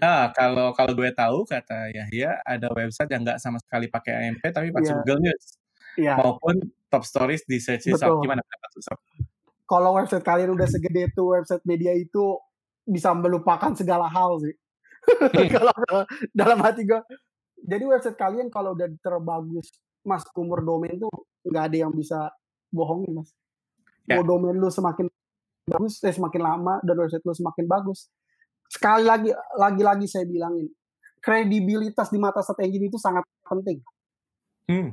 Ah, 0.00 0.30
kalau 0.30 0.70
kalau 0.72 0.94
gue 0.94 1.10
tahu 1.10 1.42
kata 1.44 1.90
Yahya 1.90 2.40
ada 2.46 2.70
website 2.72 3.10
yang 3.10 3.26
nggak 3.26 3.42
sama 3.42 3.58
sekali 3.58 3.90
pakai 3.90 4.30
AMP 4.30 4.42
tapi 4.54 4.70
pakai 4.70 4.94
yeah. 4.94 4.98
Google 5.02 5.20
News. 5.28 5.44
Yeah. 5.94 6.18
Maupun 6.18 6.60
top 6.90 7.06
stories 7.06 7.46
di 7.46 7.62
search 7.62 7.86
result 7.90 8.22
gimana 8.22 8.42
pendapat 8.42 8.70
Kalau 9.64 9.96
website 9.96 10.26
kalian 10.26 10.52
udah 10.52 10.68
segede 10.68 11.08
itu 11.08 11.22
website 11.24 11.64
media 11.64 11.96
itu 11.96 12.36
bisa 12.84 13.16
melupakan 13.16 13.72
segala 13.72 14.10
hal 14.10 14.38
sih. 14.42 14.54
Hmm. 15.04 15.48
kalau 15.56 15.74
dalam 16.32 16.58
hati 16.64 16.88
gue 16.88 17.00
jadi 17.64 17.84
website 17.84 18.16
kalian 18.16 18.48
kalau 18.48 18.76
udah 18.76 18.88
terbagus 19.00 19.80
mas 20.04 20.24
umur 20.36 20.60
domain 20.60 20.96
tuh 21.00 21.12
nggak 21.48 21.64
ada 21.72 21.76
yang 21.88 21.92
bisa 21.92 22.32
bohongin 22.68 23.12
mas 23.12 23.32
yeah. 24.08 24.20
mau 24.20 24.24
domain 24.24 24.56
lu 24.56 24.68
semakin 24.68 25.08
bagus 25.64 26.00
eh 26.04 26.12
semakin 26.12 26.42
lama 26.44 26.74
dan 26.84 26.96
website 27.00 27.24
lu 27.24 27.32
semakin 27.32 27.64
bagus 27.64 28.12
sekali 28.68 29.04
lagi 29.04 29.32
lagi-lagi 29.56 30.06
saya 30.08 30.28
bilangin 30.28 30.68
kredibilitas 31.24 32.12
di 32.12 32.20
mata 32.20 32.44
search 32.44 32.60
engine 32.64 32.92
itu 32.92 33.00
sangat 33.00 33.24
penting 33.44 33.80
hmm. 34.68 34.92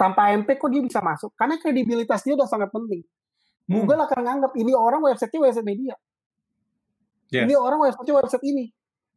Tanpa 0.00 0.32
MP 0.32 0.56
kok 0.56 0.72
dia 0.72 0.80
bisa 0.80 1.04
masuk? 1.04 1.36
Karena 1.36 1.60
kredibilitas 1.60 2.24
dia 2.24 2.32
udah 2.32 2.48
sangat 2.48 2.72
penting. 2.72 3.04
Hmm. 3.68 3.84
Google 3.84 4.08
akan 4.08 4.20
nganggap 4.24 4.52
ini 4.56 4.72
orang 4.72 5.04
website-nya 5.04 5.40
website 5.44 5.68
media. 5.68 5.94
Yes. 7.30 7.46
ini 7.46 7.54
orang 7.54 7.78
website-nya 7.84 8.14
website 8.16 8.44
ini. 8.48 8.64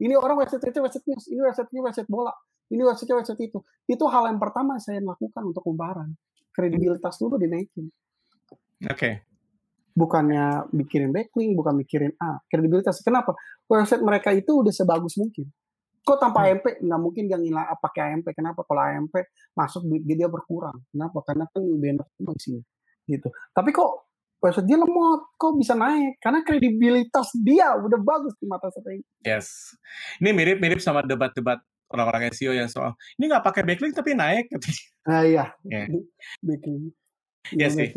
Ini 0.03 0.13
orang 0.19 0.35
website-nya 0.43 0.83
website 0.83 1.05
news. 1.07 1.25
Ini 1.31 1.41
website-nya 1.47 1.81
website 1.87 2.09
bola. 2.11 2.33
Ini 2.67 2.81
website 2.83 3.15
website 3.15 3.41
itu. 3.47 3.63
Itu 3.87 4.03
hal 4.11 4.27
yang 4.27 4.43
pertama 4.43 4.75
saya 4.83 4.99
lakukan 4.99 5.41
untuk 5.47 5.63
kumparan 5.63 6.11
kredibilitas 6.51 7.15
dulu 7.17 7.39
dinaikin. 7.39 7.87
Oke. 8.83 8.99
Okay. 8.99 9.15
bukannya 9.93 10.73
mikirin 10.73 11.13
backlink 11.13 11.53
bukan 11.53 11.77
mikirin 11.77 12.11
ah 12.17 12.41
kredibilitas 12.49 12.97
kenapa? 13.05 13.37
Website 13.69 14.01
mereka 14.01 14.33
itu 14.33 14.65
udah 14.65 14.73
sebagus 14.73 15.21
mungkin 15.21 15.45
kok 16.03 16.19
tanpa 16.19 16.43
hmm. 16.43 16.49
AMP 16.51 16.65
nggak 16.83 17.01
mungkin 17.01 17.23
yang 17.31 17.41
ngilang 17.41 17.67
pakai 17.79 18.13
AMP 18.13 18.27
kenapa? 18.35 18.67
Kalau 18.67 18.83
AMP 18.83 19.15
masuk 19.55 19.87
duit 19.87 20.03
dia 20.03 20.27
berkurang. 20.27 20.75
Kenapa? 20.91 21.23
Karena 21.23 21.47
kan 21.47 21.63
banner 21.63 22.05
sih 22.37 22.59
gitu. 23.07 23.27
Tapi 23.55 23.69
kok 23.71 24.11
website 24.43 24.67
dia 24.67 24.75
lemot? 24.75 25.21
Kok 25.39 25.55
bisa 25.55 25.73
naik? 25.73 26.19
Karena 26.19 26.43
kredibilitas 26.43 27.31
dia 27.39 27.71
udah 27.79 27.99
bagus 28.03 28.35
di 28.35 28.45
mata 28.47 28.67
saya. 28.67 28.99
Yes. 29.23 29.75
Ini 30.19 30.35
mirip 30.35 30.59
mirip 30.59 30.83
sama 30.83 31.03
debat-debat 31.07 31.63
orang-orang 31.93 32.33
SEO 32.33 32.51
yang 32.57 32.67
soal 32.67 32.97
ini 33.21 33.29
nggak 33.29 33.45
pakai 33.45 33.61
backlink 33.61 33.93
tapi 33.93 34.17
naik 34.17 34.49
ah 35.05 35.21
iya. 35.21 35.53
Yeah. 35.63 35.87
backlink. 36.43 36.91
Iya 37.51 37.67
sih. 37.71 37.89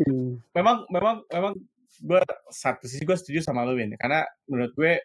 Memang 0.55 0.87
memang 0.91 1.23
memang 1.27 1.53
gue 1.97 2.21
satu 2.53 2.85
sisi 2.85 3.01
gue 3.01 3.17
setuju 3.17 3.39
sama 3.41 3.65
lo 3.65 3.73
ini 3.73 3.97
karena 3.97 4.21
menurut 4.45 4.71
gue 4.77 5.01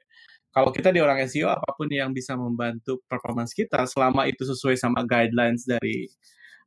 kalau 0.53 0.70
kita 0.70 0.92
di 0.92 1.00
orang 1.00 1.24
SEO 1.24 1.48
apa 1.48 1.72
pun 1.72 1.88
yang 1.88 2.12
bisa 2.12 2.36
membantu 2.36 3.00
performance 3.09 3.57
kita 3.57 3.88
selama 3.88 4.28
itu 4.28 4.44
sesuai 4.44 4.76
sama 4.76 5.03
guidelines 5.09 5.64
dari 5.64 6.07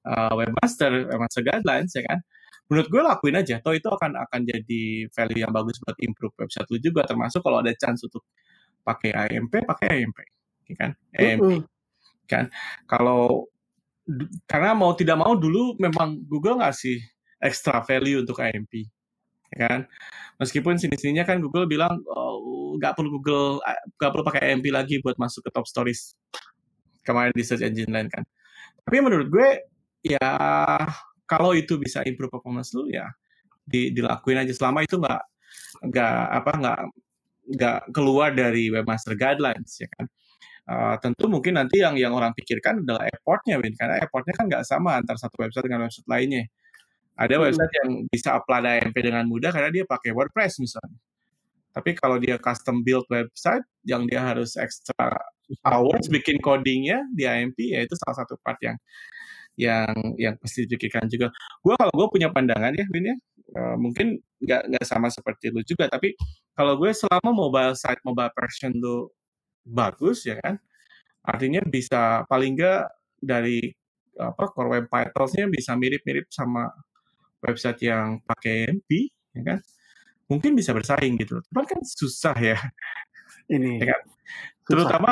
uh, 0.10 0.34
webmaster 0.34 1.06
webmaster 1.06 1.46
guidelines 1.46 1.94
ya 1.94 2.04
kan? 2.04 2.20
Menurut 2.66 2.90
gue 2.90 3.02
lakuin 3.06 3.38
aja. 3.38 3.62
Toh 3.62 3.78
itu 3.78 3.86
akan 3.86 4.18
akan 4.26 4.42
jadi 4.42 5.06
value 5.14 5.46
yang 5.46 5.54
bagus 5.54 5.78
buat 5.86 5.94
improve 6.02 6.34
website 6.42 6.66
lu 6.74 6.82
juga 6.82 7.06
termasuk 7.06 7.46
kalau 7.46 7.62
ada 7.62 7.70
chance 7.78 8.02
untuk 8.10 8.26
pakai 8.82 9.14
AMP 9.14 9.54
pakai 9.70 10.02
AMP 10.02 10.18
ya 10.74 10.76
kan? 10.82 10.92
AMP 11.14 11.46
uh 11.46 11.62
-uh 11.62 11.76
kan? 12.28 12.50
Kalau 12.90 13.48
karena 14.46 14.78
mau 14.78 14.94
tidak 14.94 15.18
mau 15.18 15.34
dulu 15.34 15.78
memang 15.82 16.22
Google 16.30 16.62
ngasih 16.62 17.02
extra 17.42 17.82
value 17.82 18.22
untuk 18.26 18.38
AMP 18.42 18.90
ya 19.54 19.58
kan? 19.70 19.80
Meskipun 20.42 20.76
sini-sininya 20.76 21.24
kan 21.24 21.40
Google 21.40 21.70
bilang 21.70 22.02
oh, 22.12 22.38
nggak 22.78 22.94
perlu 22.98 23.20
Google 23.20 23.60
nggak 23.98 24.12
perlu 24.12 24.24
pakai 24.26 24.42
AMP 24.54 24.66
lagi 24.72 24.96
buat 25.02 25.16
masuk 25.20 25.48
ke 25.48 25.52
top 25.54 25.66
stories 25.68 26.16
kemarin 27.06 27.32
di 27.36 27.44
search 27.46 27.64
engine 27.64 27.92
lain 27.92 28.10
kan. 28.10 28.24
Tapi 28.86 28.98
menurut 29.02 29.28
gue 29.30 29.50
ya 30.06 30.30
kalau 31.26 31.58
itu 31.58 31.78
bisa 31.82 32.06
improve 32.06 32.34
performance 32.38 32.74
lu 32.78 32.90
ya 32.90 33.10
di, 33.66 33.90
dilakuin 33.90 34.46
aja 34.46 34.54
selama 34.54 34.86
itu 34.86 35.02
nggak 35.02 35.22
nggak 35.90 36.20
apa 36.42 36.52
nggak 36.62 36.80
nggak 37.46 37.80
keluar 37.94 38.30
dari 38.34 38.70
webmaster 38.74 39.18
guidelines 39.18 39.82
ya 39.82 39.90
kan. 39.98 40.06
Uh, 40.66 40.98
tentu 40.98 41.30
mungkin 41.30 41.62
nanti 41.62 41.78
yang 41.78 41.94
yang 41.94 42.10
orang 42.18 42.34
pikirkan 42.34 42.82
adalah 42.82 43.06
effortnya, 43.06 43.62
Win, 43.62 43.78
karena 43.78 44.02
effortnya 44.02 44.34
kan 44.34 44.46
nggak 44.50 44.66
sama 44.66 44.98
antara 44.98 45.14
satu 45.22 45.38
website 45.38 45.70
dengan 45.70 45.86
website 45.86 46.10
lainnya. 46.10 46.50
Ada 47.16 47.38
website 47.38 47.74
yang 47.86 47.90
bisa 48.10 48.34
apply 48.34 48.82
AMP 48.82 48.98
dengan 48.98 49.24
mudah 49.30 49.54
karena 49.54 49.70
dia 49.70 49.86
pakai 49.86 50.12
WordPress 50.12 50.58
misalnya. 50.60 50.98
Tapi 51.76 51.92
kalau 52.00 52.16
dia 52.24 52.40
custom 52.40 52.80
build 52.88 53.04
website 53.12 53.68
yang 53.84 54.08
dia 54.08 54.24
harus 54.24 54.56
extra 54.56 55.12
hours 55.68 56.08
bikin 56.08 56.40
codingnya 56.40 57.04
di 57.12 57.28
AMP 57.28 57.60
ya 57.60 57.84
itu 57.86 57.94
salah 58.00 58.24
satu 58.24 58.40
part 58.42 58.58
yang 58.64 58.80
yang 59.56 59.92
yang 60.20 60.36
pasti 60.40 60.68
dipikirkan 60.68 61.08
juga. 61.12 61.32
Gue 61.64 61.76
kalau 61.80 61.92
gue 61.96 62.08
punya 62.12 62.32
pandangan 62.32 62.76
ya, 62.76 62.86
Win 62.92 63.16
uh, 63.56 63.76
mungkin 63.80 64.20
nggak 64.44 64.62
nggak 64.72 64.86
sama 64.88 65.08
seperti 65.08 65.52
lu 65.52 65.64
juga. 65.64 65.88
Tapi 65.88 66.16
kalau 66.56 66.76
gue 66.80 66.92
selama 66.92 67.32
mobile 67.32 67.76
site 67.76 68.04
mobile 68.04 68.32
version 68.36 68.72
lu 68.76 69.08
bagus 69.66 70.28
ya 70.28 70.38
kan, 70.44 70.60
artinya 71.24 71.64
bisa 71.64 72.28
paling 72.28 72.60
nggak 72.60 72.88
dari 73.20 73.72
apa 74.16 74.44
core 74.52 74.80
web 74.80 74.86
vitals-nya 74.88 75.48
bisa 75.52 75.76
mirip-mirip 75.76 76.28
sama 76.32 76.72
website 77.44 77.80
yang 77.84 78.20
pakai 78.24 78.72
MP, 78.72 79.12
ya 79.36 79.44
kan? 79.56 79.60
Mungkin 80.26 80.58
bisa 80.58 80.74
bersaing 80.74 81.16
gitu. 81.22 81.42
Cuman 81.52 81.66
kan 81.66 81.80
susah 81.86 82.36
ya. 82.38 82.58
Ini. 83.50 83.82
Ya 83.82 83.94
kan? 83.94 84.02
Terutama 84.66 85.10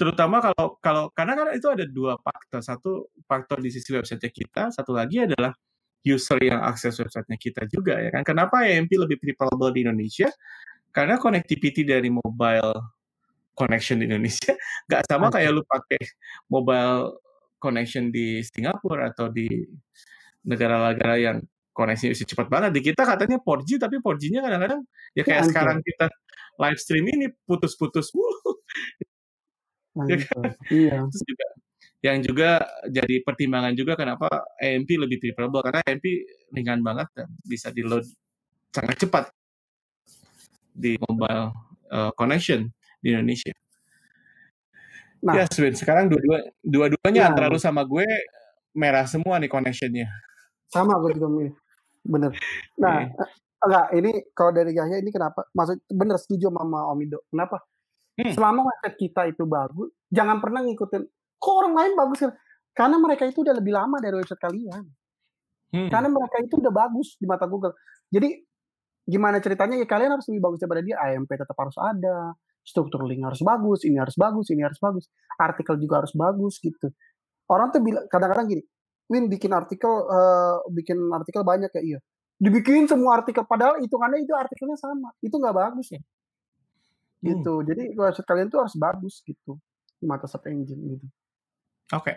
terutama 0.00 0.36
kalau 0.40 0.66
kalau 0.80 1.04
karena 1.12 1.32
kan 1.36 1.46
itu 1.56 1.68
ada 1.68 1.84
dua 1.88 2.16
faktor. 2.20 2.60
Satu 2.60 2.90
faktor 3.24 3.64
di 3.64 3.72
sisi 3.72 3.92
website 3.92 4.28
kita, 4.32 4.72
satu 4.72 4.92
lagi 4.92 5.24
adalah 5.24 5.52
user 6.00 6.40
yang 6.40 6.64
akses 6.64 6.96
websitenya 6.96 7.36
kita 7.36 7.62
juga 7.68 8.00
ya 8.00 8.08
kan. 8.12 8.24
Kenapa 8.24 8.64
AMP 8.64 8.92
lebih 8.96 9.20
preferable 9.20 9.72
di 9.72 9.84
Indonesia? 9.84 10.28
Karena 10.90 11.20
connectivity 11.20 11.86
dari 11.86 12.08
mobile 12.10 13.00
connection 13.54 14.00
di 14.00 14.08
Indonesia 14.08 14.56
nggak 14.88 15.02
sama 15.04 15.28
kayak 15.28 15.50
lu 15.52 15.62
pakai 15.68 16.00
mobile 16.48 17.20
connection 17.60 18.08
di 18.08 18.40
Singapura 18.40 19.12
atau 19.12 19.28
di 19.28 19.46
negara-negara 20.48 21.14
yang 21.20 21.36
koneksi 21.72 22.12
bisa 22.12 22.24
cepat 22.26 22.46
banget. 22.50 22.70
Di 22.76 22.80
kita 22.84 23.02
katanya 23.06 23.38
4G 23.40 23.80
tapi 23.80 23.98
4G-nya 24.02 24.40
kadang-kadang 24.42 24.80
ya 25.14 25.22
kayak 25.22 25.40
Anjir. 25.44 25.50
sekarang 25.52 25.78
kita 25.82 26.06
live 26.60 26.78
stream 26.80 27.04
ini 27.08 27.26
putus-putus 27.46 28.12
ya 30.06 30.16
kan? 30.20 30.42
Iya. 30.70 30.96
Terus 31.10 31.24
juga 31.26 31.46
yang 32.00 32.18
juga 32.24 32.50
jadi 32.88 33.20
pertimbangan 33.20 33.76
juga 33.76 33.92
kenapa 33.92 34.28
AMP 34.56 34.88
lebih 34.88 35.20
preferable 35.20 35.60
karena 35.60 35.84
AMP 35.84 36.06
ringan 36.56 36.80
banget 36.80 37.08
dan 37.12 37.28
bisa 37.44 37.68
di 37.68 37.84
load 37.84 38.08
sangat 38.72 38.96
cepat 39.04 39.24
di 40.72 40.96
mobile 40.96 41.52
uh, 41.92 42.08
connection 42.16 42.72
di 43.04 43.12
Indonesia. 43.12 43.52
Nah, 45.20 45.36
ya, 45.36 45.44
Swin, 45.52 45.76
sekarang 45.76 46.08
dua-dua 46.08 46.48
dua-duanya 46.64 47.20
ya. 47.20 47.28
antara 47.28 47.52
lu 47.52 47.60
sama 47.60 47.84
gue 47.84 48.08
merah 48.72 49.04
semua 49.04 49.36
nih 49.36 49.52
connectionnya. 49.52 50.08
Sama 50.70 50.96
gue 51.02 51.18
juga 51.18 51.28
milih. 51.28 51.54
Bener. 52.06 52.32
Nah, 52.80 53.04
yeah. 53.04 53.28
enggak, 53.60 53.86
ini 53.98 54.12
kalau 54.32 54.50
dari 54.54 54.72
Yahya 54.72 55.02
ini 55.02 55.10
kenapa? 55.12 55.44
Maksud 55.52 55.84
bener 55.90 56.16
setuju 56.16 56.48
sama 56.48 56.88
Omido. 56.88 57.26
Kenapa? 57.28 57.60
Hmm. 58.16 58.32
Selama 58.32 58.60
website 58.70 58.96
kita 58.96 59.22
itu 59.28 59.44
bagus, 59.44 59.90
jangan 60.08 60.38
pernah 60.38 60.64
ngikutin 60.64 61.02
kok 61.40 61.54
orang 61.56 61.74
lain 61.74 61.92
bagus 61.96 62.18
kan? 62.22 62.32
Karena 62.70 62.96
mereka 63.02 63.26
itu 63.26 63.42
udah 63.42 63.54
lebih 63.56 63.72
lama 63.74 63.96
dari 63.98 64.14
website 64.16 64.40
kalian. 64.40 64.84
Hmm. 65.70 65.88
Karena 65.90 66.08
mereka 66.08 66.36
itu 66.42 66.54
udah 66.58 66.72
bagus 66.72 67.18
di 67.18 67.26
mata 67.26 67.44
Google. 67.50 67.74
Jadi 68.10 68.42
gimana 69.06 69.42
ceritanya 69.42 69.74
ya 69.80 69.86
kalian 69.86 70.14
harus 70.14 70.26
lebih 70.30 70.42
bagus 70.42 70.58
daripada 70.62 70.82
dia. 70.86 70.96
AMP 70.98 71.30
tetap 71.30 71.56
harus 71.58 71.76
ada, 71.78 72.34
struktur 72.64 73.02
link 73.08 73.24
harus 73.24 73.40
bagus, 73.40 73.82
ini 73.88 73.96
harus 73.98 74.14
bagus, 74.14 74.46
ini 74.52 74.62
harus 74.62 74.78
bagus, 74.78 75.08
artikel 75.40 75.74
juga 75.80 76.04
harus 76.04 76.12
bagus 76.12 76.60
gitu. 76.60 76.92
Orang 77.50 77.74
tuh 77.74 77.82
bilang 77.82 78.06
kadang-kadang 78.06 78.46
gini, 78.46 78.62
Win 79.10 79.26
bikin 79.26 79.50
artikel 79.50 79.90
uh, 79.90 80.62
bikin 80.70 80.96
artikel 81.10 81.42
banyak 81.42 81.70
ya? 81.74 81.82
Iya. 81.82 81.98
Dibikin 82.40 82.86
semua 82.86 83.20
artikel 83.20 83.42
padahal 83.44 83.82
hitungannya 83.82 84.22
itu 84.22 84.32
artikelnya 84.32 84.78
sama. 84.78 85.10
Itu 85.18 85.36
nggak 85.36 85.56
bagus 85.56 85.90
ya? 85.90 86.00
Gitu. 87.20 87.52
Hmm. 87.52 87.66
jadi 87.68 87.92
website 87.92 88.24
kalian 88.24 88.48
tuh 88.48 88.64
harus 88.64 88.72
bagus 88.80 89.20
gitu 89.28 89.60
di 90.00 90.08
mata 90.08 90.24
search 90.24 90.48
engine 90.48 90.80
gitu. 90.96 91.06
Oke. 91.92 92.16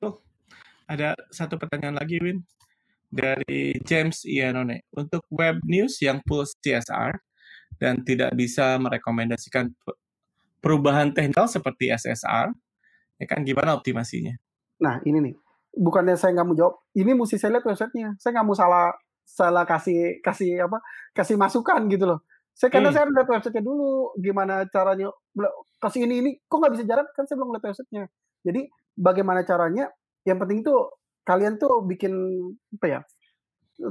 cool 0.00 0.16
ada 0.88 1.16
satu 1.28 1.56
pertanyaan 1.60 2.00
lagi 2.00 2.20
Win. 2.20 2.40
Dari 3.12 3.76
James 3.84 4.24
Ianone 4.24 4.88
untuk 4.96 5.20
web 5.28 5.60
news 5.68 6.00
yang 6.00 6.24
full 6.24 6.48
CSR 6.48 7.12
dan 7.76 8.00
tidak 8.08 8.32
bisa 8.32 8.80
merekomendasikan 8.80 9.68
perubahan 10.64 11.12
teknikal 11.12 11.44
seperti 11.44 11.92
SSR 11.92 12.48
ya 13.20 13.26
kan 13.28 13.44
gimana 13.44 13.76
optimasinya? 13.76 14.32
Nah 14.80 14.96
ini 15.04 15.28
nih 15.28 15.34
bukannya 15.72 16.20
saya 16.20 16.36
nggak 16.36 16.46
mau 16.46 16.56
jawab 16.56 16.74
ini 16.92 17.10
mesti 17.16 17.36
saya 17.40 17.58
lihat 17.58 17.64
websitenya. 17.64 18.16
Saya 18.20 18.30
nggak 18.38 18.46
mau 18.46 18.56
salah 18.56 18.92
salah 19.24 19.64
kasih 19.64 20.20
kasih 20.20 20.68
apa 20.68 20.78
kasih 21.16 21.36
masukan 21.40 21.88
gitu 21.88 22.04
loh. 22.04 22.20
Saya 22.52 22.68
karena 22.68 22.92
hmm. 22.92 22.96
saya 22.96 23.04
lihat 23.08 23.28
websitenya 23.28 23.64
dulu 23.64 24.12
gimana 24.20 24.68
caranya 24.68 25.08
kasih 25.80 26.04
ini 26.04 26.14
ini 26.20 26.30
kok 26.44 26.60
nggak 26.60 26.72
bisa 26.76 26.84
jalan? 26.84 27.06
Kan 27.16 27.24
saya 27.24 27.36
belum 27.40 27.50
lihat 27.56 27.64
websitenya. 27.72 28.04
Jadi 28.44 28.60
bagaimana 28.96 29.40
caranya? 29.48 29.88
Yang 30.28 30.38
penting 30.44 30.58
tuh 30.62 30.80
kalian 31.24 31.56
tuh 31.56 31.82
bikin 31.86 32.12
apa 32.78 32.86
ya 32.86 33.00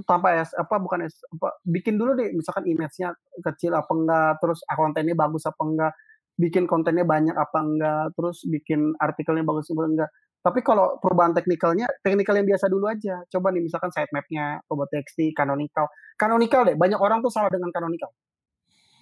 tanpa 0.06 0.38
es 0.38 0.54
apa 0.54 0.78
bukan 0.78 1.10
es 1.10 1.18
apa 1.34 1.58
bikin 1.66 1.98
dulu 1.98 2.14
deh 2.14 2.32
misalkan 2.38 2.70
image-nya 2.70 3.18
kecil 3.42 3.74
apa 3.74 3.92
enggak 3.92 4.32
terus 4.40 4.62
kontennya 4.70 5.18
bagus 5.18 5.44
apa 5.50 5.62
enggak? 5.66 5.94
Bikin 6.38 6.64
kontennya 6.70 7.04
banyak 7.04 7.34
apa 7.34 7.60
enggak 7.60 8.04
terus 8.14 8.46
bikin 8.46 8.94
artikelnya 9.02 9.42
bagus 9.42 9.68
apa 9.74 9.82
enggak 9.90 10.12
tapi 10.42 10.66
kalau 10.66 10.98
perubahan 10.98 11.38
teknikalnya, 11.38 11.86
teknikal 12.02 12.34
yang 12.34 12.50
biasa 12.50 12.66
dulu 12.66 12.90
aja. 12.90 13.22
Coba 13.30 13.54
nih 13.54 13.62
misalkan 13.62 13.94
sitemapnya, 13.94 14.66
TXT, 14.66 15.38
canonical. 15.38 15.86
Canonical 16.18 16.66
deh, 16.66 16.74
banyak 16.74 16.98
orang 16.98 17.22
tuh 17.22 17.30
salah 17.30 17.54
dengan 17.54 17.70
canonical. 17.70 18.10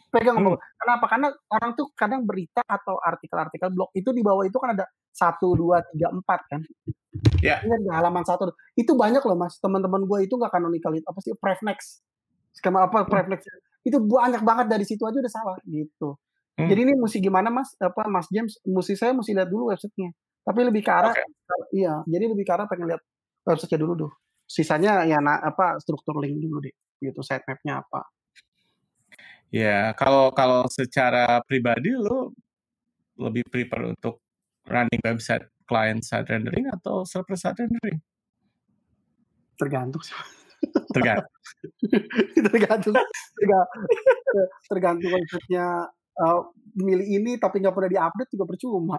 Pegang 0.09 0.41
hmm. 0.41 0.57
Kenapa? 0.75 1.05
Karena 1.05 1.27
orang 1.53 1.71
tuh 1.77 1.93
kadang 1.93 2.25
berita 2.25 2.65
atau 2.65 2.97
artikel-artikel 2.97 3.69
blog 3.71 3.93
itu 3.93 4.09
di 4.09 4.25
bawah 4.25 4.41
itu 4.41 4.57
kan 4.57 4.73
ada 4.73 4.89
satu, 5.13 5.53
dua, 5.53 5.85
tiga, 5.93 6.09
empat 6.09 6.39
kan. 6.49 6.61
Ya. 7.39 7.61
Yeah. 7.61 7.77
Ini 7.77 7.87
halaman 7.93 8.25
satu. 8.25 8.51
Itu 8.73 8.97
banyak 8.97 9.21
loh 9.21 9.37
mas. 9.37 9.61
Teman-teman 9.61 10.03
gue 10.09 10.25
itu 10.25 10.33
nggak 10.33 10.49
canonical 10.49 10.91
itu 10.97 11.05
apa 11.05 11.19
sih? 11.21 11.31
Prefnex. 11.37 12.01
Skema 12.57 12.89
apa? 12.89 13.05
Hmm. 13.05 13.09
Prefnex. 13.09 13.45
Itu 13.85 14.01
banyak 14.01 14.41
banget 14.41 14.65
dari 14.67 14.83
situ 14.83 15.05
aja 15.05 15.21
udah 15.21 15.31
salah 15.31 15.57
gitu. 15.63 16.17
Hmm. 16.57 16.67
Jadi 16.67 16.89
ini 16.89 16.93
mesti 16.97 17.21
gimana 17.21 17.53
mas? 17.53 17.77
Apa 17.77 18.09
Mas 18.09 18.27
James? 18.33 18.57
Mesti 18.65 18.97
saya 18.97 19.13
mesti 19.13 19.31
lihat 19.31 19.47
dulu 19.47 19.69
websitenya. 19.69 20.09
Tapi 20.43 20.59
lebih 20.65 20.81
ke 20.81 20.91
arah 20.91 21.13
okay. 21.13 21.25
iya, 21.75 22.01
jadi 22.07 22.25
lebih 22.31 22.45
ke 22.47 22.53
arah 22.53 22.65
pengen 22.65 22.89
lihat 22.89 23.01
website 23.45 23.77
dulu 23.77 24.07
tuh. 24.07 24.11
Sisanya 24.49 25.05
ya 25.05 25.21
na, 25.21 25.37
apa 25.37 25.77
struktur 25.77 26.17
link 26.17 26.41
dulu 26.41 26.63
deh, 26.63 26.73
gitu 26.97 27.21
sitemapnya 27.21 27.85
apa. 27.85 28.01
Ya, 29.49 29.93
kalau 29.97 30.29
kalau 30.33 30.65
secara 30.69 31.41
pribadi 31.45 31.93
lo 31.93 32.33
lebih 33.17 33.45
prefer 33.49 33.93
untuk 33.93 34.21
running 34.69 35.01
website 35.01 35.49
client 35.65 36.01
side 36.05 36.29
rendering 36.29 36.69
atau 36.69 37.01
server 37.05 37.37
side 37.37 37.57
rendering? 37.57 37.97
Tergantung 39.57 40.01
sih. 40.01 40.13
Tergantung. 40.93 41.33
tergantung. 42.49 42.95
tergantung. 43.37 43.77
tergantung 44.69 45.11
websitenya 45.13 45.65
uh, 46.21 46.41
milih 46.77 47.07
ini 47.09 47.31
tapi 47.41 47.59
nggak 47.61 47.73
pernah 47.73 47.91
diupdate 47.91 48.31
juga 48.33 48.45
percuma. 48.45 48.97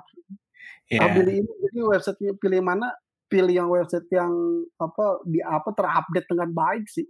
Yeah. 0.91 1.07
Oh, 1.07 1.11
pilih 1.15 1.35
ini. 1.45 1.53
Jadi 1.71 1.79
website 1.87 2.19
pilih 2.39 2.61
mana? 2.61 2.91
Pilih 3.31 3.55
yang 3.55 3.69
website 3.71 4.11
yang 4.11 4.33
apa 4.75 5.23
di 5.23 5.39
apa 5.39 5.71
terupdate 5.71 6.27
dengan 6.27 6.51
baik 6.51 6.85
sih. 6.91 7.07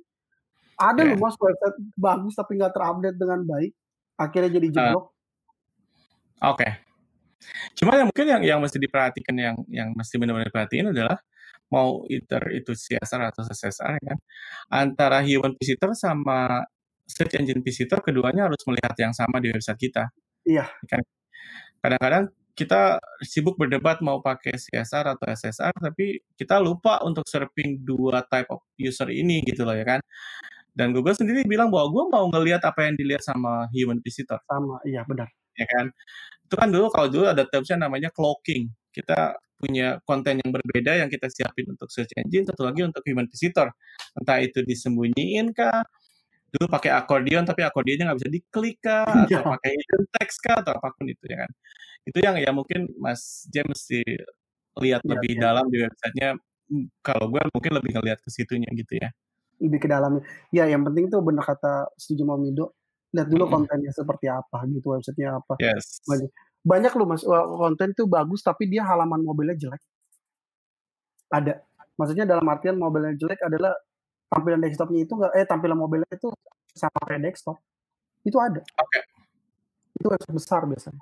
Ada 0.77 1.05
yeah. 1.05 1.17
loh 1.17 1.19
mas 1.21 1.37
website 1.41 1.77
bagus 1.97 2.35
tapi 2.37 2.61
nggak 2.61 2.73
terupdate 2.77 3.17
dengan 3.17 3.41
baik 3.45 3.73
akhirnya 4.21 4.51
jadi 4.61 4.69
jeblok. 4.69 5.05
Uh, 6.45 6.53
oke. 6.53 6.61
Okay. 6.61 6.73
cuma 7.73 7.97
yang 7.97 8.13
mungkin 8.13 8.27
yang 8.29 8.43
yang 8.45 8.59
mesti 8.61 8.77
diperhatikan 8.77 9.33
yang 9.33 9.57
yang 9.73 9.89
mesti 9.97 10.21
benar-benar 10.21 10.53
diperhatiin 10.53 10.93
adalah 10.93 11.17
mau 11.73 12.05
either 12.13 12.53
itu 12.53 12.77
CSR 12.77 13.33
atau 13.33 13.41
SSR 13.49 13.97
kan? 13.97 14.19
Antara 14.69 15.25
human 15.25 15.57
visitor 15.57 15.97
sama 15.97 16.69
search 17.09 17.41
engine 17.41 17.65
visitor 17.65 18.05
keduanya 18.05 18.45
harus 18.45 18.61
melihat 18.69 18.93
yang 19.01 19.17
sama 19.17 19.41
di 19.41 19.49
website 19.49 19.81
kita. 19.81 20.13
Iya. 20.45 20.69
Kan? 20.85 21.01
Kadang-kadang 21.81 22.29
kita 22.55 23.01
sibuk 23.25 23.57
berdebat 23.57 24.03
mau 24.05 24.21
pakai 24.21 24.57
CSR 24.57 25.17
atau 25.17 25.27
SSR, 25.29 25.75
tapi 25.77 26.21
kita 26.37 26.59
lupa 26.61 27.01
untuk 27.07 27.25
serving 27.27 27.83
dua 27.83 28.25
type 28.27 28.51
of 28.53 28.61
user 28.77 29.09
ini 29.09 29.41
gitu 29.47 29.65
loh 29.65 29.75
ya 29.75 29.87
kan. 29.87 30.01
Dan 30.71 30.95
Google 30.95 31.17
sendiri 31.19 31.43
bilang 31.45 31.69
bahwa 31.69 31.91
gue 31.91 32.05
mau 32.15 32.25
ngelihat 32.31 32.63
apa 32.63 32.87
yang 32.89 32.95
dilihat 32.95 33.23
sama 33.27 33.67
human 33.75 33.99
visitor. 34.01 34.39
Sama, 34.47 34.79
iya 34.87 35.03
benar. 35.05 35.29
Ya 35.59 35.67
kan? 35.67 35.91
Itu 36.47 36.55
kan 36.57 36.69
dulu 36.71 36.87
kalau 36.95 37.09
dulu 37.11 37.27
ada 37.27 37.43
termsnya 37.47 37.77
namanya 37.87 38.09
cloaking. 38.15 38.71
Kita 38.95 39.35
punya 39.61 40.01
konten 40.09 40.41
yang 40.41 40.51
berbeda 40.57 40.97
yang 41.05 41.13
kita 41.13 41.29
siapin 41.29 41.69
untuk 41.69 41.93
search 41.93 42.17
engine, 42.17 42.49
satu 42.49 42.65
lagi 42.65 42.81
untuk 42.81 43.05
human 43.05 43.29
visitor. 43.29 43.69
Entah 44.17 44.41
itu 44.41 44.65
disembunyiin 44.65 45.53
kah, 45.53 45.85
dulu 46.49 46.67
pakai 46.73 46.91
akordeon 46.97 47.45
tapi 47.45 47.61
akordionnya 47.63 48.11
nggak 48.11 48.19
bisa 48.25 48.31
diklik 48.33 48.77
kah, 48.81 49.05
atau 49.05 49.45
pakai 49.53 49.71
hidden 49.77 50.03
text 50.17 50.39
kah, 50.41 50.57
atau 50.65 50.73
apa 50.81 50.89
pun 50.97 51.07
itu 51.13 51.25
ya 51.29 51.45
kan. 51.45 51.51
Itu 52.07 52.19
yang 52.21 52.37
ya 52.41 52.51
mungkin 52.51 52.91
Mas 52.97 53.47
James 53.53 53.77
mesti 53.77 54.01
lihat 54.81 55.03
ya, 55.05 55.09
lebih 55.17 55.33
ya. 55.37 55.41
dalam 55.51 55.67
di 55.69 55.79
websitenya. 55.83 56.31
Hmm, 56.71 56.87
kalau 57.03 57.27
gue 57.35 57.43
mungkin 57.51 57.73
lebih 57.83 57.91
ngelihat 57.99 58.19
ke 58.23 58.31
situnya 58.31 58.71
gitu 58.73 58.99
ya. 58.99 59.11
Lebih 59.59 59.79
ke 59.83 59.89
dalamnya. 59.91 60.23
Ya 60.55 60.71
yang 60.71 60.87
penting 60.87 61.11
tuh 61.11 61.21
benar 61.21 61.45
kata 61.45 61.91
setuju 61.99 62.23
mau 62.25 62.39
Mido. 62.39 62.79
Lihat 63.11 63.27
dulu 63.27 63.51
hmm. 63.51 63.53
kontennya 63.53 63.91
seperti 63.91 64.31
apa 64.31 64.65
gitu, 64.71 64.95
websitenya 64.95 65.43
apa. 65.43 65.59
Yes 65.59 66.01
banyak 66.61 66.93
loh 66.93 67.07
mas 67.09 67.25
konten 67.57 67.97
tuh 67.97 68.05
bagus 68.05 68.45
tapi 68.45 68.69
dia 68.69 68.85
halaman 68.85 69.25
mobilnya 69.25 69.57
jelek 69.57 69.81
ada 71.33 71.65
maksudnya 71.97 72.29
dalam 72.29 72.45
artian 72.53 72.77
mobilnya 72.77 73.17
jelek 73.17 73.41
adalah 73.41 73.73
tampilan 74.29 74.61
desktopnya 74.61 75.01
itu 75.09 75.13
enggak 75.17 75.33
eh 75.41 75.47
tampilan 75.49 75.79
mobilnya 75.81 76.11
itu 76.13 76.29
sama 76.77 77.01
kayak 77.09 77.33
desktop 77.33 77.57
itu 78.29 78.37
ada 78.37 78.61
okay. 78.61 79.03
itu 79.97 80.07
website 80.07 80.37
besar 80.37 80.61
biasanya 80.69 81.01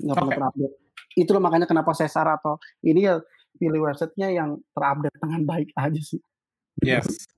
nggak 0.00 0.16
okay. 0.16 0.28
pernah 0.32 0.48
update 0.52 0.74
itu 1.12 1.30
loh 1.32 1.42
makanya 1.44 1.66
kenapa 1.68 1.92
saya 1.92 2.08
syarat 2.08 2.40
atau 2.40 2.56
ini 2.80 3.04
ya 3.04 3.20
pilih 3.60 3.84
websitenya 3.84 4.28
yang 4.32 4.50
terupdate 4.72 5.16
dengan 5.20 5.40
baik 5.44 5.68
aja 5.76 6.00
sih 6.00 6.20
yes 6.80 7.28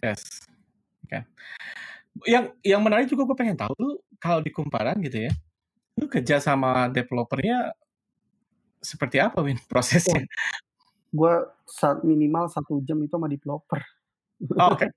yes 0.00 0.22
oke 1.04 1.12
okay. 1.12 1.22
yang 2.24 2.44
yang 2.64 2.80
menarik 2.80 3.10
juga 3.10 3.28
gue 3.28 3.36
pengen 3.36 3.58
tahu 3.60 3.74
lu 3.76 3.92
kalau 4.16 4.40
di 4.40 4.48
kumparan 4.48 4.96
gitu 5.04 5.28
ya 5.28 5.32
Lu 5.98 6.06
kerja 6.06 6.38
sama 6.38 6.86
developernya 6.86 7.74
seperti 8.78 9.18
apa, 9.18 9.42
Win, 9.42 9.58
prosesnya? 9.70 10.22
Oh, 10.22 10.26
gue 11.10 11.34
saat 11.66 12.06
minimal 12.06 12.46
satu 12.46 12.78
jam 12.86 13.02
itu 13.02 13.10
sama 13.10 13.26
developer. 13.26 13.82
Oh, 14.54 14.78
Oke. 14.78 14.86
Okay. 14.86 14.90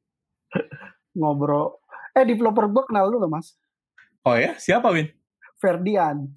Ngobrol. 1.17 1.81
Eh, 2.13 2.21
developer 2.21 2.69
gue 2.69 2.83
kenal 2.85 3.09
lu 3.09 3.17
loh, 3.17 3.31
Mas. 3.31 3.57
Oh 4.21 4.37
ya? 4.37 4.53
Siapa, 4.61 4.93
Win? 4.93 5.09
Ferdian. 5.57 6.29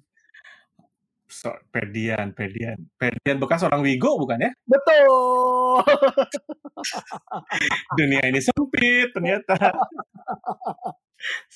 So, 1.25 1.49
Ferdian, 1.73 2.37
Ferdian. 2.37 2.77
Ferdian 3.01 3.41
bekas 3.41 3.65
orang 3.65 3.81
Wigo 3.81 4.13
bukan 4.21 4.45
ya? 4.45 4.51
Betul. 4.69 5.81
Dunia 7.97 8.21
ini 8.29 8.37
sempit 8.37 9.09
ternyata 9.09 9.57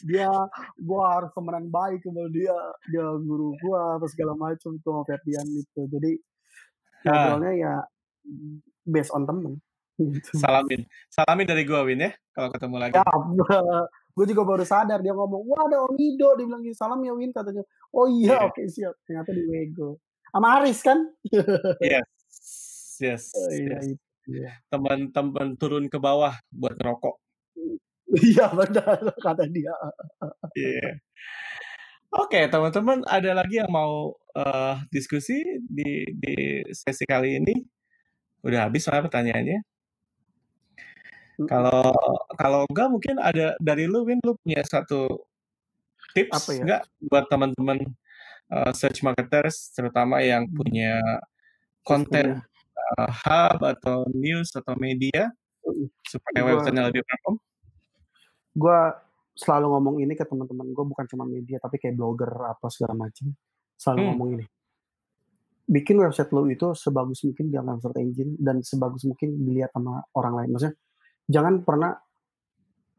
dia 0.10 0.32
gua 0.80 1.20
harus 1.20 1.30
temenan 1.36 1.70
baik 1.70 2.02
sama 2.02 2.26
dia 2.34 2.56
dia 2.90 3.06
guru 3.22 3.54
gua 3.62 4.00
apa 4.00 4.08
segala 4.10 4.34
macam 4.34 4.74
tuh 4.82 4.90
sama 4.90 5.04
Ferdian 5.06 5.46
itu 5.46 5.82
jadi 5.86 6.12
ah. 7.06 7.38
ngobrolnya 7.38 7.52
ya 7.54 7.74
based 8.88 9.14
on 9.14 9.28
temen 9.28 9.60
gitu. 10.00 10.32
salamin 10.40 10.88
salamin 11.12 11.46
dari 11.46 11.68
gua 11.68 11.86
Win 11.86 12.08
ya 12.08 12.12
kalau 12.34 12.50
ketemu 12.50 12.76
lagi 12.80 12.98
ya 12.98 13.06
gue 14.20 14.36
juga 14.36 14.44
baru 14.44 14.68
sadar 14.68 15.00
dia 15.00 15.16
ngomong 15.16 15.48
wah 15.48 15.64
ada 15.64 15.80
Om 15.88 15.96
Ido 15.96 16.36
dia 16.36 16.44
bilang 16.44 16.60
salam 16.76 17.00
ya 17.00 17.16
Win 17.16 17.32
katanya 17.32 17.64
oh 17.96 18.12
iya 18.12 18.36
yeah. 18.36 18.42
oke 18.44 18.60
okay, 18.60 18.68
siap 18.68 19.00
ternyata 19.08 19.32
di 19.32 19.48
Wego 19.48 20.04
sama 20.28 20.60
Aris 20.60 20.84
kan 20.84 21.00
yes 21.80 22.08
yes, 23.08 23.24
oh, 23.32 23.48
iya, 23.48 23.80
yes. 23.80 23.96
Iya. 24.28 24.52
teman-teman 24.68 25.56
turun 25.56 25.88
ke 25.88 25.96
bawah 25.96 26.36
buat 26.52 26.76
ngerokok 26.76 27.16
Iya 28.10 28.50
benar 28.58 28.98
kata 29.26 29.46
dia. 29.54 29.74
Yeah. 30.58 30.98
Oke 32.10 32.42
okay, 32.42 32.44
teman-teman 32.50 33.06
ada 33.06 33.38
lagi 33.38 33.62
yang 33.62 33.70
mau 33.70 34.18
uh, 34.34 34.76
diskusi 34.90 35.46
di 35.62 36.10
di 36.18 36.66
sesi 36.74 37.06
kali 37.06 37.38
ini? 37.38 37.54
Udah 38.42 38.66
habis 38.66 38.90
soalnya 38.90 39.06
pertanyaannya. 39.06 39.62
Kalau 41.48 41.96
kalau 42.36 42.62
enggak 42.68 42.88
mungkin 42.92 43.16
ada 43.22 43.56
dari 43.64 43.88
lu 43.88 44.04
Win 44.04 44.20
lu 44.26 44.36
punya 44.44 44.60
satu 44.68 45.08
tips 46.12 46.36
Apa 46.36 46.52
ya? 46.52 46.62
enggak 46.66 46.82
buat 47.08 47.26
teman-teman 47.32 47.80
uh, 48.52 48.72
search 48.76 49.00
marketers 49.06 49.72
terutama 49.72 50.20
yang 50.20 50.44
hmm. 50.50 50.56
punya 50.58 51.00
konten 51.86 52.44
uh, 52.98 53.10
hub 53.24 53.60
atau 53.64 54.04
news 54.12 54.52
atau 54.52 54.76
media 54.76 55.32
supaya 56.04 56.42
websitenya 56.44 56.90
lebih 56.90 57.06
perform? 57.06 57.38
gue 58.60 58.80
selalu 59.40 59.68
ngomong 59.72 59.96
ini 60.04 60.14
ke 60.20 60.26
teman-teman 60.28 60.68
gue 60.76 60.86
bukan 60.86 61.06
cuma 61.08 61.24
media 61.24 61.62
tapi 61.64 61.80
kayak 61.80 61.96
blogger 61.96 62.28
apa 62.44 62.68
segala 62.68 63.08
macam 63.08 63.32
selalu 63.80 64.00
hmm. 64.04 64.10
ngomong 64.12 64.30
ini 64.36 64.46
bikin 65.70 66.02
website 66.02 66.34
lo 66.34 66.50
itu 66.50 66.74
sebagus 66.74 67.24
mungkin 67.24 67.54
dengan 67.54 67.78
search 67.78 68.02
engine 68.02 68.36
dan 68.42 68.60
sebagus 68.66 69.06
mungkin 69.06 69.38
dilihat 69.38 69.72
sama 69.72 70.02
orang 70.18 70.34
lain 70.44 70.50
maksudnya 70.58 70.76
jangan 71.30 71.62
pernah 71.62 71.94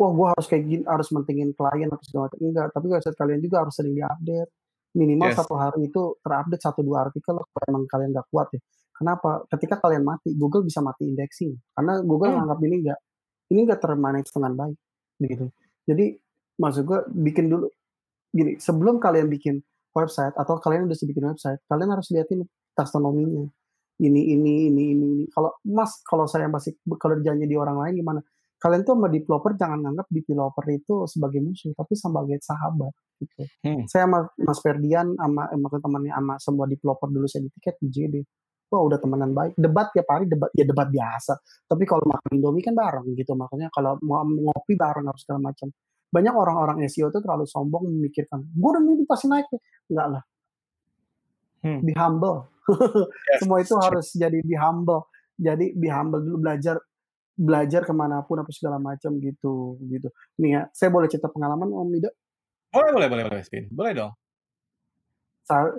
wah 0.00 0.10
gue 0.14 0.26
harus 0.32 0.46
kayak 0.48 0.64
gini 0.64 0.82
harus 0.86 1.08
mentingin 1.12 1.50
klien 1.52 1.90
atau 1.90 2.04
segala 2.06 2.22
macam 2.30 2.40
enggak 2.40 2.66
tapi 2.72 2.86
website 2.88 3.16
kalian 3.18 3.40
juga 3.42 3.56
harus 3.66 3.74
sering 3.74 3.94
diupdate 3.98 4.50
minimal 4.96 5.28
yes. 5.28 5.36
satu 5.36 5.54
hari 5.58 5.80
itu 5.90 6.02
terupdate 6.22 6.62
satu 6.62 6.80
dua 6.80 7.10
artikel 7.10 7.36
kalau 7.36 7.66
emang 7.68 7.84
kalian 7.90 8.10
gak 8.16 8.26
kuat 8.32 8.48
ya 8.54 8.60
kenapa 8.96 9.44
ketika 9.52 9.76
kalian 9.82 10.06
mati 10.06 10.32
Google 10.38 10.64
bisa 10.64 10.80
mati 10.80 11.04
indexing 11.04 11.52
karena 11.76 12.00
Google 12.00 12.32
hmm. 12.32 12.36
menganggap 12.40 12.58
ini 12.64 12.76
enggak 12.86 13.00
ini 13.50 13.60
enggak 13.66 13.80
termanage 13.82 14.30
dengan 14.30 14.52
baik 14.54 14.78
gitu. 15.20 15.46
Jadi 15.84 16.16
maksud 16.56 16.82
gue 16.86 17.00
bikin 17.12 17.50
dulu 17.50 17.66
gini, 18.30 18.56
sebelum 18.56 19.02
kalian 19.02 19.26
bikin 19.26 19.60
website 19.92 20.32
atau 20.38 20.56
kalian 20.62 20.86
udah 20.86 20.96
bikin 20.96 21.24
website, 21.26 21.60
kalian 21.66 21.90
harus 21.92 22.08
liatin 22.14 22.46
taksonominya. 22.78 23.50
Ini 24.00 24.20
ini 24.32 24.52
ini 24.68 24.82
ini 24.96 25.06
ini. 25.12 25.24
Kalau 25.28 25.52
Mas 25.68 26.00
kalau 26.02 26.24
saya 26.24 26.48
masih 26.48 26.80
kerjanya 26.80 27.44
di 27.44 27.56
orang 27.56 27.76
lain 27.84 27.94
gimana? 28.00 28.20
Kalian 28.60 28.84
tuh 28.84 28.92
sama 28.96 29.08
developer 29.08 29.52
jangan 29.56 29.80
anggap 29.88 30.08
developer 30.12 30.64
itu 30.68 31.08
sebagai 31.08 31.40
musuh, 31.40 31.72
tapi 31.72 31.96
sebagai 31.96 32.40
sahabat 32.44 32.92
gitu. 33.20 33.44
Hmm. 33.64 33.84
Saya 33.88 34.04
sama 34.08 34.28
Mas 34.36 34.60
Ferdian 34.60 35.16
sama 35.16 35.48
sama 35.48 35.66
temannya 35.80 36.12
sama 36.12 36.34
semua 36.40 36.64
developer 36.68 37.08
dulu 37.08 37.26
saya 37.28 37.44
di 37.44 37.50
tiket 37.56 37.76
di 37.80 37.88
JD 37.88 38.16
wah 38.70 38.86
udah 38.86 39.02
temenan 39.02 39.34
baik 39.34 39.58
debat 39.58 39.90
tiap 39.90 40.06
hari 40.06 40.30
debat 40.30 40.46
ya 40.54 40.62
debat 40.62 40.86
biasa 40.86 41.42
tapi 41.66 41.82
kalau 41.82 42.06
makan 42.06 42.38
indomie 42.38 42.62
kan 42.62 42.70
bareng 42.70 43.18
gitu 43.18 43.34
makanya 43.34 43.66
kalau 43.74 43.98
mau 44.06 44.22
ngopi 44.22 44.78
bareng 44.78 45.10
harus 45.10 45.26
segala 45.26 45.50
macam 45.50 45.74
banyak 46.10 46.30
orang-orang 46.30 46.86
SEO 46.86 47.10
itu 47.10 47.18
terlalu 47.18 47.50
sombong 47.50 47.90
memikirkan 47.90 48.46
gue 48.46 48.68
udah 48.70 48.82
mimpi 48.82 49.02
pasti 49.10 49.26
naik 49.26 49.50
enggak 49.90 50.06
lah 50.06 50.22
hmm. 51.64 51.80
be 51.84 51.92
humble. 51.96 52.48
semua 53.40 53.58
itu 53.60 53.74
harus 53.78 54.12
jadi 54.14 54.38
be 54.44 54.56
humble. 54.56 55.08
Jadi 55.40 55.72
be 55.72 55.88
humble 55.88 56.20
dulu 56.20 56.44
belajar 56.44 56.76
belajar 57.40 57.88
ke 57.88 57.92
mana 57.96 58.20
pun 58.20 58.44
apa 58.44 58.52
segala 58.52 58.76
macam 58.76 59.16
gitu 59.16 59.80
gitu. 59.88 60.08
Nih 60.40 60.60
ya 60.60 60.62
saya 60.76 60.92
boleh 60.92 61.08
cerita 61.08 61.32
pengalaman 61.32 61.72
om 61.72 61.88
Mido? 61.88 62.12
Boleh 62.70 62.92
boleh 62.92 63.08
boleh 63.08 63.24
boleh 63.26 63.42
Spin. 63.42 63.66
Boleh 63.72 63.92
dong. 63.96 64.12
Saya, 65.48 65.74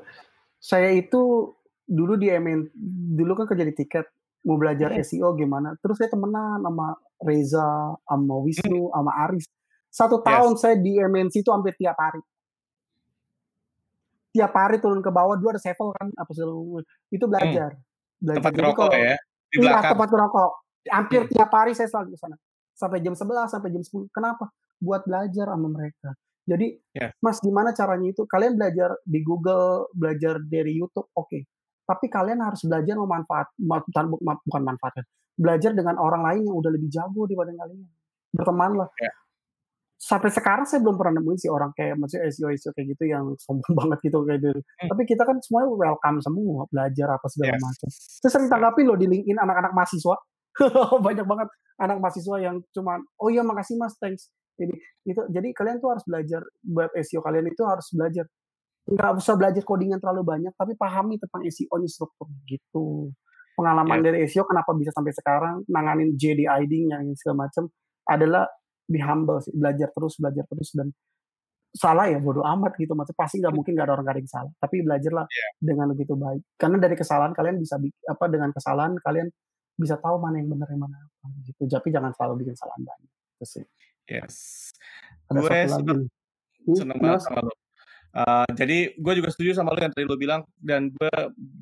saya 0.60 0.90
itu 0.92 1.54
dulu 1.86 2.18
di 2.18 2.28
MN 2.34 2.72
dulu 3.16 3.38
kan 3.38 3.46
kerja 3.48 3.64
di 3.68 3.76
tiket 3.76 4.08
mau 4.48 4.58
belajar 4.58 4.90
yeah. 4.96 5.06
SEO 5.06 5.38
gimana 5.38 5.78
terus 5.84 6.02
saya 6.02 6.10
temenan 6.10 6.64
sama 6.64 6.98
Reza 7.22 7.94
sama 7.94 8.36
Wisnu 8.42 8.90
hmm. 8.90 8.94
sama 8.98 9.12
Aris. 9.30 9.46
Satu 9.92 10.24
tahun 10.24 10.56
yes. 10.56 10.60
saya 10.64 10.76
di 10.80 10.98
MNC 10.98 11.44
itu 11.44 11.52
hampir 11.52 11.76
tiap 11.76 12.00
hari 12.00 12.24
tiap 14.32 14.52
hari 14.56 14.80
turun 14.80 15.04
ke 15.04 15.12
bawah 15.12 15.36
dua 15.36 15.56
ada 15.56 15.62
sevel 15.62 15.92
kan 15.96 16.08
apa 16.16 16.32
sih 16.32 16.44
itu 17.12 17.26
belajar 17.28 17.76
hmm. 17.76 18.20
belajar 18.24 18.40
tempat 18.42 18.56
rokok 18.64 18.92
ya 18.96 19.16
di 19.52 19.58
iya 19.60 19.80
tempat 19.84 20.10
rokok 20.10 20.52
hampir 20.88 21.22
hmm. 21.28 21.32
tiap 21.36 21.52
hari 21.52 21.72
saya 21.76 21.88
selalu 21.92 22.16
di 22.16 22.20
sana. 22.20 22.36
Sampai 22.72 22.98
jam 23.04 23.14
11 23.14 23.46
sampai 23.46 23.70
jam 23.70 23.84
10 23.84 24.10
kenapa? 24.10 24.50
Buat 24.82 25.06
belajar 25.06 25.54
sama 25.54 25.70
mereka. 25.70 26.18
Jadi 26.50 26.74
yeah. 26.98 27.14
mas 27.22 27.38
gimana 27.38 27.70
caranya 27.76 28.10
itu? 28.10 28.26
Kalian 28.26 28.58
belajar 28.58 28.98
di 29.06 29.22
Google 29.22 29.86
belajar 29.94 30.42
dari 30.42 30.74
YouTube 30.80 31.06
oke. 31.14 31.30
Okay 31.30 31.46
tapi 31.92 32.08
kalian 32.08 32.40
harus 32.40 32.64
belajar 32.64 32.96
memanfaat 32.96 33.52
bukan 33.60 34.06
bukan 34.48 34.62
manfaatkan 34.64 35.04
belajar 35.36 35.76
dengan 35.76 36.00
orang 36.00 36.24
lain 36.24 36.48
yang 36.48 36.56
udah 36.56 36.72
lebih 36.72 36.88
jago 36.88 37.28
dibanding 37.28 37.60
kalian. 37.60 37.84
Berteman 38.32 38.72
lah 38.80 38.90
ya. 38.96 39.12
Sampai 40.02 40.34
sekarang 40.34 40.66
saya 40.66 40.82
belum 40.82 40.98
pernah 40.98 41.22
nemuin 41.22 41.38
sih 41.38 41.52
orang 41.54 41.70
kayak 41.78 41.94
maksudnya 41.94 42.26
SEO 42.34 42.50
SEO 42.58 42.74
kayak 42.74 42.98
gitu 42.98 43.04
yang 43.06 43.38
sombong 43.38 43.74
banget 43.86 44.00
gitu 44.10 44.26
kayak 44.26 44.40
gitu 44.42 44.58
hmm. 44.58 44.90
tapi 44.90 45.02
kita 45.06 45.22
kan 45.22 45.38
semuanya 45.46 45.70
welcome 45.78 46.18
semua 46.26 46.66
belajar 46.74 47.08
apa 47.14 47.28
segala 47.30 47.54
yes. 47.54 47.62
macam 47.62 47.88
saya 47.94 48.32
sering 48.34 48.50
tanggapi 48.50 48.82
loh 48.82 48.98
di 48.98 49.06
LinkedIn 49.06 49.38
anak-anak 49.38 49.72
mahasiswa 49.78 50.16
banyak 51.06 51.26
banget 51.30 51.48
anak 51.78 51.98
mahasiswa 52.02 52.36
yang 52.42 52.58
cuman 52.74 53.00
oh 53.22 53.30
iya 53.30 53.46
makasih 53.46 53.78
mas 53.78 53.94
thanks 54.02 54.34
jadi 54.58 54.74
itu 55.06 55.22
jadi 55.30 55.48
kalian 55.54 55.78
tuh 55.78 55.94
harus 55.94 56.04
belajar 56.10 56.42
buat 56.66 56.90
SEO 56.98 57.22
kalian 57.22 57.46
itu 57.54 57.62
harus 57.62 57.88
belajar 57.94 58.26
nggak 58.90 59.12
usah 59.22 59.38
belajar 59.38 59.62
codingan 59.62 60.02
terlalu 60.02 60.26
banyak, 60.26 60.54
tapi 60.58 60.74
pahami 60.74 61.22
tentang 61.22 61.46
SEO-nya 61.46 61.90
struktur 61.90 62.28
gitu. 62.50 63.14
Pengalaman 63.54 64.02
yeah. 64.02 64.06
dari 64.10 64.18
SEO 64.26 64.48
kenapa 64.48 64.74
bisa 64.74 64.90
sampai 64.96 65.14
sekarang 65.14 65.56
nanganin 65.70 66.18
JD 66.18 66.50
ID 66.50 66.90
yang 66.90 67.14
segala 67.14 67.46
macam 67.48 67.70
adalah 68.10 68.50
be 68.92 69.00
humble 69.00 69.40
sih, 69.40 69.56
belajar 69.56 69.88
terus, 69.96 70.20
belajar 70.20 70.44
terus 70.52 70.76
dan 70.76 70.92
salah 71.72 72.12
ya 72.12 72.20
bodo 72.20 72.44
amat 72.44 72.76
gitu, 72.76 72.92
maksudnya 72.92 73.16
pasti 73.16 73.40
nggak 73.40 73.56
mungkin 73.56 73.72
nggak 73.80 73.88
ada 73.88 73.94
orang 73.96 74.20
yang 74.20 74.28
salah, 74.28 74.52
tapi 74.60 74.84
belajarlah 74.84 75.24
yeah. 75.24 75.52
dengan 75.64 75.88
begitu 75.96 76.14
baik. 76.20 76.44
Karena 76.60 76.78
dari 76.84 76.96
kesalahan 77.00 77.32
kalian 77.32 77.56
bisa 77.64 77.80
apa 78.12 78.26
dengan 78.28 78.52
kesalahan 78.52 79.00
kalian 79.00 79.32
bisa 79.80 79.96
tahu 79.96 80.20
mana 80.20 80.44
yang 80.44 80.52
benar 80.52 80.68
yang 80.68 80.84
mana 80.84 81.00
apa 81.00 81.32
gitu. 81.48 81.64
Tapi 81.72 81.88
jangan 81.90 82.12
selalu 82.12 82.44
bikin 82.44 82.54
kesalahan 82.60 82.84
banyak. 82.84 83.12
Itu 83.40 83.46
sih. 83.48 83.66
Yes. 84.12 84.36
Ada 85.32 85.40
gue 85.40 85.50
lagi. 85.72 85.96
Hmm, 86.62 86.76
seneng 86.76 87.00
banget 87.00 87.22
sama 87.24 87.40
lo. 87.48 87.54
Uh, 88.12 88.44
jadi 88.60 88.92
gue 89.00 89.14
juga 89.24 89.32
setuju 89.32 89.56
sama 89.56 89.72
lo 89.72 89.80
yang 89.80 89.96
tadi 89.96 90.04
lo 90.04 90.20
bilang 90.20 90.44
dan 90.60 90.92
gue 90.92 91.12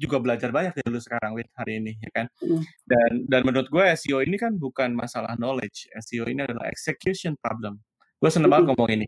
juga 0.01 0.17
belajar 0.17 0.49
banyak 0.49 0.73
dari 0.73 0.89
lo 0.89 0.97
sekarang 0.97 1.37
Wid 1.37 1.45
hari 1.53 1.77
ini 1.77 1.93
ya 2.01 2.09
kan? 2.09 2.25
Hmm. 2.41 2.65
dan 2.89 3.11
dan 3.29 3.41
menurut 3.45 3.69
gue 3.69 3.85
SEO 3.93 4.25
ini 4.25 4.33
kan 4.33 4.57
bukan 4.57 4.97
masalah 4.97 5.37
knowledge. 5.37 5.85
SEO 6.01 6.25
ini 6.25 6.41
adalah 6.41 6.65
execution 6.73 7.37
problem. 7.37 7.77
Gue 8.17 8.33
seneng 8.33 8.49
banget 8.49 8.65
Hmm. 8.65 8.73
ngomong 8.73 8.89
ini. 8.97 9.07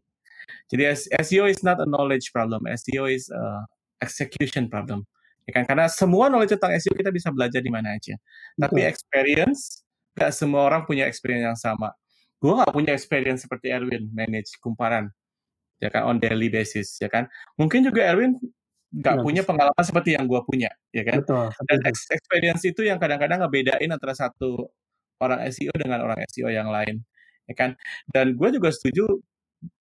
Jadi 0.70 0.84
SEO 1.26 1.50
is 1.50 1.66
not 1.66 1.82
a 1.82 1.88
knowledge 1.90 2.30
problem. 2.30 2.62
SEO 2.70 3.10
is 3.10 3.26
a 3.34 3.66
execution 4.06 4.70
problem. 4.70 5.06
Ya 5.50 5.58
kan? 5.58 5.66
Karena 5.66 5.90
semua 5.90 6.30
knowledge 6.30 6.54
tentang 6.58 6.78
SEO 6.78 6.94
kita 6.94 7.10
bisa 7.10 7.34
belajar 7.34 7.62
di 7.62 7.74
mana 7.74 7.98
aja. 7.98 8.14
Tapi 8.58 8.86
experience 8.86 9.82
gak 10.14 10.30
semua 10.36 10.70
orang 10.70 10.86
punya 10.86 11.10
experience 11.10 11.46
yang 11.46 11.58
sama. 11.58 11.90
Gue 12.38 12.54
gak 12.54 12.74
punya 12.74 12.94
experience 12.94 13.46
seperti 13.46 13.74
Erwin 13.74 14.10
manage 14.14 14.58
kumparan 14.62 15.10
ya 15.82 15.90
kan 15.90 16.06
on 16.08 16.18
daily 16.22 16.48
basis 16.48 16.96
ya 17.02 17.10
kan. 17.10 17.26
Mungkin 17.58 17.84
juga 17.90 18.06
Erwin 18.06 18.38
nggak 18.92 19.16
Nggak 19.18 19.24
punya 19.24 19.42
pengalaman 19.48 19.84
seperti 19.88 20.20
yang 20.20 20.28
gue 20.30 20.42
punya 20.46 20.70
ya 20.94 21.04
kan. 21.08 21.24
Betul. 21.24 21.48
dan 21.66 21.80
experience 21.90 22.64
itu 22.68 22.82
yang 22.86 23.00
kadang-kadang 23.02 23.42
ngebedain 23.42 23.90
antara 23.90 24.14
satu 24.14 24.70
orang 25.18 25.48
SEO 25.50 25.74
dengan 25.74 26.06
orang 26.06 26.20
SEO 26.30 26.54
yang 26.54 26.70
lain 26.70 27.02
ya 27.50 27.56
kan. 27.58 27.74
Dan 28.06 28.38
gue 28.38 28.50
juga 28.54 28.70
setuju 28.70 29.08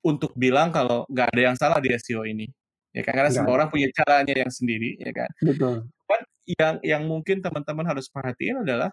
untuk 0.04 0.32
bilang 0.36 0.72
kalau 0.72 1.04
nggak 1.08 1.28
ada 1.36 1.42
yang 1.52 1.56
salah 1.58 1.78
di 1.82 1.92
SEO 1.92 2.24
ini 2.24 2.48
ya 2.96 3.04
kan. 3.04 3.12
Karena 3.12 3.28
Nggak 3.28 3.38
semua 3.44 3.52
orang 3.60 3.68
punya 3.68 3.88
caranya 3.92 4.34
yang 4.34 4.50
sendiri 4.52 4.96
ya 4.96 5.12
kan. 5.12 5.30
Betul. 5.42 5.74
Cuman 5.84 6.20
yang 6.46 6.74
yang 6.82 7.02
mungkin 7.04 7.42
teman-teman 7.44 7.86
harus 7.86 8.06
perhatiin 8.08 8.64
adalah 8.64 8.90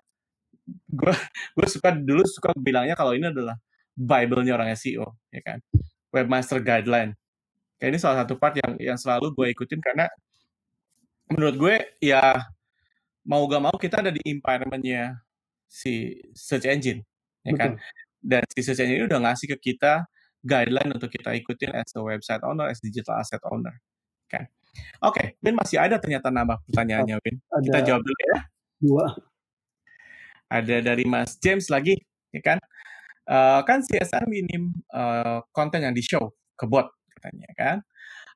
gue 0.68 1.16
gue 1.56 1.68
suka 1.70 1.96
dulu 1.96 2.24
suka 2.28 2.52
bilangnya 2.58 2.96
kalau 2.98 3.16
ini 3.16 3.32
adalah 3.32 3.56
bible-nya 3.96 4.54
orang 4.60 4.70
SEO 4.76 5.16
ya 5.32 5.42
kan 5.42 5.58
webmaster 6.14 6.60
guideline. 6.64 7.14
Kayak 7.78 7.90
ini 7.94 8.00
salah 8.02 8.26
satu 8.26 8.40
part 8.40 8.58
yang 8.58 8.74
yang 8.82 8.98
selalu 8.98 9.34
gue 9.38 9.48
ikutin 9.54 9.78
karena 9.84 10.10
menurut 11.30 11.56
gue 11.60 11.76
ya 12.02 12.48
mau 13.28 13.44
gak 13.46 13.64
mau 13.64 13.76
kita 13.76 14.00
ada 14.00 14.10
di 14.10 14.24
environment-nya 14.24 15.20
si 15.68 16.16
search 16.32 16.66
engine 16.66 17.04
ya 17.44 17.54
kan? 17.54 17.72
Dan 18.18 18.42
si 18.50 18.64
search 18.66 18.82
engine 18.82 19.04
ini 19.04 19.06
udah 19.06 19.20
ngasih 19.30 19.52
ke 19.56 19.72
kita 19.74 20.08
guideline 20.42 20.90
untuk 20.96 21.12
kita 21.12 21.36
ikutin 21.36 21.76
as 21.76 21.92
a 21.94 22.02
website 22.02 22.42
owner 22.48 22.72
as 22.72 22.80
digital 22.82 23.20
asset 23.20 23.44
owner 23.52 23.78
kan? 24.32 24.48
Oke 25.04 25.38
Win 25.44 25.54
masih 25.54 25.78
ada 25.78 26.00
ternyata 26.02 26.32
nambah 26.34 26.64
pertanyaannya 26.72 27.18
Win. 27.22 27.36
kita 27.68 27.78
Ada 27.78 27.86
jawab 27.86 28.02
dulu 28.02 28.22
ya. 28.24 28.38
dua. 28.78 29.06
ada 30.48 30.80
dari 30.80 31.04
Mas 31.04 31.36
James 31.44 31.68
lagi, 31.68 32.00
ya 32.32 32.40
kan? 32.40 32.58
Eh, 33.28 33.60
kan 33.68 33.84
CSR 33.84 34.24
minim 34.32 34.72
eh, 34.88 35.40
konten 35.52 35.84
yang 35.84 35.92
di 35.92 36.00
show 36.00 36.32
ke 36.56 36.64
bot 36.64 36.88
katanya 37.12 37.52
kan. 37.60 37.78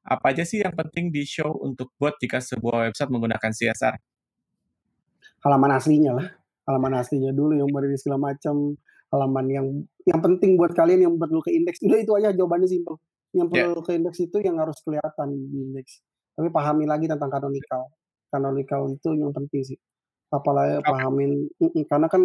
Apa 0.04 0.36
aja 0.36 0.44
sih 0.44 0.60
yang 0.60 0.76
penting 0.76 1.16
di 1.16 1.24
show 1.24 1.48
untuk 1.64 1.96
bot 1.96 2.20
jika 2.20 2.44
sebuah 2.44 2.92
website 2.92 3.08
menggunakan 3.08 3.52
CSR? 3.56 3.96
Halaman 5.48 5.80
aslinya 5.80 6.12
lah. 6.12 6.28
Halaman 6.68 7.00
aslinya 7.00 7.32
dulu 7.32 7.56
yang 7.56 7.72
berdiri 7.72 7.96
segala 7.96 8.36
macam. 8.36 8.76
Halaman 9.16 9.46
yang 9.48 9.68
yang 10.04 10.20
penting 10.20 10.60
buat 10.60 10.76
kalian 10.76 11.08
yang 11.08 11.16
perlu 11.16 11.40
ke 11.40 11.56
indeks. 11.56 11.80
Udah 11.88 12.00
itu 12.04 12.12
aja 12.20 12.36
jawabannya 12.36 12.68
simpel. 12.68 13.00
Yang 13.32 13.48
Ya. 13.56 13.64
perlu 13.72 13.80
ke 13.80 13.92
indeks 13.96 14.20
itu 14.20 14.38
yang 14.44 14.60
harus 14.60 14.76
kelihatan 14.84 15.28
di 15.32 15.58
indeks. 15.72 16.04
Tapi 16.36 16.52
pahami 16.52 16.84
lagi 16.84 17.08
tentang 17.08 17.32
canonical. 17.32 17.88
Canonical 18.28 18.92
itu 18.92 19.10
yang 19.16 19.32
penting 19.32 19.62
sih. 19.64 19.80
Apalagi 20.36 20.84
Oke. 20.84 20.88
pahamin 20.88 21.32
karena 21.88 22.08
kan 22.12 22.22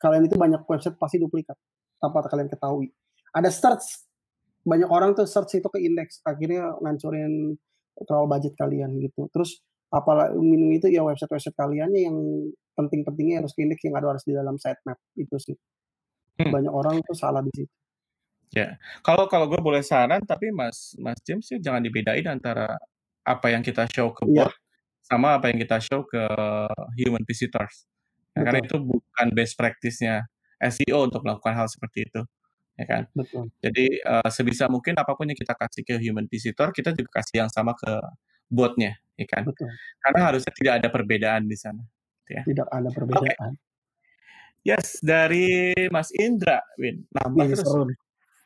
kalian 0.00 0.24
itu 0.24 0.36
banyak 0.40 0.64
website 0.64 0.96
pasti 0.96 1.20
duplikat. 1.20 1.56
Tanpa 1.98 2.24
kalian 2.30 2.50
ketahui. 2.50 2.88
Ada 3.34 3.50
search 3.50 4.08
banyak 4.68 4.90
orang 4.90 5.14
tuh 5.16 5.24
search 5.24 5.58
itu 5.58 5.68
ke 5.70 5.78
indeks 5.80 6.20
akhirnya 6.26 6.76
ngancurin 6.82 7.56
terlalu 8.04 8.26
budget 8.30 8.54
kalian 8.58 8.98
gitu. 9.02 9.26
Terus 9.32 9.58
apalagi 9.88 10.36
minum 10.36 10.68
itu 10.70 10.92
ya 10.92 11.00
website-website 11.02 11.56
kaliannya 11.56 12.00
yang 12.04 12.16
penting-pentingnya 12.76 13.42
harus 13.42 13.56
ke 13.56 13.64
indeks 13.64 13.82
yang 13.88 13.96
ada 13.96 14.14
harus 14.14 14.22
di 14.22 14.36
dalam 14.36 14.54
sitemap 14.60 14.98
itu 15.18 15.36
sih. 15.40 15.56
Hmm. 16.38 16.54
Banyak 16.54 16.72
orang 16.72 17.02
tuh 17.02 17.16
salah 17.16 17.42
di 17.42 17.50
situ. 17.50 17.74
Ya, 18.48 18.80
kalau 19.04 19.28
kalau 19.28 19.44
gue 19.44 19.60
boleh 19.60 19.84
saran, 19.84 20.24
tapi 20.24 20.48
Mas 20.48 20.96
Mas 20.96 21.20
James 21.20 21.44
sih 21.44 21.60
jangan 21.60 21.84
dibedain 21.84 22.24
antara 22.24 22.80
apa 23.20 23.52
yang 23.52 23.60
kita 23.60 23.84
show 23.92 24.08
ke 24.16 24.24
Iya. 24.24 24.48
bot 24.48 24.52
sama 25.04 25.36
apa 25.36 25.52
yang 25.52 25.60
kita 25.60 25.76
show 25.84 26.04
ke 26.04 26.22
human 26.96 27.24
visitors. 27.28 27.84
Ya, 28.32 28.48
karena 28.48 28.64
itu 28.64 28.76
bukan 28.80 29.26
best 29.36 29.52
practice-nya 29.58 30.24
SEO 30.58 31.06
untuk 31.06 31.22
melakukan 31.22 31.54
hal 31.54 31.66
seperti 31.70 32.06
itu, 32.10 32.20
ya 32.74 32.84
kan? 32.86 33.02
Betul. 33.14 33.50
Jadi 33.62 33.86
eh, 34.02 34.30
sebisa 34.30 34.66
mungkin 34.66 34.98
apa 34.98 35.14
pun 35.14 35.30
yang 35.30 35.38
kita 35.38 35.54
kasih 35.54 35.82
ke 35.86 35.94
human 36.02 36.26
visitor, 36.26 36.74
kita 36.74 36.90
juga 36.92 37.22
kasih 37.22 37.46
yang 37.46 37.50
sama 37.50 37.74
ke 37.78 37.92
botnya, 38.50 38.98
ya 39.14 39.26
kan? 39.28 39.46
Betul. 39.46 39.70
Karena 40.02 40.20
harusnya 40.32 40.52
tidak 40.52 40.74
ada 40.82 40.88
perbedaan 40.90 41.44
di 41.46 41.56
sana. 41.56 41.82
gitu 42.26 42.30
ya. 42.36 42.42
Tidak 42.44 42.68
ada 42.68 42.88
perbedaan. 42.92 43.52
Yes, 44.66 45.00
dari 45.00 45.72
Mas 45.88 46.12
Indra, 46.12 46.60
Win. 46.76 47.06
Nambah 47.14 47.46
Ini 47.46 47.54
terus. 47.56 47.64
seru 47.64 47.82
nih. 47.88 47.98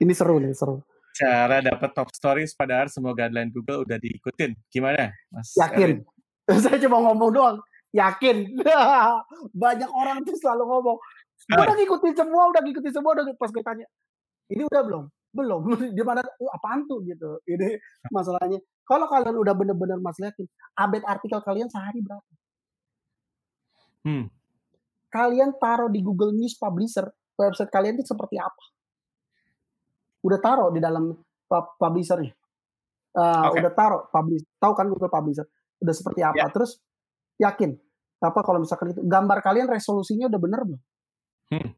Ini 0.03 0.13
seru 0.15 0.37
nih, 0.39 0.53
seru. 0.55 0.77
Cara 1.13 1.61
dapat 1.61 1.91
top 1.93 2.09
stories 2.15 2.55
padahal 2.55 2.89
semua 2.89 3.13
guideline 3.13 3.51
Google 3.51 3.83
udah 3.83 3.99
diikutin. 3.99 4.55
Gimana, 4.71 5.11
Mas? 5.35 5.51
Yakin. 5.59 5.99
Erwin? 5.99 6.01
Saya 6.63 6.79
cuma 6.79 6.99
ngomong 7.11 7.31
doang. 7.33 7.57
Yakin. 7.93 8.55
Banyak 9.63 9.91
orang 9.93 10.23
tuh 10.25 10.37
selalu 10.39 10.65
ngomong. 10.69 10.99
Gue 11.45 11.57
Ah. 11.57 11.67
udah 11.67 11.77
ngikutin 11.77 12.15
semua, 12.15 12.43
udah 12.49 12.61
ngikutin 12.61 12.93
semua, 12.93 13.11
udah 13.13 13.25
pas 13.35 13.51
gue 13.51 13.63
tanya. 13.63 13.87
Ini 14.49 14.63
udah 14.65 14.83
belum? 14.83 15.05
Belum. 15.33 15.61
Di 15.97 16.03
mana? 16.03 16.21
"Uh, 16.37 16.51
apaan 16.53 16.85
tuh 16.85 17.01
gitu. 17.03 17.41
Ini 17.45 17.79
masalahnya. 18.17 18.61
Kalau 18.83 19.07
kalian 19.07 19.35
udah 19.35 19.55
bener-bener 19.55 19.97
mas 19.97 20.19
yakin, 20.19 20.45
update 20.75 21.07
artikel 21.07 21.41
kalian 21.41 21.67
sehari 21.67 21.99
berapa? 21.99 22.27
Hmm. 24.03 24.27
Kalian 25.09 25.55
taruh 25.57 25.89
di 25.89 26.01
Google 26.01 26.33
News 26.33 26.55
Publisher, 26.55 27.07
website 27.35 27.71
kalian 27.71 27.97
itu 27.97 28.07
seperti 28.07 28.37
apa? 28.37 28.65
Udah 30.21 30.39
taruh 30.39 30.69
di 30.69 30.79
dalam 30.79 31.15
pub- 31.45 31.75
publishernya. 31.77 32.33
Eh, 33.13 33.45
Oke. 33.47 33.61
Udah 33.61 33.73
taruh 33.73 34.03
publish, 34.09 34.43
tahu 34.57 34.73
kan 34.73 34.89
Google 34.89 35.09
Publisher? 35.09 35.45
Udah 35.79 35.95
seperti 35.95 36.21
apa? 36.23 36.35
Ya. 36.35 36.49
Terus 36.49 36.81
yakin 37.37 37.77
apa 38.19 38.41
kalau 38.41 38.59
misalkan 38.59 38.93
itu 38.93 39.03
gambar 39.03 39.39
kalian 39.41 39.67
resolusinya 39.67 40.27
udah 40.27 40.41
bener 40.41 40.61
belum? 40.63 40.81
Hmm. 41.53 41.69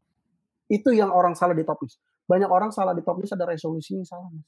Itu 0.71 0.95
yang 0.95 1.11
orang 1.11 1.35
salah 1.35 1.51
di 1.53 1.67
top 1.67 1.83
list. 1.83 1.99
Banyak 2.25 2.47
orang 2.49 2.71
salah 2.71 2.95
di 2.95 3.03
top 3.03 3.19
list 3.19 3.35
ada 3.35 3.45
resolusinya 3.45 4.01
salah, 4.07 4.31
Mas. 4.31 4.47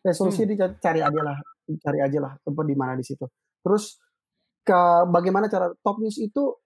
Resolusi 0.00 0.48
Hmm. 0.48 0.56
dicari 0.56 1.04
aja 1.04 1.20
lah, 1.20 1.36
cari 1.84 2.00
aja 2.00 2.18
lah 2.24 2.32
tempat 2.40 2.64
di 2.64 2.72
mana 2.72 2.96
di 2.96 3.04
situ. 3.04 3.28
Terus 3.60 4.00
ke 4.64 4.80
bagaimana 5.12 5.44
cara 5.52 5.68
top 5.84 6.00
news 6.00 6.16
itu 6.16 6.56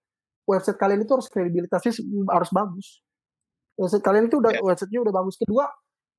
website 0.47 0.78
kalian 0.78 1.03
itu 1.03 1.12
harus 1.18 1.26
kredibilitasnya 1.26 1.93
harus 2.30 2.51
bagus. 2.55 3.03
Website 3.74 4.07
kalian 4.07 4.30
itu 4.30 4.39
udah 4.39 4.55
Ya. 4.55 4.62
websitenya 4.62 5.03
udah 5.03 5.14
bagus. 5.18 5.35
Kedua, 5.35 5.66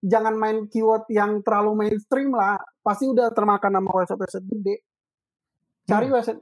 jangan 0.04 0.36
main 0.36 0.68
keyword 0.68 1.08
yang 1.08 1.40
terlalu 1.40 1.88
mainstream 1.88 2.36
lah. 2.36 2.60
Pasti 2.84 3.08
udah 3.08 3.32
termakan 3.32 3.80
nama 3.80 3.90
website-website 3.96 4.44
gede. 4.52 4.76
Cari 5.88 6.12
Hmm. 6.12 6.16
website 6.20 6.42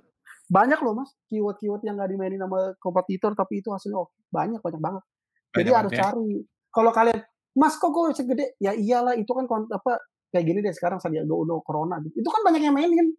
banyak 0.54 0.78
loh 0.80 0.94
mas 0.94 1.10
keyword-keyword 1.26 1.82
yang 1.82 1.98
gak 1.98 2.08
dimainin 2.08 2.38
sama 2.38 2.78
kompetitor 2.78 3.34
tapi 3.34 3.60
itu 3.60 3.74
hasilnya 3.74 3.98
oke 3.98 4.14
banyak 4.30 4.62
banyak 4.62 4.78
banget 4.78 5.04
jadi 5.52 5.66
Banyak 5.66 5.74
harus 5.74 5.92
banget 5.92 5.98
ya. 5.98 6.06
cari 6.14 6.30
kalau 6.70 6.92
kalian 6.92 7.20
mas 7.54 7.74
kok 7.76 7.90
gue 7.90 8.04
website 8.06 8.30
gede 8.30 8.46
ya 8.58 8.72
iyalah 8.72 9.14
itu 9.14 9.30
kan 9.30 9.46
apa 9.50 9.98
kayak 10.30 10.46
gini 10.46 10.60
deh 10.60 10.70
sekarang 10.72 10.98
Sandiaga 10.98 11.30
Uno 11.30 11.62
Corona 11.62 11.98
gitu. 12.00 12.14
itu 12.16 12.30
kan 12.30 12.42
banyak 12.44 12.62
yang 12.62 12.74
mainin 12.74 13.18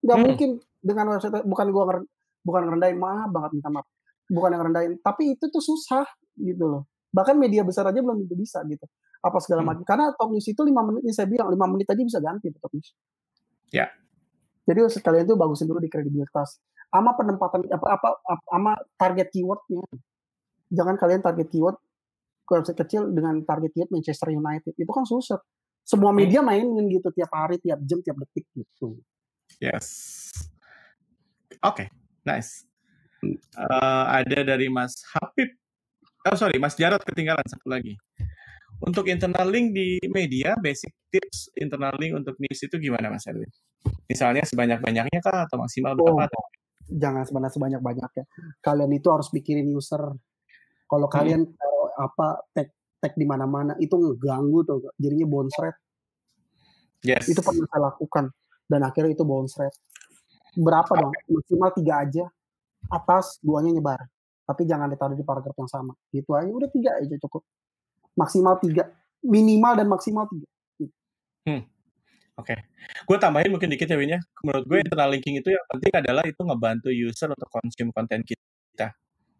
nggak 0.00 0.16
Hmm. 0.16 0.24
mungkin 0.26 0.50
dengan 0.80 1.06
website 1.10 1.44
bukan 1.44 1.66
gua 1.70 1.84
nger- 1.86 2.08
bukan 2.42 2.60
ngerendahin 2.66 2.98
maaf 2.98 3.28
banget 3.30 3.50
minta 3.54 3.70
maaf 3.70 3.86
bukan 4.26 4.50
yang 4.50 4.62
rendahin 4.66 4.92
tapi 4.98 5.22
itu 5.30 5.44
tuh 5.46 5.60
susah 5.60 6.02
gitu 6.34 6.64
loh 6.66 6.82
bahkan 7.08 7.36
media 7.36 7.62
besar 7.62 7.86
aja 7.86 8.00
belum 8.00 8.24
tentu 8.24 8.34
bisa 8.34 8.64
gitu 8.64 8.82
apa 9.20 9.38
segala 9.38 9.62
Hmm. 9.62 9.68
macam 9.72 9.84
karena 9.84 10.10
top 10.12 10.28
news 10.28 10.44
itu 10.44 10.60
lima 10.60 10.82
menit 10.82 11.02
ini 11.02 11.12
saya 11.12 11.28
bilang 11.28 11.48
lima 11.48 11.66
menit 11.66 11.86
aja 11.86 12.00
bisa 12.00 12.18
ganti 12.18 12.48
top 12.50 12.72
news 12.72 12.90
Ya. 13.70 13.88
Jadi 14.66 14.86
sekalian 14.86 15.26
itu 15.26 15.34
bagusin 15.34 15.66
dulu 15.66 15.82
di 15.82 15.90
kredibilitas 15.90 16.62
ama 16.92 17.16
penempatan 17.16 17.66
apa 17.72 17.86
apa 17.98 18.08
ama 18.52 18.72
target 19.00 19.32
keywordnya 19.32 19.82
jangan 20.68 20.96
kalian 20.96 21.20
target 21.24 21.48
keyword 21.48 21.76
ke 22.42 22.52
website 22.58 22.78
kecil 22.78 23.08
dengan 23.10 23.42
target 23.46 23.70
keyword 23.74 23.90
Manchester 23.90 24.28
United 24.30 24.74
itu 24.76 24.90
kan 24.92 25.04
susah 25.08 25.40
semua 25.82 26.14
media 26.14 26.44
mainin 26.44 26.86
gitu 26.90 27.10
tiap 27.10 27.32
hari 27.34 27.58
tiap 27.58 27.80
jam 27.82 27.98
tiap 28.04 28.16
detik 28.22 28.46
gitu 28.54 28.98
Yes. 29.60 30.30
Oke, 31.60 31.90
nice. 32.24 32.64
Hmm. 33.20 33.36
Eh, 33.38 34.04
ada 34.22 34.38
dari 34.42 34.66
Mas 34.66 34.96
Habib. 35.12 35.54
Oh 36.26 36.38
sorry, 36.38 36.56
Mas 36.56 36.78
Jarot 36.78 37.02
ketinggalan 37.02 37.44
satu 37.44 37.66
lagi. 37.68 37.98
untuk 38.82 39.06
internal 39.06 39.46
link 39.46 39.70
di 39.78 40.02
media, 40.10 40.58
basic 40.58 40.90
tips 41.06 41.54
internal 41.54 41.94
link 42.02 42.18
untuk 42.18 42.34
news 42.42 42.58
itu 42.58 42.82
gimana 42.82 43.14
Mas 43.14 43.22
Erwin? 43.30 43.46
Misalnya 44.06 44.44
sebanyak-banyaknya 44.44 45.18
kah 45.24 45.48
atau 45.48 45.56
maksimal 45.56 45.96
berapa? 45.96 46.28
Oh, 46.28 46.48
jangan 46.92 47.24
sebanyak 47.24 47.52
sebanyak-banyaknya. 47.54 48.24
Kalian 48.60 48.92
itu 48.92 49.08
harus 49.08 49.28
pikirin 49.32 49.68
user. 49.72 50.02
Kalau 50.86 51.08
hmm. 51.08 51.14
kalian 51.14 51.40
taruh 51.48 51.88
apa 51.96 52.26
tag 52.52 52.68
tag 53.00 53.12
di 53.16 53.26
mana-mana 53.26 53.74
itu 53.80 53.96
ngeganggu 53.96 54.60
tuh, 54.62 54.78
jadinya 55.00 55.26
bounce 55.26 55.58
rate. 55.58 55.80
Yes. 57.02 57.26
Itu 57.26 57.42
pernah 57.42 57.66
saya 57.66 57.80
lakukan 57.90 58.30
dan 58.70 58.80
akhirnya 58.86 59.16
itu 59.16 59.24
bounce 59.26 59.58
rate. 59.58 59.78
Berapa 60.52 60.92
dong? 60.92 61.12
Maksimal 61.32 61.72
tiga 61.72 62.04
aja. 62.04 62.24
Atas 62.92 63.40
duanya 63.40 63.72
nyebar. 63.72 64.00
Tapi 64.44 64.68
jangan 64.68 64.90
ditaruh 64.92 65.16
di 65.16 65.24
paragraf 65.24 65.56
yang 65.56 65.70
sama. 65.70 65.96
Gitu 66.12 66.30
aja 66.36 66.50
udah 66.50 66.68
tiga 66.68 67.00
aja 67.00 67.14
cukup. 67.24 67.42
Maksimal 68.14 68.60
tiga. 68.60 68.92
Minimal 69.24 69.72
dan 69.80 69.86
maksimal 69.88 70.28
tiga. 70.28 70.48
Gitu. 70.76 70.94
Hmm. 71.48 71.62
Oke, 72.42 72.58
okay. 72.58 72.58
gue 73.06 73.16
tambahin 73.22 73.54
mungkin 73.54 73.70
dikit 73.70 73.86
ya 73.86 73.94
Win 73.94 74.18
ya. 74.18 74.20
Menurut 74.42 74.64
gue 74.66 74.78
internal 74.82 75.08
linking 75.14 75.38
itu 75.38 75.54
yang 75.54 75.62
penting 75.70 75.92
adalah 75.94 76.26
itu 76.26 76.42
ngebantu 76.42 76.90
user 76.90 77.30
untuk 77.30 77.46
konsum 77.46 77.94
konten 77.94 78.26
kita. 78.26 78.90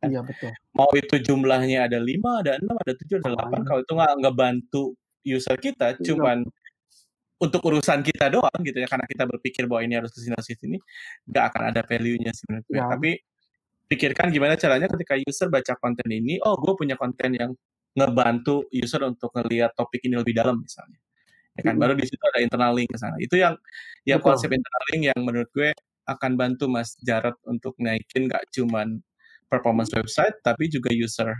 Iya 0.07 0.22
betul. 0.22 0.50
Mau 0.74 0.90
itu 0.94 1.14
jumlahnya 1.18 1.90
ada 1.90 1.98
5, 1.98 2.42
ada 2.42 2.53
6, 2.59 2.62
ada 2.62 2.92
7, 2.94 3.18
ada 3.22 3.30
8. 3.50 3.66
Kalau 3.66 3.80
itu 3.82 3.92
nggak 3.98 4.14
ngebantu 4.22 4.82
user 5.22 5.57
kita, 5.59 5.86
iya. 5.94 6.03
cuman 6.03 6.38
untuk 7.42 7.61
urusan 7.66 8.07
kita 8.07 8.30
doang 8.30 8.61
gitu 8.62 8.78
ya, 8.78 8.86
karena 8.86 9.07
kita 9.07 9.26
berpikir 9.26 9.66
bahwa 9.66 9.82
ini 9.82 9.98
harus 9.98 10.14
ke 10.14 10.22
sini 10.22 10.38
sini, 10.55 10.78
nggak 11.26 11.44
akan 11.50 11.62
ada 11.74 11.82
value-nya 11.82 12.30
sebenarnya. 12.34 12.70
Ya. 12.70 12.86
Tapi 12.86 13.11
pikirkan 13.90 14.30
gimana 14.30 14.55
caranya 14.55 14.86
ketika 14.86 15.18
user 15.18 15.50
baca 15.50 15.74
konten 15.78 16.07
ini, 16.07 16.38
oh 16.42 16.55
gue 16.55 16.74
punya 16.78 16.94
konten 16.94 17.34
yang 17.34 17.50
ngebantu 17.98 18.70
user 18.70 19.03
untuk 19.07 19.34
ngelihat 19.34 19.74
topik 19.74 20.03
ini 20.07 20.16
lebih 20.16 20.32
dalam 20.32 20.57
misalnya 20.62 21.01
ya 21.59 21.62
kan? 21.66 21.74
Baru 21.76 21.92
di 21.96 22.07
situ 22.09 22.22
ada 22.32 22.40
internal 22.40 22.72
link 22.76 22.90
ke 22.92 22.98
sana. 22.98 23.16
Itu 23.20 23.36
yang 23.36 23.55
ya 24.07 24.18
Betul. 24.18 24.26
konsep 24.32 24.50
internal 24.53 24.84
link 24.92 25.03
yang 25.12 25.20
menurut 25.20 25.50
gue 25.53 25.70
akan 26.09 26.32
bantu 26.34 26.66
Mas 26.66 26.98
Jarot 27.03 27.38
untuk 27.46 27.78
naikin 27.78 28.26
gak 28.26 28.42
cuman 28.50 28.98
performance 29.46 29.92
website 29.94 30.34
tapi 30.42 30.66
juga 30.66 30.90
user 30.90 31.30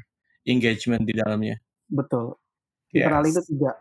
engagement 0.46 1.02
di 1.02 1.16
dalamnya. 1.16 1.56
Betul. 1.88 2.36
Internal 2.92 3.22
link 3.24 3.34
itu 3.40 3.44
tiga. 3.56 3.72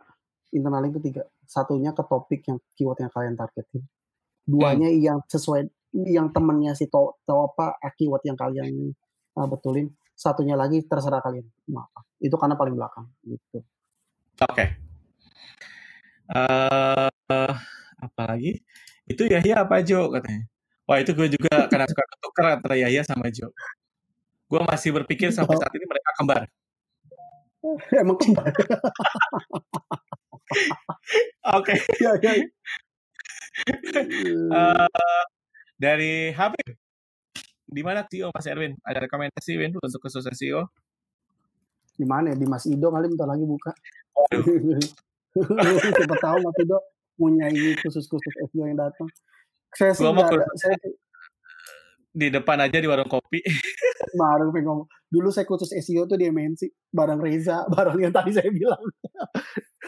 Internal 0.52 0.82
link 0.88 0.94
itu 0.98 1.02
tiga. 1.12 1.24
Satunya 1.44 1.92
ke 1.92 2.04
topik 2.08 2.42
yang 2.48 2.58
keyword 2.80 3.00
yang 3.04 3.12
kalian 3.12 3.36
targetin. 3.36 3.84
Duanya 4.48 4.90
hmm. 4.90 5.00
yang 5.04 5.18
sesuai 5.28 5.68
yang 5.92 6.32
temennya 6.32 6.72
si 6.72 6.88
tau, 6.88 7.20
tau 7.28 7.52
apa 7.52 7.76
keyword 8.00 8.24
yang 8.24 8.40
kalian 8.40 8.96
uh, 9.36 9.48
betulin. 9.48 9.92
Satunya 10.16 10.56
lagi 10.56 10.86
terserah 10.86 11.20
kalian 11.20 11.46
mau 11.68 11.84
apa. 11.92 12.08
Itu 12.22 12.40
karena 12.40 12.56
paling 12.56 12.78
belakang 12.78 13.10
gitu. 13.28 13.60
Oke. 14.42 14.48
okay. 14.48 14.68
Uh, 16.32 17.12
uh, 17.28 17.54
apalagi 18.00 18.64
itu 19.04 19.24
Yahya 19.28 19.68
apa 19.68 19.84
Jo 19.84 20.08
katanya. 20.08 20.48
Wah 20.88 20.98
itu 21.00 21.12
gue 21.12 21.28
juga 21.28 21.52
karena 21.72 21.86
suka 21.88 22.04
ketukar 22.08 22.46
antara 22.56 22.76
Yahya 22.80 23.04
sama 23.04 23.28
Jo. 23.32 23.52
Gue 24.48 24.62
masih 24.64 24.92
berpikir 24.96 25.32
sampai 25.32 25.56
saat 25.60 25.72
ini 25.76 25.86
mereka 25.88 26.10
kembar. 26.20 26.44
Emang 28.04 28.18
kembar. 28.20 28.52
Oke. 31.58 31.74
Ya, 32.04 32.12
ya. 32.20 32.34
uh, 34.52 34.88
dari 35.80 36.36
Habib, 36.36 36.76
di 37.72 37.82
mana 37.84 38.04
CEO 38.04 38.32
Mas 38.36 38.48
Erwin? 38.48 38.76
Ada 38.84 39.08
rekomendasi 39.08 39.56
Win 39.56 39.72
untuk 39.80 40.04
kesuksesan 40.04 40.36
CEO? 40.36 40.68
Di 41.96 42.04
mana 42.04 42.36
ya? 42.36 42.38
Di 42.40 42.48
Mas 42.48 42.68
Ido 42.68 42.92
kali 42.92 43.08
bentar 43.08 43.28
lagi 43.32 43.48
buka. 43.48 43.72
Siapa 45.96 46.16
tahu 46.20 46.38
Mas 46.44 46.58
Ido 46.60 46.78
punya 47.16 47.46
ini 47.52 47.78
khusus-khusus 47.80 48.34
SEO 48.52 48.66
yang 48.68 48.80
datang. 48.80 49.08
Saya 49.72 49.96
sih 49.96 50.04
ada, 50.04 50.44
saya 50.60 50.76
di 52.12 52.28
depan 52.28 52.60
aja 52.60 52.76
di 52.76 52.88
warung 52.88 53.08
kopi. 53.08 53.40
Baru 54.20 54.52
pengen 54.52 54.68
ngomong. 54.68 54.88
Dulu 55.08 55.32
saya 55.32 55.48
khusus 55.48 55.72
SEO 55.72 56.04
tuh 56.08 56.20
di 56.20 56.28
MNC, 56.28 56.92
bareng 56.92 57.20
Reza, 57.24 57.64
bareng 57.74 58.00
yang 58.04 58.14
tadi 58.14 58.36
saya 58.36 58.52
bilang. 58.52 58.82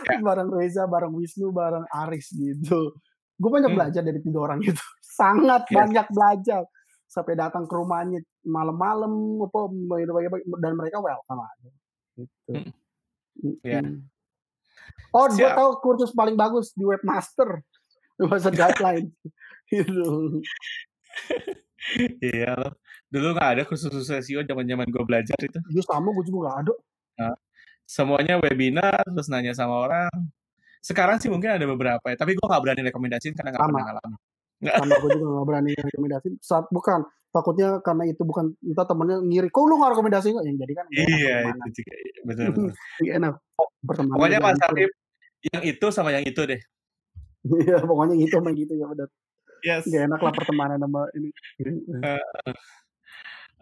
Ya. 0.04 0.20
bareng 0.20 0.50
Reza, 0.52 0.88
bareng 0.88 1.12
Wisnu, 1.16 1.52
bareng 1.52 1.84
Aris 1.92 2.32
gitu. 2.32 2.96
Gue 3.36 3.50
banyak 3.52 3.72
hmm. 3.72 3.80
belajar 3.80 4.02
dari 4.04 4.20
tiga 4.24 4.40
orang 4.40 4.64
itu. 4.64 4.84
Sangat 5.04 5.68
yes. 5.68 5.76
banyak 5.76 6.08
belajar. 6.12 6.64
Sampai 7.08 7.38
datang 7.38 7.70
ke 7.70 7.74
rumahnya 7.78 8.24
malam-malam 8.42 9.38
apa 9.44 9.70
dan 10.60 10.74
mereka 10.80 10.98
welcome 11.04 11.44
aja. 11.44 11.70
Gitu. 12.18 12.52
Hmm. 12.52 13.56
Yeah. 13.62 13.84
Oh, 15.14 15.30
gue 15.30 15.46
tahu 15.46 15.72
kursus 15.82 16.12
paling 16.12 16.34
bagus 16.34 16.74
di 16.74 16.82
webmaster. 16.82 17.62
Webmaster 18.18 18.54
guideline. 18.54 19.10
gitu. 19.70 20.42
iya 22.22 22.54
Dulu 23.14 23.38
nggak 23.38 23.50
ada 23.58 23.64
kursus 23.70 24.10
SEO 24.10 24.42
zaman-zaman 24.42 24.90
gue 24.90 25.04
belajar 25.06 25.38
itu. 25.38 25.60
Iya 25.70 25.84
sama, 25.86 26.10
gue 26.18 26.26
juga 26.26 26.50
nggak 26.50 26.58
ada. 26.66 26.74
Nah, 27.22 27.36
semuanya 27.86 28.42
webinar, 28.42 29.06
terus 29.06 29.30
nanya 29.30 29.54
sama 29.54 29.86
orang. 29.86 30.14
Sekarang 30.82 31.22
sih 31.22 31.30
mungkin 31.30 31.54
ada 31.54 31.66
beberapa 31.70 32.02
ya, 32.10 32.18
tapi 32.18 32.34
gue 32.34 32.42
nggak 32.42 32.62
berani 32.66 32.82
rekomendasiin 32.90 33.38
karena 33.38 33.54
nggak 33.54 33.62
pernah 33.70 33.86
ngalamin. 33.86 34.22
Nggak. 34.64 34.76
Sama 34.80 34.96
gue 34.96 35.10
juga 35.20 35.28
nggak 35.28 35.48
berani 35.48 35.72
rekomendasiin. 35.76 36.34
Saat 36.40 36.66
bukan, 36.72 37.04
takutnya 37.36 37.70
karena 37.84 38.04
itu 38.08 38.24
bukan 38.24 38.56
entah 38.64 38.88
temennya 38.88 39.18
ngiri, 39.20 39.48
kok 39.52 39.64
lu 39.68 39.76
nggak 39.76 39.92
rekomendasiin 39.98 40.40
yang 40.40 40.58
jadi 40.58 40.74
kan? 40.74 40.86
Iya, 40.94 41.36
itu 41.52 41.70
juga, 41.84 41.94
betul. 42.24 42.46
Iya 43.04 43.12
enak. 43.20 43.34
Pokoknya 43.84 44.40
Mas 44.40 44.60
Habib 44.64 44.92
yang 45.52 45.64
itu 45.68 45.86
sama 45.92 46.16
yang 46.16 46.24
itu 46.24 46.42
deh. 46.48 46.62
Iya, 47.44 47.84
pokoknya 47.84 48.16
itu 48.16 48.32
sama 48.40 48.56
gitu 48.56 48.74
ya 48.80 48.88
benar. 48.88 49.10
Yes. 49.64 49.84
Gak 49.88 50.12
enak 50.12 50.20
lah 50.20 50.32
pertemanan 50.36 50.80
sama 50.80 51.08
ini. 51.16 51.32
Uh, 51.64 52.20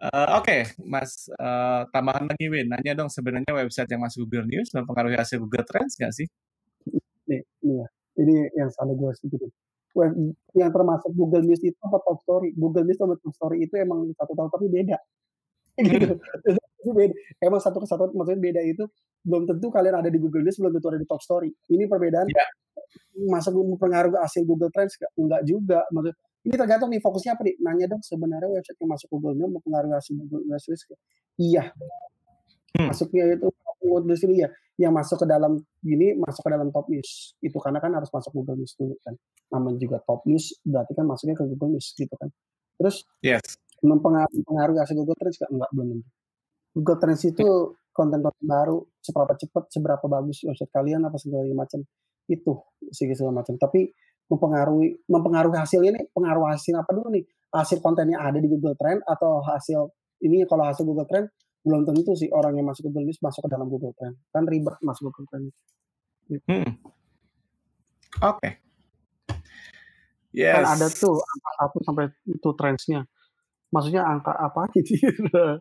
uh, 0.06 0.38
Oke, 0.38 0.42
okay, 0.42 0.60
Mas, 0.82 1.30
uh, 1.38 1.86
tambahan 1.94 2.26
lagi 2.26 2.50
Win, 2.50 2.70
nanya 2.70 2.98
dong 2.98 3.10
sebenarnya 3.10 3.54
website 3.54 3.90
yang 3.90 4.02
masuk 4.02 4.26
Google 4.26 4.50
News 4.50 4.74
mempengaruhi 4.74 5.14
hasil 5.14 5.38
Google 5.38 5.62
Trends 5.62 5.94
nggak 5.94 6.14
sih? 6.14 6.26
Nih, 7.30 7.42
nih 7.62 7.74
ya. 7.82 7.86
Ini 8.12 8.34
yang 8.58 8.68
selalu 8.74 8.92
gue 8.98 9.10
setuju. 9.14 9.46
Web, 9.92 10.12
yang 10.56 10.72
termasuk 10.72 11.12
Google 11.12 11.44
News 11.44 11.60
itu 11.60 11.76
apa 11.84 12.00
Top 12.00 12.18
Story? 12.24 12.56
Google 12.56 12.88
News 12.88 12.96
sama 12.96 13.14
Top 13.20 13.36
Story 13.36 13.68
itu 13.68 13.74
emang 13.76 14.08
satu 14.16 14.32
tahun 14.32 14.48
tapi 14.48 14.66
beda. 14.72 14.98
Gitu. 16.82 16.92
beda. 16.92 17.14
Emang 17.40 17.60
satu 17.62 17.80
kesatuan 17.80 18.12
maksudnya 18.12 18.40
beda 18.42 18.60
itu 18.66 18.84
belum 19.22 19.46
tentu 19.46 19.70
kalian 19.70 20.02
ada 20.02 20.10
di 20.10 20.18
Google 20.18 20.42
News, 20.42 20.58
belum 20.58 20.74
tentu 20.74 20.88
ada 20.90 21.00
di 21.00 21.08
Top 21.08 21.22
Story. 21.22 21.48
Ini 21.70 21.86
perbedaan. 21.86 22.26
Ya. 22.28 22.46
Masa 23.30 23.54
mempengaruhi 23.54 24.18
hasil 24.18 24.42
Google 24.44 24.72
Trends? 24.74 24.98
Enggak 25.14 25.46
juga. 25.46 25.86
Maksud, 25.94 26.12
ini 26.42 26.54
tergantung 26.58 26.90
nih 26.90 27.00
fokusnya 27.00 27.38
apa 27.38 27.42
nih? 27.46 27.54
Nanya 27.62 27.86
dong 27.86 28.02
sebenarnya 28.02 28.50
website 28.50 28.78
yang 28.82 28.90
masuk 28.90 29.08
Google 29.14 29.34
News 29.38 29.50
mempengaruhi 29.60 29.94
hasil 29.94 30.12
Google 30.18 30.42
News? 30.44 30.64
Iya. 31.38 31.64
Hmm. 32.76 32.88
Masuknya 32.90 33.24
itu 33.36 33.48
Google 33.80 34.04
News 34.10 34.22
ini 34.26 34.42
ya. 34.42 34.48
Yang 34.80 34.92
masuk 34.92 35.16
ke 35.22 35.26
dalam 35.28 35.52
gini 35.84 36.16
masuk 36.16 36.42
ke 36.44 36.50
dalam 36.52 36.68
top 36.72 36.86
news. 36.88 37.36
Itu 37.44 37.58
karena 37.60 37.78
kan 37.78 37.92
harus 37.92 38.08
masuk 38.08 38.32
Google 38.32 38.60
News 38.62 38.72
dulu 38.76 38.94
kan. 39.04 39.14
Namanya 39.52 39.78
juga 39.78 39.96
top 40.04 40.24
news 40.24 40.56
berarti 40.64 40.92
kan 40.96 41.04
masuknya 41.04 41.36
ke 41.36 41.44
Google 41.54 41.76
News 41.76 41.92
gitu 41.92 42.14
kan. 42.16 42.28
Terus 42.80 43.04
yes. 43.20 43.44
mempengaruhi 43.84 44.78
hasil 44.80 44.96
Google 44.96 45.18
Trends 45.18 45.38
enggak 45.44 45.70
belum 45.76 45.86
tentu. 45.98 46.08
Google 46.72 46.98
Trends 46.98 47.22
itu 47.28 47.48
konten-konten 47.92 48.44
baru 48.48 48.80
seberapa 49.04 49.36
cepat 49.36 49.68
seberapa 49.68 50.04
bagus 50.08 50.40
website 50.48 50.72
kalian 50.72 51.04
apa 51.04 51.20
segala 51.20 51.44
macam 51.52 51.84
itu 52.26 52.52
segala 52.88 53.44
macam 53.44 53.54
tapi 53.60 53.92
mempengaruhi 54.32 55.04
mempengaruhi 55.04 55.60
hasilnya 55.60 56.00
nih 56.00 56.04
pengaruh 56.16 56.48
hasil 56.48 56.72
apa 56.80 56.90
dulu 56.96 57.12
nih 57.12 57.24
hasil 57.52 57.84
kontennya 57.84 58.16
ada 58.16 58.40
di 58.40 58.48
Google 58.48 58.72
Trend 58.80 59.04
atau 59.04 59.44
hasil 59.44 59.92
ini 60.24 60.48
kalau 60.48 60.64
hasil 60.64 60.88
Google 60.88 61.04
Trend 61.04 61.28
belum 61.62 61.86
tentu 61.86 62.12
sih 62.18 62.28
orang 62.34 62.58
yang 62.58 62.66
masuk 62.66 62.90
Google 62.90 63.06
List 63.06 63.22
masuk 63.22 63.46
ke 63.46 63.50
dalam 63.50 63.70
Google 63.70 63.94
Trend 63.94 64.18
kan 64.34 64.44
ribet 64.46 64.76
masuk 64.82 65.10
Google 65.10 65.26
Trend 65.30 65.44
gitu. 66.26 66.44
hmm. 66.50 66.70
oke 68.22 68.38
okay. 68.38 68.52
Yes. 70.32 70.64
kan 70.64 70.64
ada 70.80 70.86
tuh 70.88 71.20
angka 71.20 71.50
satu 71.60 71.78
sampai 71.84 72.04
itu 72.24 72.50
trendsnya 72.56 73.00
maksudnya 73.70 74.02
angka 74.02 74.32
apa 74.34 74.68
gitu 74.76 75.60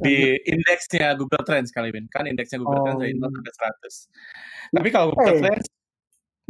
di 0.00 0.36
indeksnya 0.44 1.14
Google 1.16 1.44
Trends 1.46 1.70
kali 1.70 1.94
Win. 1.94 2.10
Kan 2.10 2.26
indeksnya 2.26 2.60
Google 2.60 2.82
oh. 2.82 2.84
Trends 2.90 3.00
dari 3.00 3.14
0 3.16 3.30
sampai 3.30 3.54
100. 4.72 4.74
Tapi 4.76 4.88
kalau 4.90 5.06
Google 5.14 5.36
eh, 5.38 5.42
Trends 5.46 5.66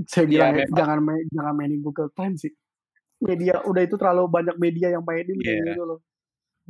saya 0.09 0.25
bilang 0.25 0.57
ya, 0.57 0.67
jangan 0.73 0.99
main, 1.05 1.25
jangan 1.29 1.55
mainin 1.57 1.81
Google 1.85 2.09
Trends 2.17 2.49
sih. 2.49 2.53
Media 3.21 3.61
udah 3.69 3.83
itu 3.85 4.01
terlalu 4.01 4.33
banyak 4.33 4.57
media 4.57 4.89
yang 4.97 5.05
mainin 5.05 5.37
yeah. 5.45 5.77
gitu 5.77 5.83
loh. 5.85 5.99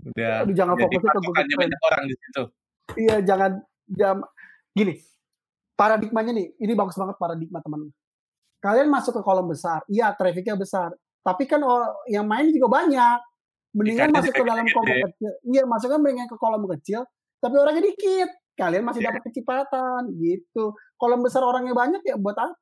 Udah. 0.07 0.47
Aduh, 0.47 0.55
jangan 0.57 0.75
fokus 0.81 1.01
ke 1.03 1.57
banyak 1.57 1.81
orang 1.93 2.03
di 2.09 2.15
situ. 2.17 2.43
Iya, 2.97 3.17
jangan 3.23 3.51
jam 3.91 4.17
gini. 4.73 4.97
Paradigmanya 5.77 6.33
nih, 6.37 6.49
ini 6.61 6.73
bagus 6.77 6.97
banget 6.97 7.17
paradigma 7.17 7.61
teman. 7.65 7.89
Kalian 8.61 8.93
masuk 8.93 9.17
ke 9.17 9.23
kolom 9.25 9.49
besar, 9.49 9.81
iya 9.89 10.13
trafficnya 10.13 10.53
besar, 10.53 10.93
tapi 11.25 11.49
kan 11.49 11.65
yang 12.13 12.29
main 12.29 12.53
juga 12.53 12.69
banyak 12.69 13.19
mendingan 13.73 14.13
masuk 14.13 14.35
ke 14.37 14.45
dalam 14.45 14.67
kolom 14.67 14.99
kecil 15.09 15.33
iya 15.47 15.63
masuknya 15.63 15.99
mendingan 16.03 16.29
ke 16.29 16.37
kolom 16.37 16.67
kecil 16.75 17.07
tapi 17.39 17.55
orangnya 17.57 17.87
dikit 17.87 18.31
kalian 18.61 18.85
masih 18.85 19.01
Iya. 19.01 19.09
dapat 19.17 19.23
kecepatan 19.33 20.03
gitu. 20.21 20.77
Kalau 21.01 21.17
besar 21.25 21.41
orangnya 21.41 21.73
banyak 21.73 22.05
ya 22.05 22.21
buat 22.21 22.37
apa? 22.37 22.53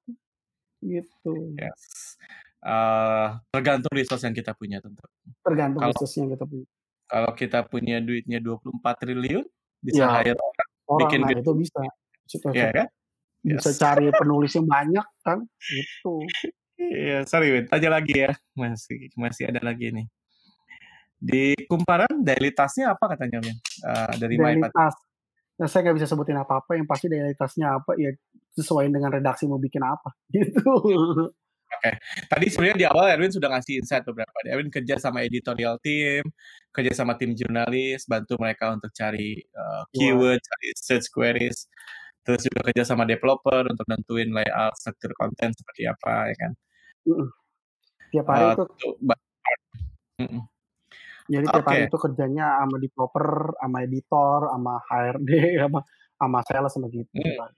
Gitu. 0.78 1.58
Yes. 1.58 2.14
Uh, 2.62 3.34
tergantung 3.50 3.90
resource 3.90 4.22
yang 4.22 4.34
kita 4.34 4.54
punya 4.54 4.78
tentu. 4.78 5.02
Tergantung 5.42 5.82
Kalau 5.82 5.90
resource 5.90 6.14
yang 6.22 6.30
kita 6.30 6.46
punya. 6.46 6.66
Kalau 7.08 7.32
kita 7.32 7.64
punya 7.64 7.98
duitnya 8.04 8.38
24 8.38 9.00
triliun, 9.00 9.44
bisa 9.80 10.04
Ya, 10.04 10.08
hire 10.20 10.36
orang, 10.36 10.70
orang, 10.86 11.00
bikin 11.08 11.20
nah 11.24 11.30
itu 11.32 11.52
bisa. 11.56 11.80
Bisa 12.28 12.48
Iya 12.52 12.68
kan? 12.70 12.86
bisa 13.38 13.70
Yes. 13.72 13.78
cari 13.80 14.06
penulis 14.12 14.52
yang 14.52 14.66
banyak 14.68 15.06
kan, 15.24 15.38
gitu. 15.64 16.14
Iya, 16.78 17.26
sorry 17.26 17.50
Win, 17.54 17.64
tanya 17.66 17.98
lagi 17.98 18.14
ya. 18.14 18.30
Masih 18.54 19.10
masih 19.18 19.50
ada 19.50 19.58
lagi 19.64 19.90
nih. 19.90 20.06
Di 21.18 21.56
Kumparan 21.66 22.22
daily 22.22 22.54
task-nya 22.54 22.94
apa 22.94 23.16
katanya 23.16 23.42
Win? 23.42 23.58
Uh, 23.82 24.12
dari 24.20 24.38
Daily 24.38 24.62
task. 24.70 24.98
Ya, 25.58 25.66
saya 25.66 25.90
nggak 25.90 25.96
bisa 25.98 26.06
sebutin 26.06 26.38
apa-apa, 26.38 26.78
yang 26.78 26.86
pasti 26.86 27.10
daily 27.10 27.34
task-nya 27.34 27.82
apa, 27.82 27.98
ya 27.98 28.14
sesuai 28.54 28.94
dengan 28.94 29.10
redaksi 29.10 29.50
mau 29.50 29.58
bikin 29.58 29.82
apa, 29.82 30.14
gitu. 30.34 30.62
Oke. 31.68 31.90
Tadi 32.26 32.46
sebenarnya 32.48 32.76
di 32.80 32.86
awal 32.88 33.12
Erwin 33.12 33.32
sudah 33.32 33.48
ngasih 33.52 33.84
insight 33.84 34.04
beberapa. 34.08 34.32
Erwin 34.48 34.72
kerja 34.72 34.96
sama 34.96 35.20
editorial 35.20 35.76
team, 35.84 36.24
kerja 36.72 36.92
sama 36.96 37.14
tim 37.20 37.36
jurnalis, 37.36 38.08
bantu 38.08 38.40
mereka 38.40 38.72
untuk 38.72 38.88
cari 38.96 39.36
uh, 39.52 39.84
keyword, 39.92 40.40
cari 40.40 40.68
search 40.80 41.12
queries. 41.12 41.68
Terus 42.24 42.44
juga 42.44 42.72
kerja 42.72 42.84
sama 42.88 43.04
developer 43.04 43.68
untuk 43.68 43.84
nentuin 43.88 44.28
layout, 44.32 44.76
struktur 44.80 45.12
konten 45.16 45.52
seperti 45.52 45.88
apa, 45.88 46.28
ya 46.32 46.36
kan? 46.36 46.52
Tiap 48.08 48.26
hari 48.28 48.44
Uh, 48.44 48.52
itu 48.56 48.64
tuh, 48.80 48.92
ba- 49.04 49.20
mm-mm. 50.20 50.42
jadi 51.28 51.44
tiap 51.52 51.66
hari 51.68 51.84
itu 51.88 51.98
kerjanya 52.00 52.46
sama 52.64 52.76
developer, 52.80 53.28
sama 53.60 53.76
editor, 53.84 54.38
sama 54.48 54.72
HRD, 54.88 55.30
sama 55.64 55.80
sama 56.18 56.38
sales 56.44 56.72
sama 56.74 56.86
gitu. 56.90 57.12
Hmm. 57.14 57.52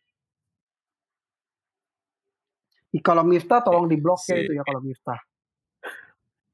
Kalau 2.98 3.22
Miftah 3.22 3.62
tolong 3.62 3.86
diblok 3.86 4.18
ya 4.26 4.34
Sip. 4.34 4.50
itu 4.50 4.52
ya 4.58 4.62
kalau 4.66 4.82
Miftah. 4.82 5.20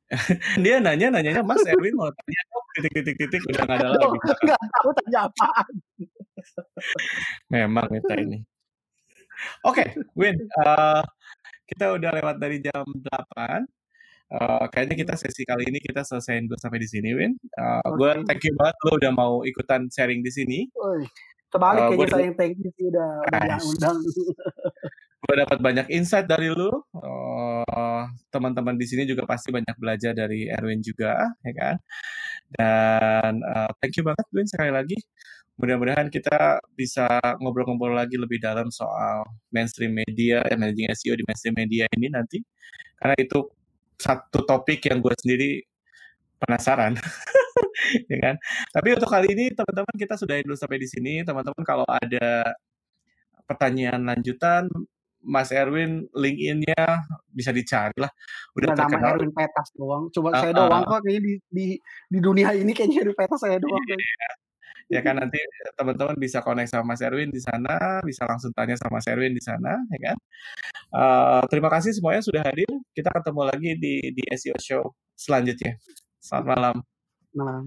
Dia 0.62 0.78
nanya 0.78 1.08
nanyanya 1.10 1.42
Mas 1.42 1.64
Erwin 1.64 1.96
mau 1.96 2.12
tanya 2.12 2.42
titik 2.76 2.92
titik 2.92 3.16
titik 3.16 3.40
udah 3.48 3.62
nggak 3.64 3.78
ada 3.80 3.88
lagi. 3.96 4.18
Nggak 4.44 4.60
tahu 4.60 4.90
tanya 5.00 5.20
apaan. 5.32 5.74
Memang 7.52 7.88
kita 7.88 8.14
ini. 8.20 8.38
Oke, 9.64 9.84
Win, 10.16 10.36
uh, 10.64 11.04
kita 11.68 11.92
udah 11.92 12.10
lewat 12.20 12.36
dari 12.40 12.60
jam 12.60 12.84
8. 12.84 13.68
Uh, 14.26 14.66
kayaknya 14.74 14.96
kita 14.98 15.14
sesi 15.14 15.46
kali 15.46 15.68
ini 15.70 15.78
kita 15.78 16.02
selesaiin 16.02 16.48
dulu 16.48 16.58
sampai 16.58 16.80
di 16.80 16.88
sini, 16.88 17.12
Win. 17.12 17.36
Uh, 17.56 17.84
Gue 17.96 18.16
Oke. 18.16 18.24
thank 18.28 18.42
you 18.48 18.52
banget 18.56 18.76
lo 18.88 18.92
udah 18.96 19.12
mau 19.12 19.32
ikutan 19.44 19.88
sharing 19.92 20.24
di 20.24 20.32
sini. 20.32 20.58
Woi, 21.46 21.52
Terbalik 21.54 21.80
Uh, 21.80 21.88
kayaknya 21.88 21.96
gue 21.96 22.08
saya 22.10 22.24
yang 22.26 22.36
thank 22.36 22.54
you 22.58 22.70
sih 22.74 22.84
udah 22.90 23.10
diundang. 23.58 23.98
gue 25.26 25.34
dapat 25.42 25.58
banyak 25.58 25.86
insight 25.90 26.26
dari 26.26 26.50
lu. 26.50 26.70
Uh, 26.94 28.04
teman-teman 28.30 28.74
di 28.78 28.86
sini 28.86 29.06
juga 29.06 29.26
pasti 29.26 29.50
banyak 29.50 29.74
belajar 29.78 30.12
dari 30.14 30.50
Erwin 30.50 30.82
juga, 30.82 31.18
ya 31.42 31.52
kan? 31.54 31.76
Dan 32.54 33.32
uh, 33.42 33.70
thank 33.82 33.94
you 33.98 34.04
banget, 34.06 34.26
Win, 34.34 34.46
sekali 34.46 34.70
lagi. 34.70 34.98
Mudah-mudahan 35.56 36.12
kita 36.12 36.60
bisa 36.76 37.08
ngobrol-ngobrol 37.40 37.96
lagi 37.96 38.20
lebih 38.20 38.38
dalam 38.42 38.68
soal 38.68 39.24
mainstream 39.48 39.96
media, 39.96 40.44
ya, 40.44 40.54
managing 40.54 40.92
SEO 40.92 41.16
di 41.16 41.24
mainstream 41.24 41.56
media 41.56 41.88
ini 41.96 42.12
nanti. 42.12 42.38
Karena 43.00 43.16
itu 43.16 43.40
satu 43.96 44.44
topik 44.44 44.84
yang 44.86 45.00
gue 45.00 45.14
sendiri 45.16 45.64
penasaran. 46.38 46.94
ya 48.12 48.18
kan? 48.20 48.34
Tapi 48.72 48.88
untuk 48.96 49.08
kali 49.08 49.28
ini 49.32 49.44
teman-teman 49.52 49.94
kita 49.96 50.14
sudah 50.18 50.34
dulu 50.44 50.56
sampai 50.56 50.78
di 50.80 50.88
sini. 50.88 51.14
Teman-teman 51.24 51.62
kalau 51.64 51.86
ada 51.88 52.54
pertanyaan 53.46 54.02
lanjutan, 54.02 54.66
Mas 55.26 55.50
Erwin 55.50 56.06
LinkedIn-nya 56.14 57.02
bisa 57.34 57.50
dicari 57.50 57.98
lah. 57.98 58.10
Udah 58.54 58.72
nama 58.72 58.78
terkenal. 58.86 59.10
Erwin 59.18 59.32
Petas 59.34 59.68
doang. 59.74 60.06
Coba 60.14 60.28
Ah, 60.38 60.40
saya 60.46 60.52
doang 60.54 60.82
kok 60.86 61.00
kayaknya 61.02 61.22
di, 61.26 61.32
di 61.50 61.66
di 62.06 62.18
dunia 62.22 62.54
ini 62.54 62.70
kayaknya 62.70 63.02
Erwin 63.02 63.18
Petas 63.18 63.40
saya 63.42 63.58
doang. 63.58 63.82
Iya. 63.82 64.30
Ya 64.86 65.02
kan 65.02 65.18
nanti 65.18 65.42
teman-teman 65.74 66.14
bisa 66.14 66.38
connect 66.46 66.70
sama 66.70 66.94
Mas 66.94 67.02
Erwin 67.02 67.34
di 67.34 67.42
sana, 67.42 67.98
bisa 68.06 68.22
langsung 68.22 68.54
tanya 68.54 68.78
sama 68.78 69.02
Mas 69.02 69.10
Erwin 69.10 69.34
di 69.34 69.42
sana, 69.42 69.74
ya 69.90 69.98
kan? 70.14 70.16
Uh, 70.94 71.42
terima 71.50 71.66
kasih 71.74 71.90
semuanya 71.90 72.22
sudah 72.22 72.46
hadir. 72.46 72.70
Kita 72.94 73.10
ketemu 73.10 73.42
lagi 73.50 73.70
di 73.82 73.94
di 74.14 74.22
SEO 74.30 74.54
Show 74.62 74.84
selanjutnya. 75.18 75.74
Selamat 76.22 76.46
malam. 76.54 76.95
Nah, 77.36 77.62